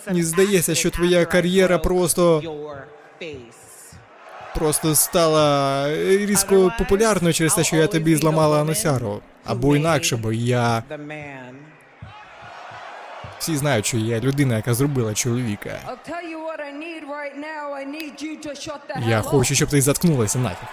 [0.08, 2.44] Мені здається, що твоя кар'єра просто
[4.56, 9.22] просто стала е, різко популярною через те, що я тобі зламала носяру.
[9.46, 10.84] Або інакше, бо я
[13.40, 15.80] всі знають, що я людина, яка зробила чоловіка.
[19.08, 20.68] Я хочу, щоб ти заткнулася нафіг.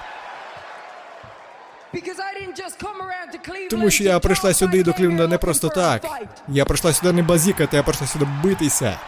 [1.94, 2.43] Because I didn't just come around to Cleveland
[3.70, 6.02] Тому що я прийшла сюди до came Клівленда не просто так.
[6.48, 8.98] Я прийшла сюди не базікати, я прийшла сюди битися.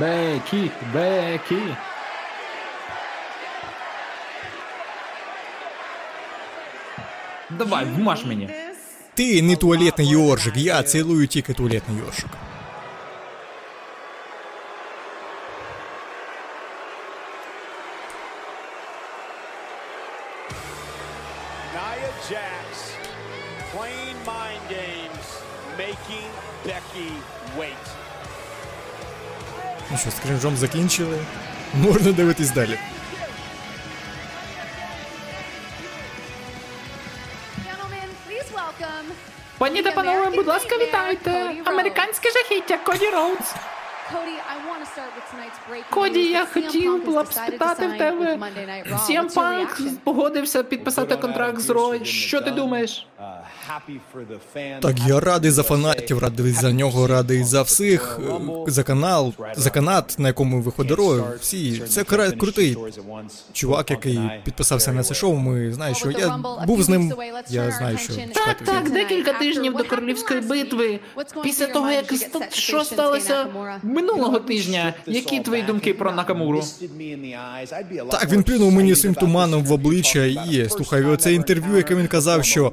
[0.00, 1.56] Бекі, Бекі.
[1.56, 1.76] Давай, вмаж мені.
[5.92, 6.08] Ти
[6.50, 7.40] не туалетний йоржик, я
[10.82, 12.30] цілую тільки туалетний йоржик.
[21.74, 22.70] Nia Jax
[23.72, 25.28] playing mind games,
[25.78, 26.30] making
[26.66, 27.10] Becky
[27.58, 27.86] wait.
[29.90, 31.18] Ну що, з кринжом закінчили.
[31.74, 32.78] Можна дивитись далі.
[40.10, 41.50] Панове, будь ласка, вітайте.
[41.64, 43.54] Американське жахіття Коді Роудс.
[45.90, 48.38] Коді, я хотів була б спитати в тебе.
[48.90, 52.04] CM Punk погодився підписати контракт з Raw.
[52.04, 53.06] Що ти думаєш?
[54.80, 58.20] Так, я радий за фанатів, радий за нього, радий за всіх,
[58.66, 60.98] за канал, за канат, на якому виходить.
[61.40, 62.76] Всі, це кра- крутий
[63.52, 65.34] чувак, який підписався на це шоу.
[65.34, 67.14] Ми знаєш, що я був з ним.
[67.50, 68.64] Я знаю, що Так, чекати.
[68.64, 71.00] так, декілька тижнів до королівської битви.
[71.42, 72.12] Після того, як
[72.52, 73.46] що сталося
[73.82, 74.94] минулого тижня.
[75.06, 76.62] Які твої думки про Накамуру?
[78.10, 82.44] Так, він плюнув мені своїм туманом в обличчя і слухай, оце інтерв'ю, яке він казав,
[82.44, 82.72] що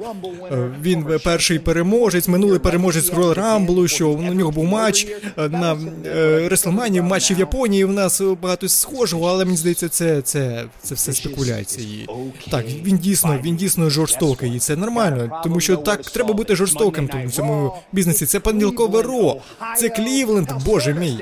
[0.52, 5.08] е, він перший переможець, минулий переможець Royal Rumble, що у нього був матч
[5.38, 7.86] е, на е, Реслмані, матчі в Японії.
[7.86, 12.08] В нас багато схожого, але мені здається, це, це, це все спекуляції.
[12.52, 17.10] Так, він дійсно, він дійсно жорстокий, і це нормально, тому що так треба бути жорстоким
[17.26, 18.26] в цьому бізнесі.
[18.26, 19.36] Це понеділкове ро,
[19.78, 21.20] це Клівленд, боже мій.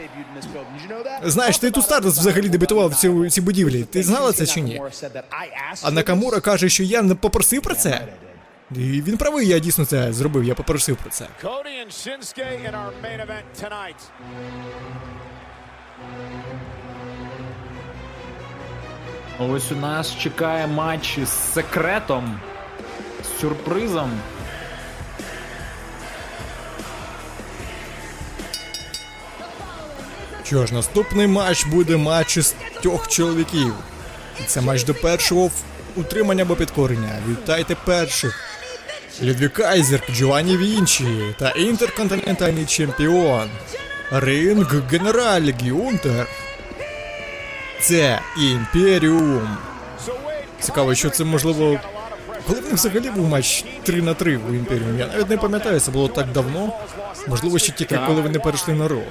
[1.24, 3.84] Знаєш, ти тут Стардост взагалі дебютував в цій будівлі.
[3.84, 4.82] Ти знала це чи ні?
[5.82, 8.08] А Накамура каже, що я не попросив про це.
[8.72, 11.28] І він правий, я дійсно це зробив, я попросив про це.
[19.40, 22.40] Ось у нас чекає матч з секретом,
[23.24, 24.12] з сюрпризом.
[30.44, 33.74] Що ж, наступний матч буде матч із трьох чоловіків.
[34.42, 35.50] І це матч до першого
[35.96, 37.10] утримання або підкорення.
[37.30, 38.55] Вітайте перших.
[39.22, 43.50] Людві Кайзер, Джованні Вінчі та інтерконтинентальний чемпіон.
[44.12, 46.28] Ринг Генераль Гюнтер.
[47.82, 49.58] Це Імперіум.
[50.60, 51.80] Цікаво, що це можливо.
[52.48, 55.00] Коли в них взагалі був матч 3 на 3 у Імперіум?
[55.00, 56.74] Я навіть не пам'ятаю, це було так давно.
[57.28, 59.02] Можливо, ще тільки коли вони перейшли на Ро.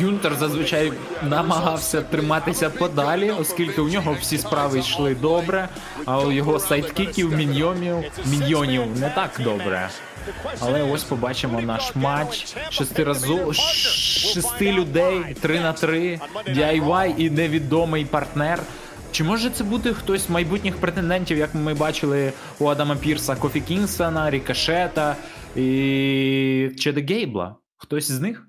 [0.00, 0.92] Гюнтер зазвичай
[1.28, 5.68] намагався триматися подалі, оскільки у нього всі справи йшли добре,
[6.04, 7.96] а у його сайдкіків, міньйонів,
[8.26, 9.88] міньйонів не так добре.
[10.60, 12.56] Але ось побачимо наш матч.
[12.70, 18.62] Шести разу шести людей, три на три, DIY і невідомий партнер.
[19.12, 23.60] Чи може це бути хтось з майбутніх претендентів, як ми бачили у Адама Пірса, Кофі
[23.60, 25.16] Кінгстона, Рікошета
[25.56, 27.56] і Чеда Гейбла?
[27.76, 28.46] Хтось з них?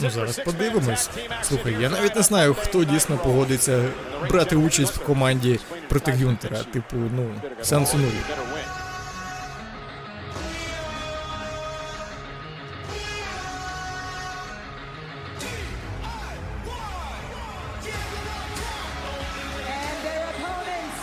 [0.00, 1.10] Ну, зараз подивимось.
[1.42, 3.84] Слухай, я навіть не знаю, хто дійсно погодиться
[4.30, 6.58] брати участь в команді проти Гюнтера.
[6.58, 8.12] Типу, ну, сенсу нулі.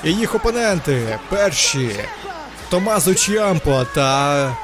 [0.04, 1.96] І їх опоненти перші
[2.70, 4.58] Томазо Чіампо та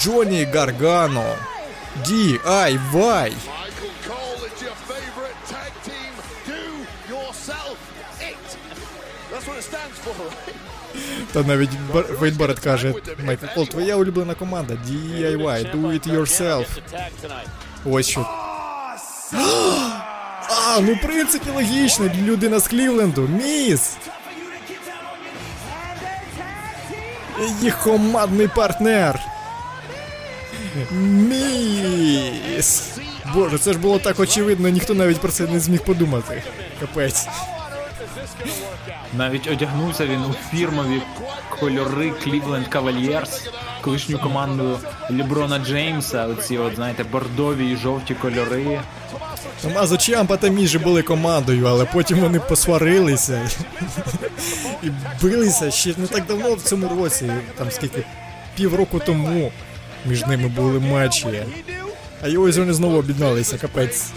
[0.00, 1.24] Джоні Гаргано.
[2.04, 3.30] DIY.
[3.30, 6.12] Michael Cole, it's your favorite tag team.
[6.46, 6.62] Do
[7.14, 7.76] yourself
[8.20, 8.36] it.
[9.32, 10.54] That's what it stands for, right?
[11.32, 12.94] Та навіть Бар- Барретт каже,
[13.24, 16.66] Майкл Кол, твоя улюблена команда, DIY, do it yourself.
[17.84, 18.20] Ось що.
[20.48, 23.96] А, ну в принципі логічно, людина з Клівленду, міс!
[27.62, 29.20] Їх командний партнер.
[30.92, 32.82] Міс!
[33.34, 36.42] Боже, це ж було так очевидно, ніхто навіть про це не зміг подумати.
[36.80, 37.28] Капець.
[39.14, 41.02] Навіть одягнувся він у фірмові
[41.60, 43.50] кольори Cleveland Cavaliers,
[43.80, 44.78] колишню команду
[45.10, 46.26] Ліброна Джеймса.
[46.26, 48.80] Оці, от знаєте, бордові і жовті кольори.
[49.62, 53.50] Томазо Чампа та Міжі були командою, але потім вони посварилися
[54.82, 54.90] і
[55.22, 58.04] билися ще не так давно в цьому році, там скільки
[58.54, 59.52] півроку тому
[60.04, 61.42] між ними були матчі.
[62.24, 64.10] А ось вони знову об'єдналися, капець.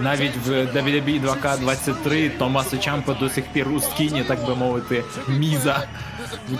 [0.00, 5.86] Навіть в WWE 2K23 Томасо Чампо до сих пір у скіні, так би мовити, міза.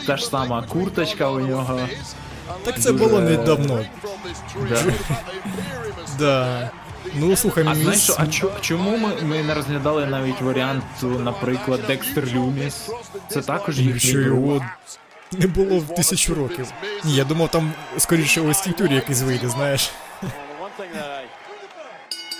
[0.06, 1.80] Та ж сама курточка у нього.
[2.64, 3.84] Так це було недавно.
[4.68, 4.82] Да.
[6.18, 6.70] Да.
[7.14, 11.80] Ну слухай, А знаєш, що, а чо- чому ми, ми не розглядали навіть варіант, наприклад,
[11.86, 12.88] Декстер Люміс?
[13.28, 14.26] Це також їхній друг.
[14.26, 14.64] його
[15.32, 16.72] не було в тисячу років.
[17.04, 19.90] Ні, я думав, там скоріше ось тінтюрі якийсь вийде, знаєш.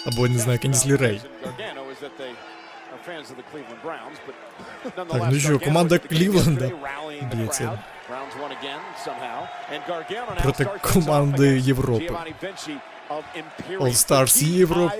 [0.07, 1.21] Або не знаю, Кенніслі Рей.
[4.95, 6.71] Так, ну що, команда Клівленда
[7.35, 7.79] б'ється
[10.43, 12.17] проти команди Європи.
[13.71, 14.93] All Stars Європ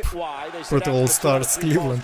[0.69, 2.03] проти All Stars Клівленд.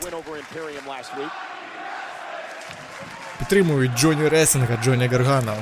[3.38, 5.56] Підтримують Джоні Ресінга, Джоні Гаргана.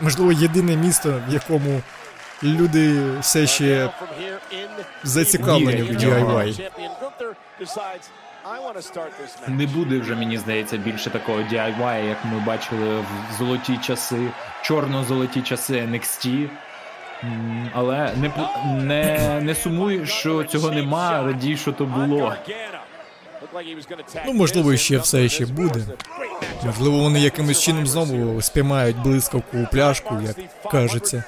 [0.00, 1.80] Можливо, єдине місто, в якому
[2.42, 3.90] люди все ще
[5.04, 5.90] зацікавлені в.
[5.90, 6.70] DIY.
[9.48, 14.28] Не буде вже, мені здається, більше такого DIY, як ми бачили в золоті часи,
[14.62, 16.48] чорно-золоті часи NXT.
[17.74, 18.30] Але не,
[18.76, 22.34] не, не сумуй, що цього нема, радій, що то було.
[24.26, 25.80] Ну, можливо, ще все ще буде.
[26.64, 30.36] Можливо, вони якимось чином знову спіймають блискавку у пляшку, як
[30.70, 31.24] кажеться.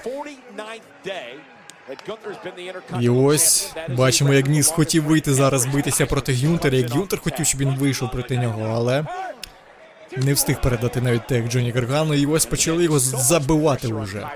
[3.01, 7.61] І ось бачимо, як Ніс хотів вийти зараз битися проти Гюнтера, як Гюнтер хотів, щоб
[7.61, 9.05] він вийшов проти нього, але
[10.17, 14.27] не встиг передати навіть те, як Джоні Гаргану, і ось почали його забивати уже.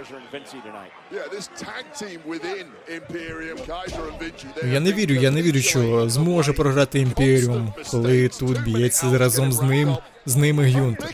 [1.13, 4.47] Yeah, this tag team within Imperium, Kaiser and Vinci.
[4.73, 9.63] Я не вірю, я не вірю, що зможе програти Імперіум, коли тут б'ється разом з
[9.63, 9.97] ним,
[10.27, 11.11] з ними Гюнтер.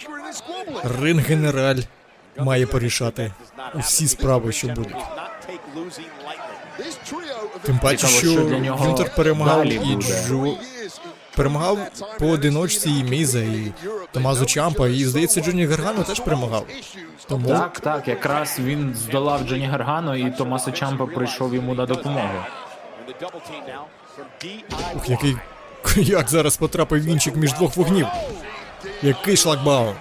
[1.01, 1.81] Ринг генераль
[2.39, 3.33] має порішати
[3.75, 4.95] усі справи, що будуть.
[7.63, 8.35] Тим паче, що
[8.79, 9.97] Гюнтер перемагав і.
[10.03, 10.57] Джо
[11.37, 11.79] перемагав
[12.19, 13.73] по одиночці і Міза, і
[14.13, 16.67] Томазо Чампа, і здається, Джонні Гаргано теж перемагав.
[17.29, 22.39] Тому Так, так, якраз він здолав Джоні Гаргано, і Томасо Чампа прийшов йому на допомогу.
[24.97, 25.37] Ух, який
[25.97, 28.07] як зараз потрапив вінчик між двох вогнів.
[29.03, 29.95] Який шлагбаум.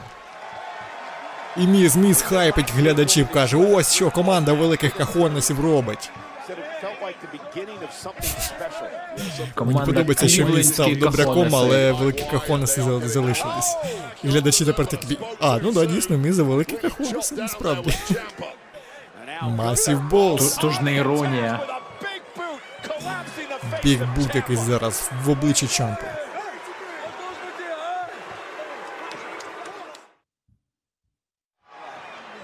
[1.58, 6.10] І міс міс хайпить глядачів, каже: ось що команда великих кахонесів робить.
[9.18, 9.66] Special.
[9.66, 13.76] Мені подобається, що він став добряком, але великі кахонеси залишились.
[14.24, 15.18] І глядачі тепер такі.
[15.40, 17.94] А, ну да, дійсно, ми за великі кахонеси, насправді.
[19.42, 20.58] Масів Болс.
[20.62, 21.60] Тож ж не іронія.
[23.84, 26.04] Біг бут якийсь зараз в обличчі Чампа.
[26.04, 26.50] Huge crowd tonight in
[31.62, 32.41] Cleveland, Ohio for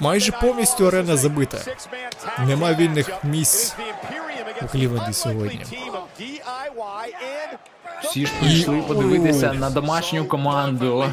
[0.00, 1.56] Майже повністю арена забита.
[1.56, 3.76] six-man tag Нема вільних місць
[4.62, 5.64] у Клівленді сьогодні.
[8.02, 11.04] Всі ж прийшли подивитися на домашню команду.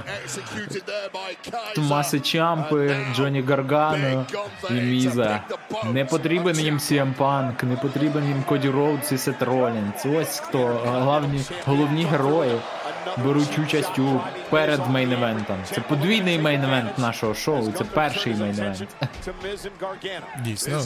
[1.76, 4.26] Томаси Чампи, Джоні Гаргано
[4.69, 5.41] і Міза.
[5.86, 10.06] Не потрібен їм CM Punk, не потрібен їм Коді Роудс і Сет Ролінс.
[10.06, 12.60] Ось хто головні, головні герої
[13.17, 14.19] беруть участь у
[14.49, 15.57] перед main event ом.
[15.75, 17.71] Це подвійний main event нашого шоу.
[17.77, 18.88] Це перший main event.
[20.43, 20.81] Дійсно.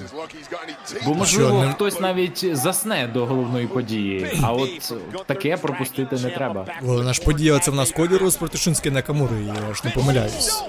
[1.05, 4.39] Бо можливо Що, не- хтось навіть засне до головної події.
[4.43, 4.93] А от
[5.25, 6.65] таке пропустити не треба.
[6.81, 9.35] Головна ж подія це в нас Коді Роудс проти Шинске Накамури,
[9.69, 10.63] я ж не помиляюсь.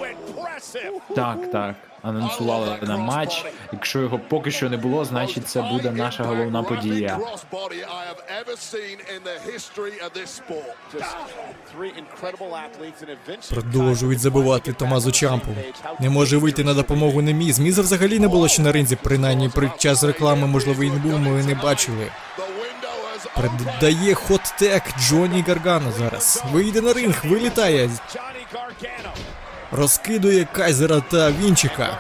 [1.17, 1.75] Так, так.
[2.03, 3.45] Анонсували на матч.
[3.73, 7.19] Якщо його поки що не було, значить це буде наша головна подія.
[13.51, 15.51] Продовжують забивати Томазу Чампу.
[16.01, 17.59] Не може вийти на допомогу не Міз.
[17.59, 21.45] Міза взагалі не було ще на ринзі, принаймні при час реклами, можливо, не був, ми
[21.45, 22.07] не бачили.
[23.37, 26.45] Передає хот-тек Джонні Гаргано зараз.
[26.53, 27.91] Вийде на ринг, вилітає.
[29.73, 31.99] Розкидує Кайзера та Вінчика.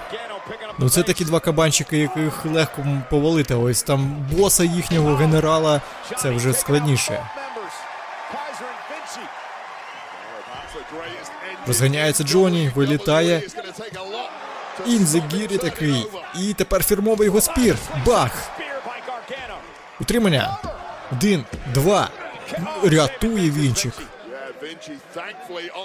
[0.79, 3.55] Ну це такі два кабанчики, яких легко повалити.
[3.55, 5.81] Ось там боса їхнього генерала.
[6.19, 7.27] Це вже складніше.
[11.67, 13.43] Розганяється Джоні, вилітає.
[14.87, 16.07] Інзегірі такий.
[16.39, 17.77] І тепер фірмовий його спір.
[18.07, 18.31] Бах!
[20.01, 20.59] Утримання.
[21.13, 21.45] Один,
[21.75, 22.09] два.
[22.83, 23.93] Рятує Вінчик.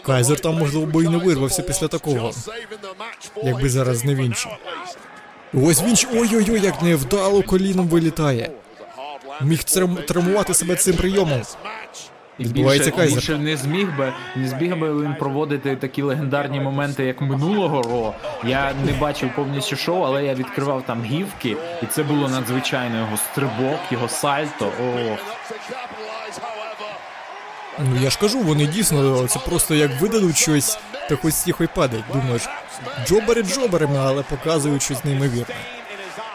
[0.06, 2.32] Кайзер там, можливо, би і не вирвався після такого.
[3.44, 4.50] Якби зараз не Вінчі.
[5.54, 6.08] Ось Вінч.
[6.14, 8.52] Ой-ой-ой, як невдало коліном вилітає.
[9.42, 9.64] Міг
[10.08, 11.42] травмувати себе цим прийомом.
[12.40, 13.18] І Відбувається більше, Кайзер.
[13.18, 18.14] більше не зміг би не зміг би він проводити такі легендарні моменти, як минулого ро.
[18.50, 23.18] Я не бачив повністю шоу, але я відкривав там гівки, і це було надзвичайно його
[23.18, 24.72] стрибок, його сальто.
[25.12, 25.20] Ох.
[27.80, 30.78] Ну я ж кажу, вони дійсно це просто як видадуть щось,
[31.10, 32.06] так ось тихо й падають.
[32.14, 32.42] Думаєш,
[33.08, 35.56] джобери джоберами, але показують щось неймовірне.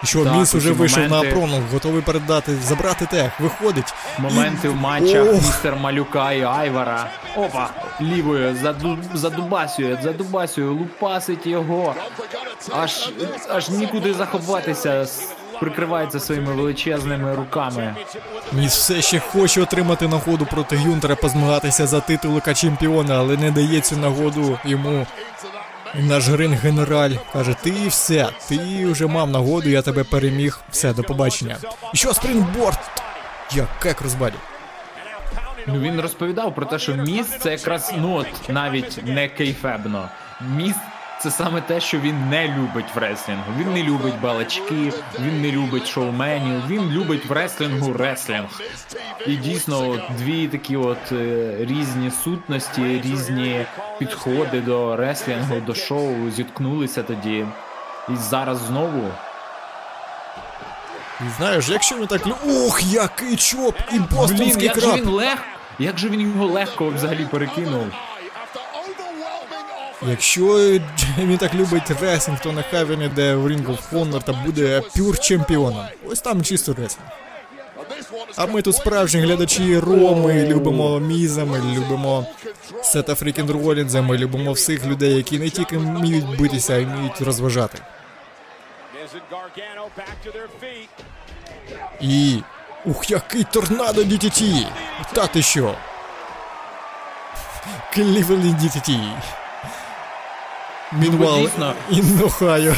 [0.02, 3.94] І що Так, Міс уже вийшов на моменти- апрону, готовий передати, забрати тех, виходить.
[4.18, 7.10] Моменти І- в матчах Ох, містер Малюка і Айвара.
[7.36, 7.70] Опа!
[8.00, 11.94] Лівою заду, задубасює, задубасює, лупасить його.
[12.72, 13.10] Аж,
[13.48, 15.06] аж нікуди заховатися.
[15.60, 17.94] Прикривається своїми величезними руками.
[18.52, 23.80] Міс все ще хоче отримати нагоду проти Юнтера, позмагатися за титул чемпіона, але не дає
[23.80, 25.06] цю нагоду йому.
[25.94, 30.60] І Наш грин генераль каже: ти все, ти вже мав нагоду, я тебе переміг.
[30.70, 31.56] Все, до побачення.
[31.94, 32.78] І що спринтборд?
[33.52, 34.40] Як кек розбадів.
[35.66, 40.08] Ну він розповідав про те, що міст це якраз ну от навіть не кейфебно.
[40.40, 40.78] Міст
[41.22, 43.44] це саме те, що він не любить в реслінгу.
[43.58, 48.60] Він не любить балачки, він не любить шоуменів, він любить в реслінгу реслінг.
[49.26, 53.66] І дійсно, от дві такі от е, різні сутності, різні
[53.98, 57.46] підходи до реслінгу, до шоу зіткнулися тоді.
[58.08, 59.10] І зараз знову
[61.36, 63.74] знаєш, якщо він так Ух, який chop!
[63.92, 65.44] І Блін, бостонський як же він легко,
[65.78, 67.86] як же він його легко взагалі перекинув.
[70.08, 70.44] Якщо
[71.18, 75.18] він так любить реслінг, то нехай він іде в Ring of Honor та буде pure
[75.18, 75.86] чемпіоном.
[76.08, 77.06] Ось там чисто реслінг.
[78.36, 82.26] А ми тут справжні глядачі Raw, ми любимо Міза, ми любимо
[82.82, 87.20] Сета Freakin Ролінза, ми любимо всіх людей, які не тільки вміють битися, а й вміють
[87.20, 87.78] розважати.
[92.00, 92.42] І.
[92.84, 94.66] Ух, який торнадо DTT!
[95.12, 95.74] Та ти що?
[97.96, 99.12] Cleveland DTT.
[100.92, 101.74] Meanwhile, дійсно.
[101.92, 102.74] in Ohio.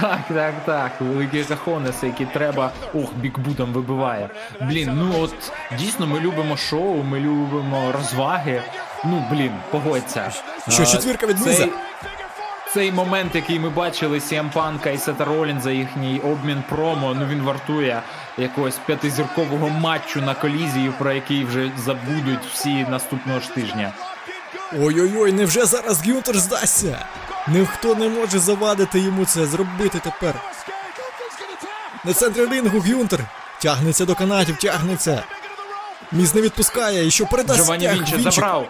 [0.00, 0.90] Так, так, так.
[1.00, 2.70] Великі кахонеси, які треба.
[2.94, 4.28] Ох, бікбутом вибиває.
[4.60, 8.62] Блін, ну от дійсно ми любимо шоу, ми любимо розваги.
[9.04, 10.30] Ну, блін, погодься.
[10.68, 11.72] Що, четвірка від цей-
[12.74, 17.42] Цей момент, який ми бачили Сіам Панка і Сета Ролінза, їхній обмін промо, ну він
[17.42, 18.02] вартує
[18.38, 23.92] якогось п'ятизіркового матчу на колізію, про який вже забудуть всі наступного ж тижня.
[24.72, 27.06] Ой-ой-ой, невже зараз Гюнтер здасться?
[27.48, 30.34] Ніхто не може завадити йому це зробити тепер.
[32.04, 33.20] На центрі рингу Гюнтер
[33.62, 35.22] тягнеться до канатів, тягнеться.
[36.12, 38.32] Міз не відпускає, і що передасть Джованні тяг Вінчі Вінчик.
[38.32, 38.68] забрав.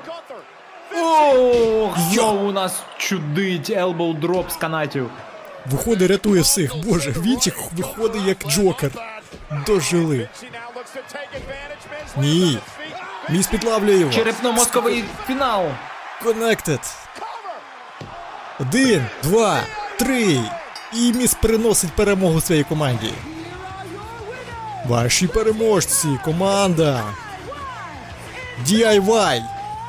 [0.97, 5.11] Ох, знову у нас чудить елбоу дроп з канатів.
[5.67, 6.77] Виходить, рятує всіх.
[6.77, 8.91] Боже, Вінчик виходить як Джокер.
[9.67, 10.29] Дожили.
[12.17, 12.59] Ні.
[13.31, 14.13] Міс підлавлює його.
[14.13, 15.65] Черепно-мозковий фінал.
[16.23, 16.81] Коннектед.
[18.61, 19.61] Один, два,
[19.99, 20.41] три.
[20.93, 23.13] І міс приносить перемогу своїй команді.
[24.87, 27.03] Ваші переможці, команда.
[28.67, 29.43] DIY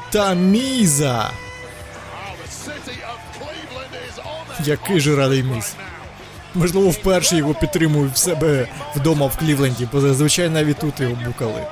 [0.09, 1.31] та Міза.
[4.59, 5.73] Який же радий Міз.
[6.53, 11.67] Можливо, вперше його підтримують в себе вдома в Клівленді, бо зазвичай навіть тут його букали.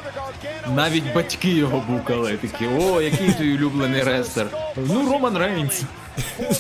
[0.75, 2.37] Навіть батьки його букали.
[2.41, 4.47] Такі, о, який твій улюблений реслер.
[4.77, 5.81] Ну, Роман Рейнс.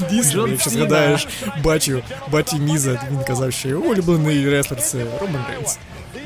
[0.09, 1.27] Дійсно, якщо згадаєш,
[1.63, 5.77] бачу, баті Міза, він казав, що його улюблений реслер це Роман Рейнс.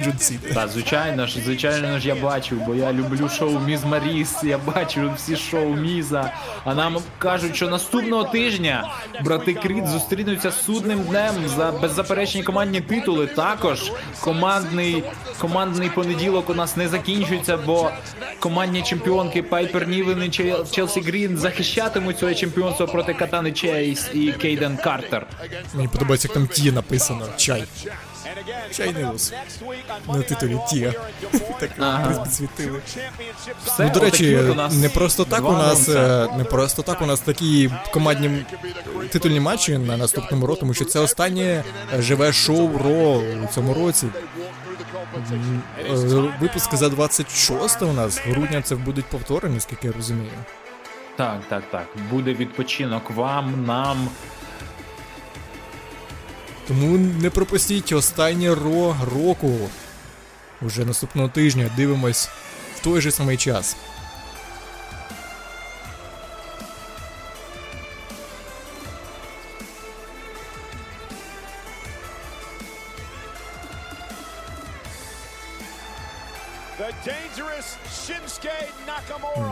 [0.01, 0.39] Джон Сіна.
[0.53, 5.11] Та, звичайно ж, звичайно ж, я бачив, бо я люблю шоу Miz & Mrs, я бачу
[5.17, 6.31] всі шоу Міза.
[6.65, 8.91] А нам кажуть, що наступного тижня
[9.21, 13.27] брати Крід зустрінуться судним днем за беззаперечні командні титули.
[13.27, 15.03] Також командний,
[15.39, 17.91] командний понеділок у нас не закінчується, бо
[18.39, 20.29] командні чемпіонки Пайпер Нівен і
[20.71, 25.27] Челсі Грін захищатимуть своє чемпіонство проти Катани Чейс і Кейден Картер.
[25.73, 27.25] Мені подобається, як там Ті написано.
[27.37, 27.63] Чай.
[28.71, 29.33] Чайний лос.
[30.07, 30.93] На титулі Тія.
[31.59, 32.23] Так Ага.
[32.23, 32.79] підсвітили.
[33.65, 37.05] Все, Ну, до речі, нас не просто так у нас е, не просто так у
[37.05, 38.45] нас такі командні
[39.09, 41.63] титульні матчі на наступному році, тому що це останнє
[41.93, 44.07] е, живе шоу Ро у цьому році.
[45.89, 50.31] Е, Випуск за 26 у нас грудня це будуть повтори, наскільки я розумію.
[51.15, 51.87] Так, так, так.
[52.11, 54.07] Буде відпочинок вам, нам.
[56.67, 59.69] Тому не пропустіть останнє ро року.
[60.61, 62.29] Уже наступного тижня дивимось
[62.75, 63.75] в той же самий час.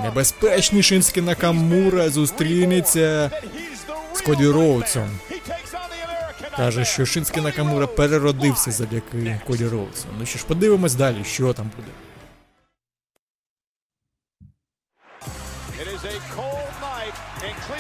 [0.03, 3.31] Небезпечний Шинський Накамура зустрінеться
[4.13, 5.09] з Коді Роудсом.
[6.57, 10.05] Каже, що Шинський Накамура переродився завдяки Коді Роудсу.
[10.19, 11.91] Ну що ж, подивимось далі, що там буде.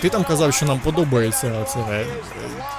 [0.01, 2.05] Ти там казав, що нам подобається це е,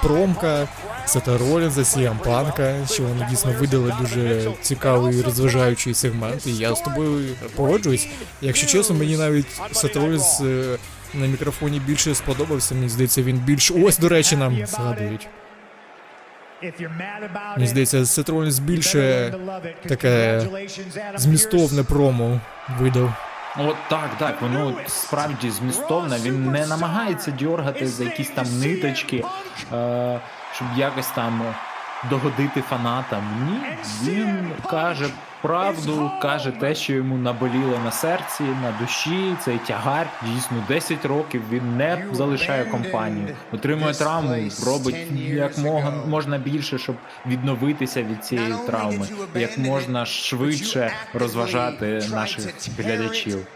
[0.01, 0.67] промка
[1.05, 6.81] Сета Ролінза, Сіам Панка, що вони дійсно видали дуже цікавий розважаючий сегмент, і я з
[6.81, 8.07] тобою погоджуюсь.
[8.41, 10.77] Якщо чесно, мені навіть Сет Ролінз е,
[11.13, 12.75] на мікрофоні більше сподобався.
[12.75, 13.71] Мені здається, він більш.
[13.71, 15.27] Ось, до речі, нам згадують.
[17.55, 19.33] Мені здається, Сет Ролінз більше
[19.87, 20.41] таке
[21.15, 22.39] змістовне промо
[22.79, 23.13] видав.
[23.57, 26.17] От так, так, воно справді змістовне.
[26.19, 29.23] Він не намагається дьоргати за якісь там ниточки,
[29.73, 30.19] е,
[30.55, 31.41] щоб якось там
[32.09, 33.23] догодити фанатам.
[33.49, 33.77] Ні,
[34.11, 35.05] він каже
[35.43, 39.35] правду, каже те, що йому наболіло на серці, на душі.
[39.45, 41.41] Цей тягар дійсно 10 років.
[41.51, 45.57] Він не залишає компанію, отримує травму, робить як
[46.07, 46.95] можна більше, щоб
[47.25, 52.45] відновитися від цієї травми, як можна швидше розважати наших
[52.77, 53.47] глядачів.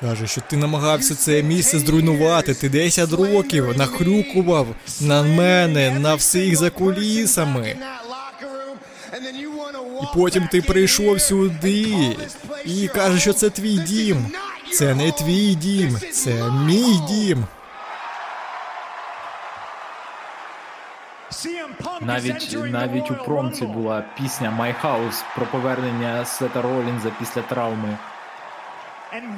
[0.00, 2.54] Каже, що ти намагався це місце зруйнувати.
[2.54, 4.66] Ти 10 років нахрюкував
[5.00, 7.76] на мене, на всіх за кулісами.
[10.02, 12.16] І потім ти прийшов сюди
[12.64, 14.26] і кажеш, що це твій дім.
[14.72, 17.44] Це не твій дім, це мій дім.
[22.00, 27.98] Навіть навіть у промці була пісня My House про повернення Сета Ролінза після травми.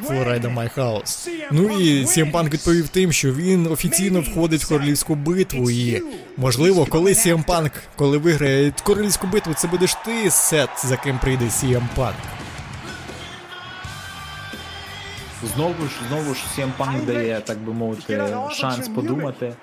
[0.06, 1.28] Флорайда My House.
[1.50, 5.70] Ну і CM Punk відповів тим, що він офіційно входить в королівську битву.
[5.70, 6.02] І
[6.36, 11.44] можливо, коли CM Punk, коли виграє королівську битву, це будеш ти, Сет, за ким прийде
[11.44, 12.12] CM Punk.
[15.54, 18.16] Знову ж, знову ж CM Punk дає, так би мовити,
[18.54, 19.54] шанс подумати.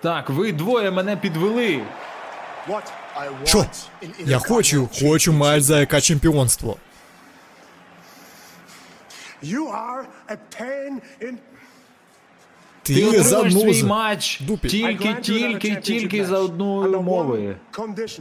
[0.00, 1.80] Так, ви двоє мене підвели.
[2.68, 2.82] What?
[3.44, 3.66] Що?
[4.18, 6.76] Я хочу, хочу матч за яка чемпіонство.
[12.82, 14.68] Ти Ти отримаєш свій матч Дупі.
[14.68, 17.56] тільки, тільки, тільки за одною умовою.
[17.72, 18.20] Condition.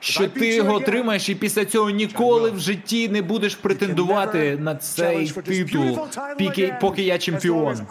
[0.00, 5.30] Що ти його отримаєш і після цього ніколи в житті не будеш претендувати на цей
[5.30, 6.08] титул,
[6.38, 7.86] поки, поки я чемпіон.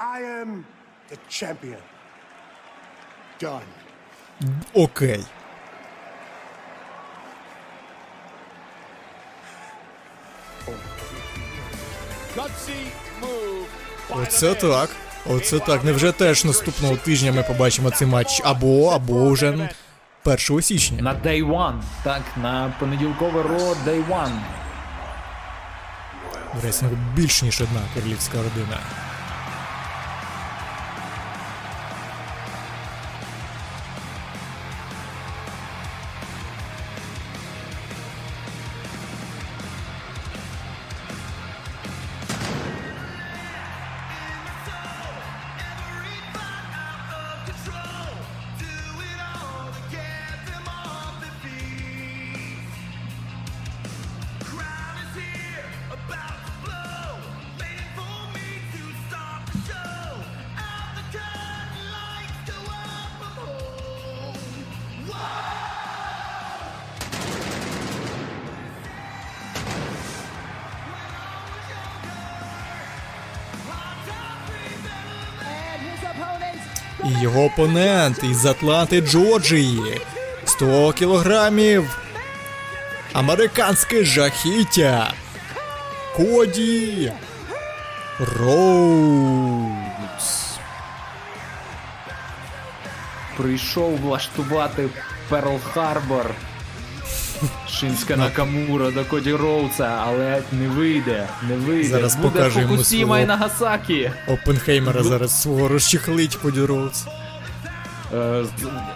[4.74, 5.20] Окей.
[5.20, 5.41] Gutsy
[14.10, 14.90] Оце так.
[15.26, 15.84] Оце так.
[15.84, 19.70] Невже теж наступного тижня ми побачимо цей матч або, або вже
[20.26, 21.02] 1 січня.
[21.02, 21.82] На Day One.
[22.04, 24.40] Так, на понеділкове ро Day One.
[26.82, 28.78] В більш ніж одна королівська родина.
[77.54, 80.02] Опонент із Атланти Джорджії.
[80.46, 81.98] 100 кілограмів.
[83.14, 85.14] Американське жахіття.
[86.16, 87.12] Коді.
[88.40, 89.72] Роудс.
[93.38, 94.90] Прийшов влаштувати
[95.30, 96.32] Перл Харбор.
[97.70, 101.90] Шинська Накамура до Коді Роудса, але не вийде, не вийде.
[101.90, 104.12] Зараз Буде покаже Фукусіма і Нагасакі.
[104.28, 107.06] Опенхеймера зараз свого розчехлить Коді Роудс.
[108.14, 108.46] Е,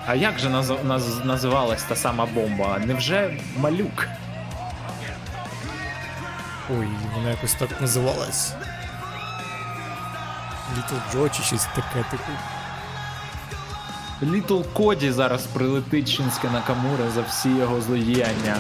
[0.08, 2.80] а як же наз, наз, називалась та сама бомба?
[2.86, 4.08] Невже малюк?
[6.70, 8.54] Ой, вона якось так називалась.
[10.78, 12.32] Little Joe чи щось таке типу.
[14.24, 18.58] Little Коді зараз прилетить Шинське Накамура за всі його злодіяння.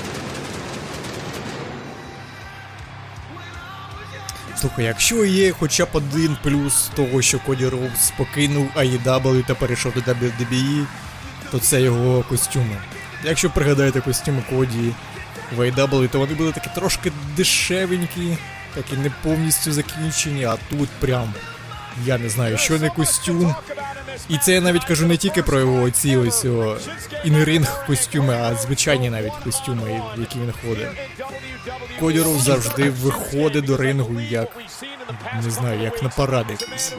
[4.66, 9.94] Слухай, якщо є хоча б один плюс того, що Коді Роуз покинув AEW та перейшов
[9.94, 10.86] до WWE,
[11.52, 12.78] то це його костюми.
[13.24, 14.92] Якщо пригадаєте костюми Коді
[15.56, 18.38] в AEW, то вони були такі трошки дешевенькі,
[18.76, 21.34] такі не повністю закінчені, а тут прям.
[22.06, 23.56] Я не знаю, що не костюм.
[24.30, 26.46] І це я навіть кажу не тільки про його ці ось
[27.26, 30.88] інринг костюми, а звичайні навіть костюми, в які він ходить.
[32.02, 34.58] Роуз завжди виходить до рингу як
[35.44, 36.94] не знаю, як на парад якийсь.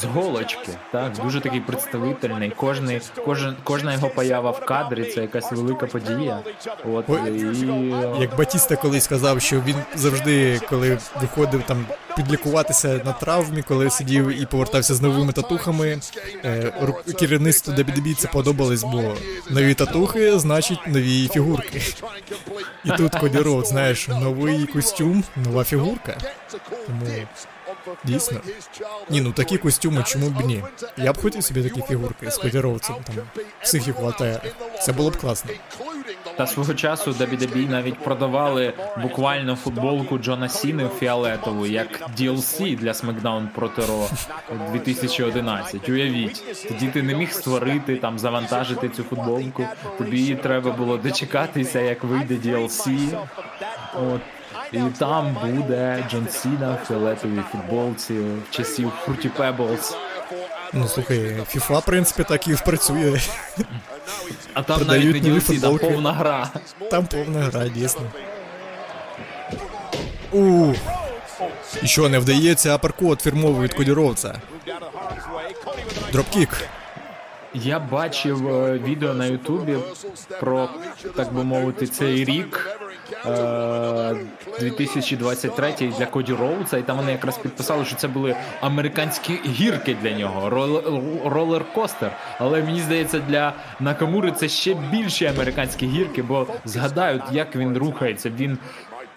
[0.00, 2.50] З голочки, так, дуже такий представительний.
[2.50, 6.38] Кожний, кожен, кожна його поява в кадрі це якась велика подія.
[6.92, 11.86] От і Як Батіста колись сказав, що він завжди, коли виходив там
[12.16, 15.98] підлікуватися на травмі, коли сидів і повертався з новими татухами,
[16.44, 16.72] е,
[17.18, 19.14] керівництву WWE це подобалось, бо
[19.50, 21.82] нові татухи значить нові фігурки.
[22.84, 26.18] І тут Коді Роудс, знаєш, новий костюм, нова фігурка.
[26.86, 27.06] Тому
[28.04, 28.40] дійсно.
[29.10, 30.62] Ні, ну такі костюми, чому б ні?
[30.96, 33.14] Я б хотів собі такі фігурки з Коді Роудсом, там
[33.62, 34.40] психіку латає.
[34.82, 35.50] Це було б класно.
[36.36, 43.48] Та свого часу WWE навіть продавали буквально футболку Джона Сіни фіолетову як DLC для SmackDown
[43.54, 44.10] проти Raw
[44.72, 45.88] 2011.
[45.88, 49.64] Уявіть, тоді ти не міг створити там, завантажити цю футболку.
[49.98, 53.08] Тобі треба було дочекатися, як вийде DLC.
[53.94, 54.20] От.
[54.72, 59.94] І там буде Джон Сіна в фіолетовій футболці в часів Fruity Pebbles.
[60.72, 61.18] Ну слухай,
[61.54, 63.20] FIFA, в принципі, так і працює.
[64.54, 66.48] А там Продають навіть не DLC, там повна гра.
[66.90, 68.02] Там повна гра, дійсно.
[70.32, 70.72] У.
[71.82, 74.40] І що, не вдається аперкот фірмовий від Коді Роудса?
[76.12, 76.48] Dropkick.
[77.62, 79.76] Я бачив е, відео на Ютубі
[80.40, 80.68] про,
[81.16, 82.78] так би мовити, цей рік
[83.26, 84.16] е,
[84.60, 90.12] 2023 для Коді Роудса, і там вони якраз підписали, що це були американські гірки для
[90.12, 92.10] нього, roll- roller coaster.
[92.38, 98.30] Але мені здається, для Накамури це ще більші американські гірки, бо згадають, як він рухається.
[98.30, 98.58] Він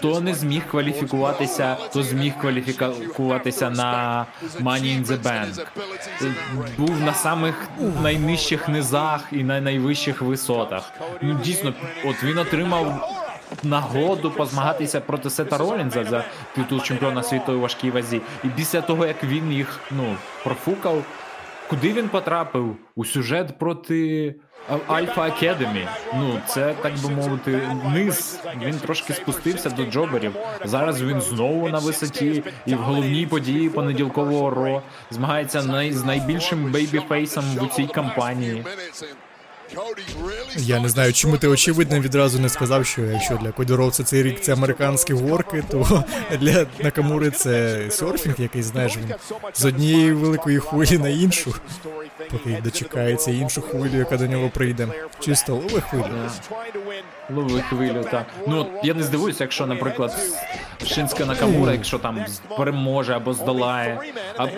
[0.01, 4.25] Хто не зміг кваліфікуватися, то зміг кваліфікуватися на
[4.59, 5.65] Money in the Bank.
[6.77, 7.69] Був на самих
[8.03, 10.91] найнижчих низах і на найвищих висотах.
[11.21, 11.73] Ну дійсно,
[12.05, 13.09] от він отримав
[13.63, 16.23] нагоду позмагатися проти Сета Ролінза за
[16.55, 18.21] титул чемпіона світу у важкій вазі.
[18.43, 21.03] І після того, як він їх ну профукав,
[21.69, 22.75] куди він потрапив?
[22.95, 24.35] У сюжет проти
[24.87, 25.87] Альфа Академі.
[26.15, 27.61] Ну, це так би мовити,
[27.93, 28.39] низ.
[28.61, 30.35] Він трошки спустився до джоберів.
[30.65, 34.81] Зараз він знову на висоті і в головній події понеділкового ро
[35.11, 38.65] змагається най- з найбільшим бейбіфейсом в цій кампанії.
[40.57, 44.41] Я не знаю, чому ти очевидно відразу не сказав, що якщо для Кодіровця цей рік
[44.41, 46.03] це американські горки, то
[46.39, 49.13] для Накамури це серфінг, який знаєш він
[49.53, 51.55] з однієї великої хвилі на іншу,
[52.31, 54.87] поки дочекається іншу хвилю, яка до нього прийде.
[55.19, 56.29] Чисто лови хвилю.
[57.35, 58.25] Лови хвилю, так.
[58.47, 60.13] Ну от я не здивуюся, якщо, наприклад,
[60.85, 62.25] Шинська Накамура, якщо там
[62.57, 63.99] переможе або здолає,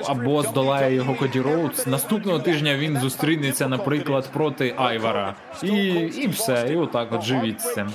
[0.06, 1.88] або здолає його Коді Роудс.
[1.88, 5.36] Наступного тижня він зустрінеться, наприклад, проти Айвара.
[5.64, 7.88] І, і все, і отак от живіть з цим.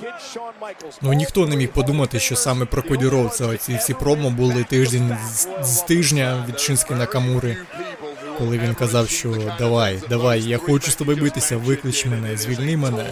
[1.03, 5.17] Ну ніхто не міг подумати, що саме про Коді Роудса оці всі промо були тиждень
[5.25, 7.57] з, з тижня від Шинськи Накамури.
[8.39, 13.07] Коли він казав, що давай, давай, я хочу з тобою битися, виклич мене, звільни мене.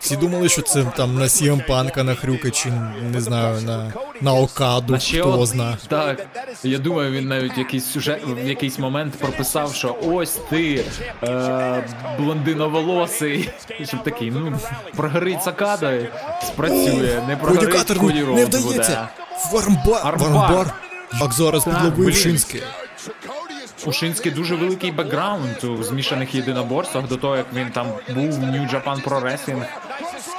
[0.00, 2.68] Всі думали, що це там на CM Панка, на Хрюка, чи
[3.12, 5.78] не знаю, на, на Окаду, На ще хто од- зна.
[5.88, 6.26] Так,
[6.62, 10.84] я думаю, він навіть якийсь сюжет в якийсь момент прописав, що ось ти
[11.22, 11.84] е,
[12.18, 13.50] блондиноволосий.
[13.80, 14.58] І Щоб такий, ну
[14.96, 15.98] прогорить Сакада,
[16.46, 18.64] спрацює, не прогорить Коді не Роудс вдається.
[18.72, 19.08] буде.
[19.52, 20.30] Вармбар, Армбар.
[20.32, 20.74] вармбар.
[21.20, 22.40] Так зараз підловив блін.
[23.86, 28.42] У Шинськи дуже великий бекграунд у змішаних єдиноборствах до того, як він там був в
[28.42, 29.64] New Japan Pro Wrestling.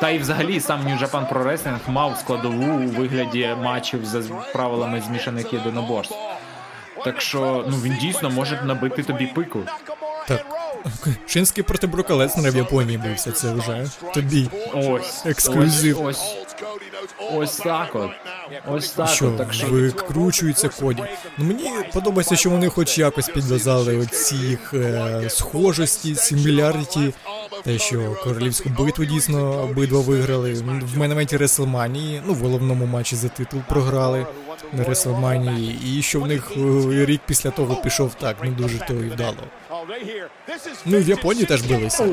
[0.01, 4.21] Та й взагалі сам New Japan Pro Wrestling мав складову у вигляді матчів за
[4.53, 6.15] правилами змішаних єдиноборств.
[7.03, 9.59] Так що ну він дійсно може набити тобі пику.
[10.27, 10.45] Так.
[11.27, 14.49] Шинський проти Брока Леснера в Японії бився, це вже тобі.
[14.73, 16.05] Ось Ексклюзив.
[16.05, 16.38] Ось, ось,
[17.31, 18.11] ось так от.
[18.67, 19.37] Ось так Що от.
[19.37, 21.03] Так що викручується коді.
[21.37, 27.13] Ну мені подобається, що вони хоч якось підв'язали оці їх е, схожості, симіляріті.
[27.63, 30.53] Те, що королівську битву дійсно обидва виграли.
[30.93, 34.25] В менементі Реслманії, ну в головному матчі за титул програли
[34.73, 35.79] на Реслманії.
[35.99, 39.43] І що в них е, рік після того пішов так, не дуже то і вдало.
[40.85, 42.05] Ну і в Японії теж билися.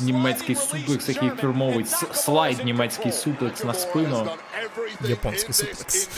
[0.00, 4.26] Німецький суплекс, який фірмовий слайд німецький суплекс на спину.
[5.00, 6.08] Японський суплекс.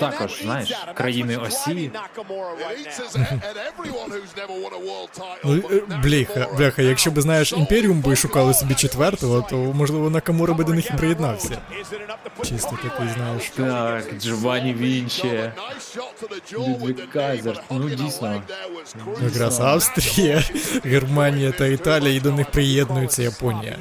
[0.00, 1.90] Також, знаєш, країни осі.
[5.44, 10.54] Ну, е, бляха, бляха, якщо б знаєш, імперіум би шукали собі четвертого, то можливо Накамура
[10.54, 11.58] би до них і приєднався.
[12.42, 13.50] Чисто такий, знаєш.
[13.56, 15.50] Так, Джованні Вінчі.
[16.52, 17.62] Людвік Кайзер.
[17.70, 18.42] Ну дійсно.
[19.22, 20.42] Якраз Австрія,
[20.84, 23.78] Германія та Італія, і до них приєднується Японія.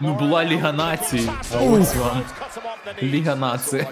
[0.00, 2.22] Ну була Ліга націй, а ось вам.
[3.02, 3.86] Ліга націй.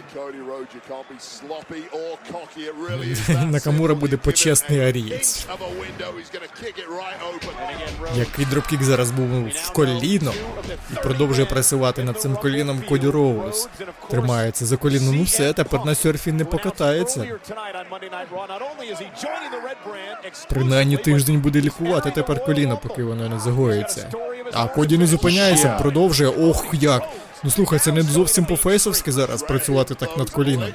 [3.44, 5.46] Накамура буде почесний арієць.
[8.16, 10.32] Який dropkick зараз був в коліно
[10.92, 13.68] і продовжує пресувати над цим коліном Коді Роуз.
[14.10, 15.12] Тримається за коліно.
[15.12, 17.26] Ну все, тепер на серфі не покатається.
[20.48, 24.10] Принаймні тиждень буде лікувати тепер коліно, поки воно не загоїться.
[24.52, 25.06] А Коді не
[25.56, 26.30] зупиняється, продовжує.
[26.30, 27.02] Ох, як.
[27.44, 30.68] Ну слухай, це не зовсім по-фейсовськи зараз працювати так над коліном.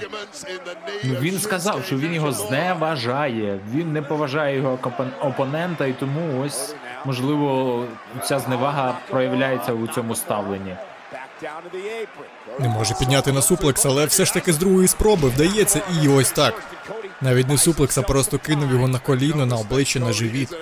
[1.03, 3.59] Ну він сказав, що він його зневажає.
[3.73, 4.79] Він не поважає його
[5.21, 6.75] опонента, і тому ось
[7.05, 7.85] можливо
[8.23, 10.75] ця зневага проявляється у цьому ставленні.
[12.59, 16.31] Не може підняти на suplex, але все ж таки з другої спроби вдається і ось
[16.31, 16.63] так.
[17.23, 20.55] Навіть не suplex, а просто кинув його на коліно, на обличчя, на живіт.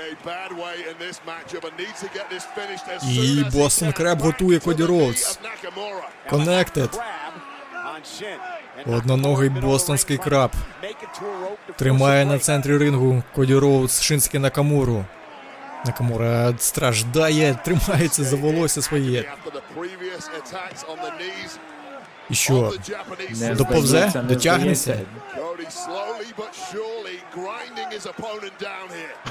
[3.12, 5.40] І Boston Crab готує Коді Роудс.
[6.32, 7.00] Connected.
[8.86, 10.52] Одноногий бостонський краб.
[11.76, 15.06] Тримає на центрі рингу Коді Роудс Шинський Накамуру.
[15.86, 19.26] Накамура страждає, тримається за волосся своє.
[22.32, 22.74] І що?
[23.40, 23.88] Не Доповзе?
[23.88, 24.84] здається, не Дотягнеться?
[24.84, 25.06] здається.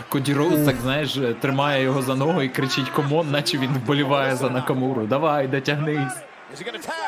[0.09, 4.36] Коді Роудс, так знаєш, тримає його за ногу і кричить come on, наче він вболіває
[4.36, 5.06] за Накамуру.
[5.06, 6.12] Давай, дотягнись.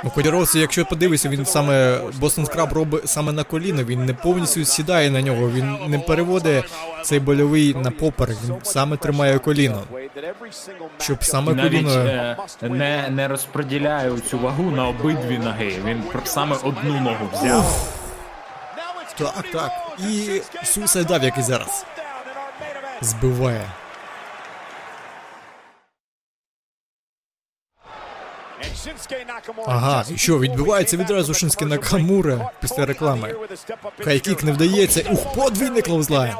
[0.04, 4.64] Ну, Коді якщо подивишся, він саме Boston Crab робить саме на коліно, він не повністю
[4.64, 6.64] сідає на нього, він не переводить
[7.02, 9.82] цей больовий на попер, він саме тримає коліно.
[10.98, 11.90] Щоб саме Навіть коліно.
[11.94, 15.72] е, не, не розподіляє цю вагу на обидві ноги.
[15.84, 17.88] Він саме одну ногу взяв.
[19.18, 19.70] Так, так.
[19.98, 21.84] І Суїсайд Дав, який зараз
[23.00, 23.66] збиває.
[29.66, 33.34] Ага, і що, відбивається відразу Шинський Накамура після реклами.
[34.04, 35.04] High kick не вдається.
[35.10, 36.34] Ух, подвійний clothesline.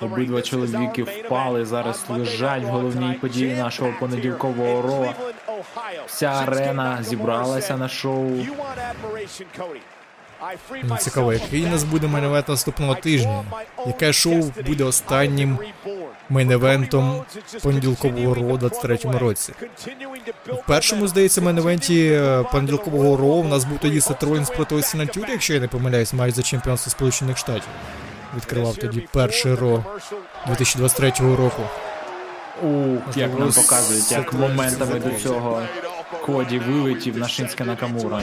[0.00, 5.14] Обидва чоловіки впали, зараз лежать в головній події нашого понеділкового Raw.
[6.06, 8.46] Вся арена зібралася на шоу.
[10.84, 13.44] Ну, цікаво, який у нас буде main event наступного тижня?
[13.86, 15.58] Яке шоу буде останнім
[16.30, 17.22] main event ом
[17.62, 19.52] понеділкового Raw у 23-му році?
[20.46, 24.18] В першому, здається, main event і понеділкового Raw у нас був тоді Сет
[24.56, 27.68] проти Остіна Теорі, якщо я не помиляюсь, матч за чемпіонство Сполучених Штатів.
[28.36, 29.84] Відкривав тоді перший Raw
[30.46, 31.62] 2023 року.
[32.62, 35.62] Ух, як нам показують, як моментами до цього
[36.26, 38.22] Коді вилетів на Шинське Накамура.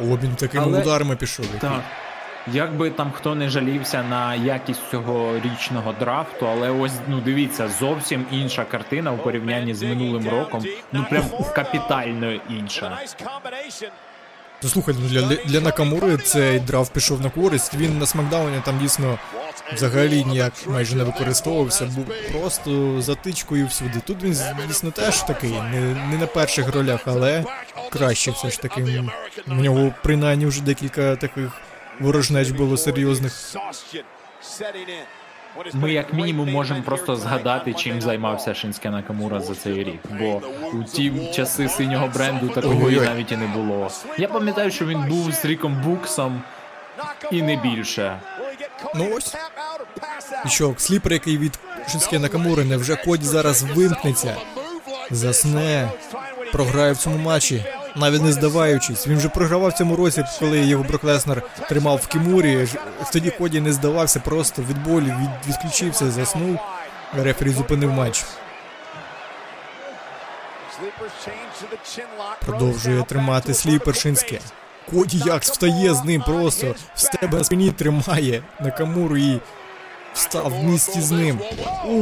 [0.00, 1.46] Обмін такими Але- ударами пішов.
[1.60, 1.82] Так.
[2.52, 7.68] Як би там хто не жалівся на якість цього річного драфту, але ось ну дивіться,
[7.80, 10.64] зовсім інша картина у порівнянні з минулим роком.
[10.92, 11.24] Ну прям
[11.54, 12.98] капітально інша.
[14.68, 17.74] Слухай, ну для, для Накамури цей драфт пішов на користь.
[17.74, 19.18] Він на смакдауні там дійсно
[19.74, 24.00] взагалі ніяк майже не використовувався, був просто затичкою всюди.
[24.06, 24.36] Тут він
[24.68, 25.80] дійсно теж такий, не,
[26.10, 27.44] не на перших ролях, але
[27.90, 29.04] краще все ж таки.
[29.46, 31.50] У нього принаймні вже декілька таких
[32.00, 33.32] ворожнеч було серйозних.
[35.72, 40.00] Ми як мінімум можемо просто згадати, чим займався Шинське Накамура за цей рік.
[40.18, 43.06] Бо у ті часи синього бренду такого Ой-ой-ой.
[43.06, 43.90] навіть і не було.
[44.18, 46.42] Я пам'ятаю, що він був з Ріком Буксом
[47.30, 48.20] і не більше.
[48.94, 49.34] Ну ось.
[50.46, 51.58] І що, сліпер, який від
[51.90, 54.36] Шинське Накамури, невже Коді зараз вимкнеться?
[55.10, 55.90] Засне,
[56.52, 57.64] програє в цьому матчі,
[57.96, 59.06] навіть не здаваючись.
[59.06, 62.68] Він вже програвав в цьому році, коли його Брок Леснер тримав в Кімурі.
[63.12, 66.58] Тоді Коді не здавався, просто від болю від, відключився, заснув.
[67.16, 68.24] Рефері зупинив матч.
[72.40, 74.40] Продовжує тримати сліпер Шинське.
[74.90, 79.40] Коді Якс встає з ним просто в себе на спині тримає Накамуру і
[80.14, 81.40] встав в місті з ним.
[81.84, 81.92] У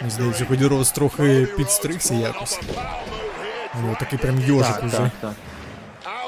[0.00, 2.60] Мені здається, Коді Роуз трохи підстригся якось.
[3.74, 4.96] У нього такий прям йожик Так, уже.
[4.96, 5.32] так, так.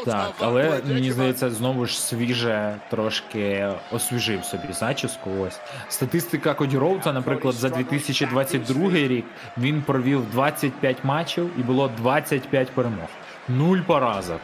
[0.05, 5.31] Так, але мені здається, знову ж свіже трошки освіжив собі зачіску.
[5.47, 9.25] Ось статистика Коді Роудса, наприклад, за 2022 рік
[9.59, 13.09] він провів 25 матчів і було 25 перемог.
[13.49, 14.41] Нуль поразок.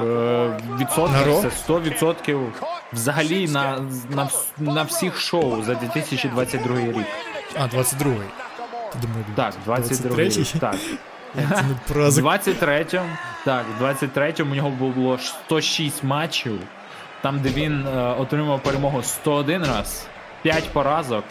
[0.00, 1.42] Е, відсотки Наро?
[1.42, 2.46] це 100%
[2.92, 3.80] взагалі на,
[4.10, 4.28] на,
[4.58, 7.06] на всіх шоу за 2022 рік.
[7.56, 8.04] А, 22-й.
[9.02, 10.32] Думаю, Так, 22 рік.
[10.32, 10.58] 23-й?
[10.58, 10.76] Так.
[11.34, 12.24] Це не поразок.
[12.24, 13.08] 23-му,
[13.44, 16.60] так, 23-му у нього було 106 матчів,
[17.22, 20.06] там, де він е, отримав перемогу 101 раз,
[20.42, 21.24] 5 поразок.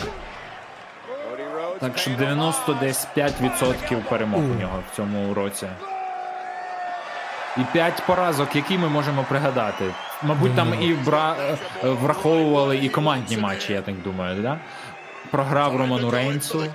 [1.79, 5.67] Так що 90 десь 5% перемог у нього в цьому році.
[7.57, 9.85] І 5 поразок, які ми можемо пригадати.
[10.23, 11.35] Мабуть, там і бра...
[11.83, 14.57] е, враховували і командні матчі, я так думаю, да?
[15.31, 16.65] Програв Роману Рейнсу,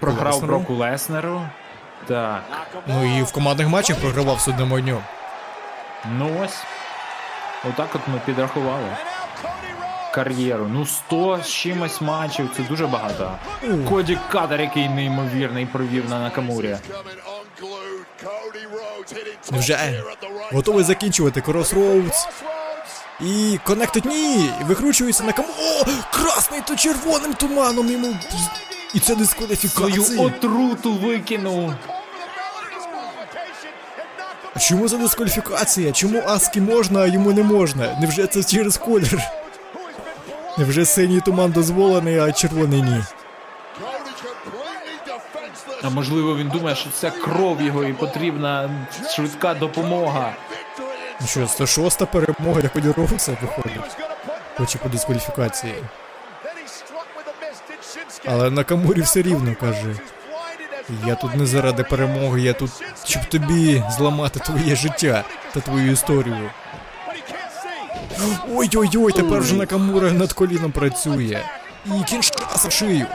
[0.00, 0.40] програв.
[0.46, 1.42] Броку Леснеру.
[2.08, 2.42] Так.
[2.86, 5.02] Ну і в командних матчах програвав судному дню.
[6.18, 6.58] Ну ось.
[7.68, 8.96] Отак от ми підрахували.
[10.14, 10.68] Кар'єру.
[10.72, 13.32] Ну 100 з чимось матчів, це дуже багато.
[13.88, 16.76] Коді Катер, який неймовірний провів на Накамурі.
[19.50, 20.02] Невже?
[20.52, 22.28] Готовий закінчувати Crossroads.
[23.20, 24.50] І коннектить ні!
[24.62, 25.48] Викручується на кому.
[25.60, 25.84] О!
[26.12, 28.14] Красний то червоним туманом йому.
[28.94, 30.04] І це дискваліфікація.
[30.04, 31.72] Свою отруту викинув.
[34.54, 35.92] А Чому за дискваліфікація?
[35.92, 37.98] Чому Аскі можна, а йому не можна?
[38.00, 39.20] Невже це через колір?
[40.58, 43.02] Невже синій туман дозволений, а червоний ні?
[45.82, 48.70] А можливо він думає, що це кров його і потрібна
[49.10, 50.32] швидка допомога.
[51.20, 53.96] Ну що, 106 перемога для Коді Роуса виходить.
[54.56, 55.74] Хоче по дискваліфікації.
[58.30, 59.96] Але на Камурі все рівно каже.
[61.06, 62.70] Я тут не заради перемоги, я тут,
[63.04, 65.24] щоб тобі зламати твоє життя.
[65.54, 66.50] та твою історію.
[68.54, 71.42] Ой-ой-ой, тепер вже Накамура над коліном працює.
[71.86, 73.06] І кінчка в шию.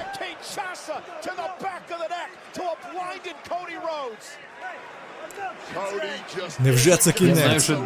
[0.54, 0.96] Kinshasa
[1.26, 4.28] to the back of the neck to a blinded Cody Rhodes.
[6.60, 7.64] Невже це Я знаю, кінець?
[7.64, 7.78] що,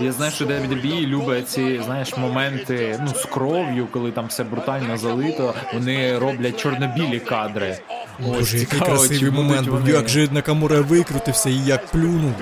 [0.00, 4.96] я знаю, що WWE любить ці, знаєш, моменти ну, з кров'ю, коли там все брутально
[4.96, 7.78] залито, вони роблять чорно-білі кадри.
[8.18, 12.32] Боже, який цікаво, красивий момент вони- Як же Накамура викрутився і як плюнув.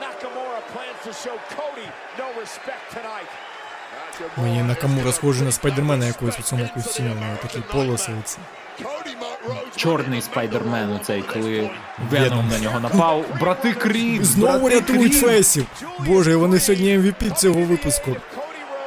[0.00, 1.86] Nakamura plans to show Cody
[2.18, 3.30] no respect tonight.
[4.36, 8.12] Мені Накамура схожий на спайдермена якогось у цьому костюмі, такі полоси.
[9.76, 11.70] Чорний спайдермен, оцей, коли
[12.10, 13.24] Веном на нього напав.
[13.40, 14.24] Брати Крід!
[14.24, 15.20] Знову брати рятують Крід!
[15.20, 15.66] фейсів.
[15.98, 18.16] Боже, вони сьогодні MVP цього випуску.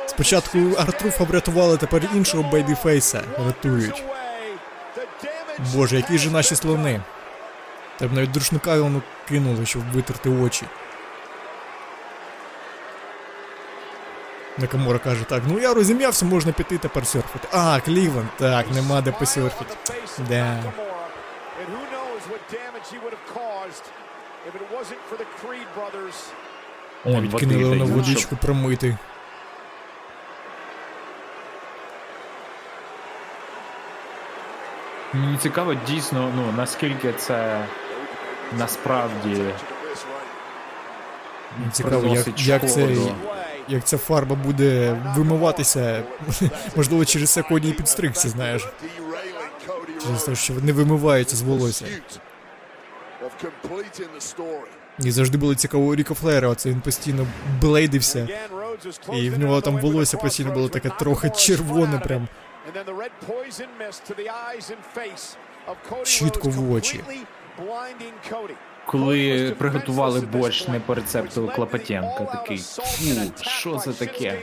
[0.05, 4.03] Спочатку Артруфа врятували, тепер іншого бейбіфейса рятують.
[5.73, 7.01] Боже, які ж наші слони.
[7.99, 10.63] Та б навіть друшника йому кинули, щоб витерти очі.
[14.57, 17.47] Накамура каже, так, ну я розім'явся, можна піти тепер серфити.
[17.51, 19.75] А, Клівленд, так, нема де посерфити.
[20.29, 20.63] Да.
[27.05, 28.97] Он Відкинули води водичку промити.
[35.13, 37.65] Мені цікаво дійсно, ну наскільки це
[38.57, 39.43] насправді
[41.59, 43.15] Мені Цікаво, як, як, шкоду.
[43.67, 46.03] Як ця фарба буде вимиватися.
[46.75, 48.67] Можливо, через це Коді підстригся, знаєш.
[50.03, 51.85] Через те, що не вимивається з волосся.
[54.99, 57.27] І завжди було цікаво у Ріка Флера, оце він постійно
[57.61, 58.27] блейдився.
[59.13, 62.27] І в нього там волосся постійно було таке трохи червоне прям.
[66.03, 67.03] Чітко в очі.
[68.85, 72.81] Коли приготували борщ не по рецепту Клопотенка, такий фу,
[73.41, 74.37] що це таке?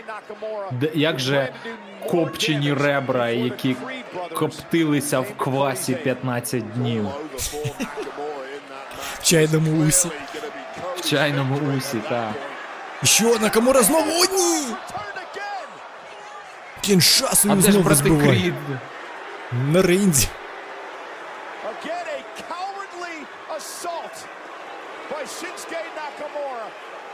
[0.72, 1.52] Де, як же
[2.10, 3.76] копчені ребра, які
[4.34, 7.06] коптилися в квасі 15 днів
[9.14, 10.08] В чайному усі.
[10.96, 12.30] в чайному усі, так.
[13.04, 14.10] Що, Накамура знову?
[14.10, 14.62] О, ні!
[16.80, 18.54] Кіншасу знову збиває.
[19.72, 20.28] На ринзі.
[21.72, 22.20] Again, a
[22.50, 23.14] cowardly
[23.56, 24.16] assault
[25.10, 26.66] by Shinsuke Nakamura.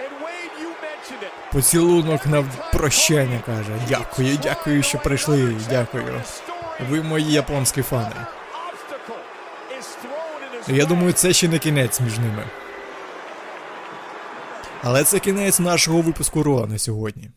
[0.05, 1.33] And Wade, you mentioned it.
[1.59, 3.87] Поцілунок на прощання каже.
[3.89, 5.57] Дякую, дякую, що прийшли.
[5.71, 6.23] Дякую.
[6.91, 8.27] Ви мої японські фани.
[10.69, 12.47] Я думаю, це ще не кінець між ними.
[14.83, 17.31] Але це кінець нашого випуску Ро на сьогодні.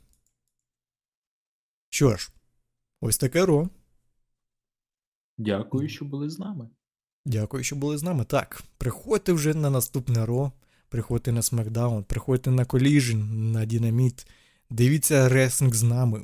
[1.90, 2.32] Що ж,
[3.02, 3.70] ось таке Ро.
[5.38, 6.70] Дякую, що були з нами.
[7.26, 8.26] Дякую, що були з нами.
[8.26, 10.52] Так, приходьте вже на наступне Ро,
[10.92, 14.28] приходьте на Смакдаун, приходьте на Collision, на Дінаміт.
[14.70, 16.24] Дивіться реслінг з нами.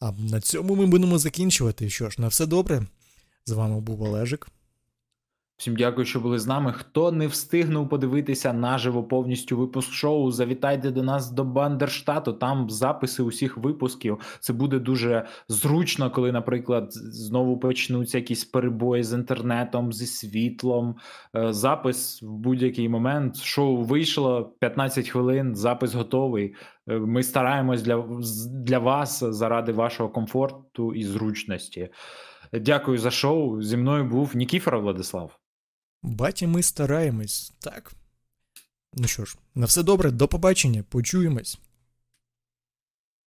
[0.00, 1.90] А на цьому ми будемо закінчувати.
[1.90, 2.86] Що ж, на все добре.
[3.46, 4.48] З вами був Олежик.
[5.58, 6.72] Всім дякую, що були з нами.
[6.72, 12.32] Хто не встигнув подивитися наживо повністю випуск шоу, завітайте до нас до Бандерштату.
[12.32, 14.18] Там записи усіх випусків.
[14.40, 20.96] Це буде дуже зручно, коли, наприклад, знову почнуться якісь перебої з інтернетом, зі світлом.
[21.36, 23.36] Е, Запис в будь-який момент.
[23.36, 25.54] Шоу вийшло 15 хвилин.
[25.54, 26.54] Запис готовий.
[26.88, 28.04] Е, Ми стараємось для,
[28.52, 31.88] для вас заради вашого комфорту і зручності.
[32.52, 33.62] Дякую за шоу.
[33.62, 35.38] Зі мною був Нікіфоров Владислав.
[36.02, 37.92] Баті, ми стараємось, так.
[38.94, 41.58] Ну що ж, на все добре, до побачення, почуємось.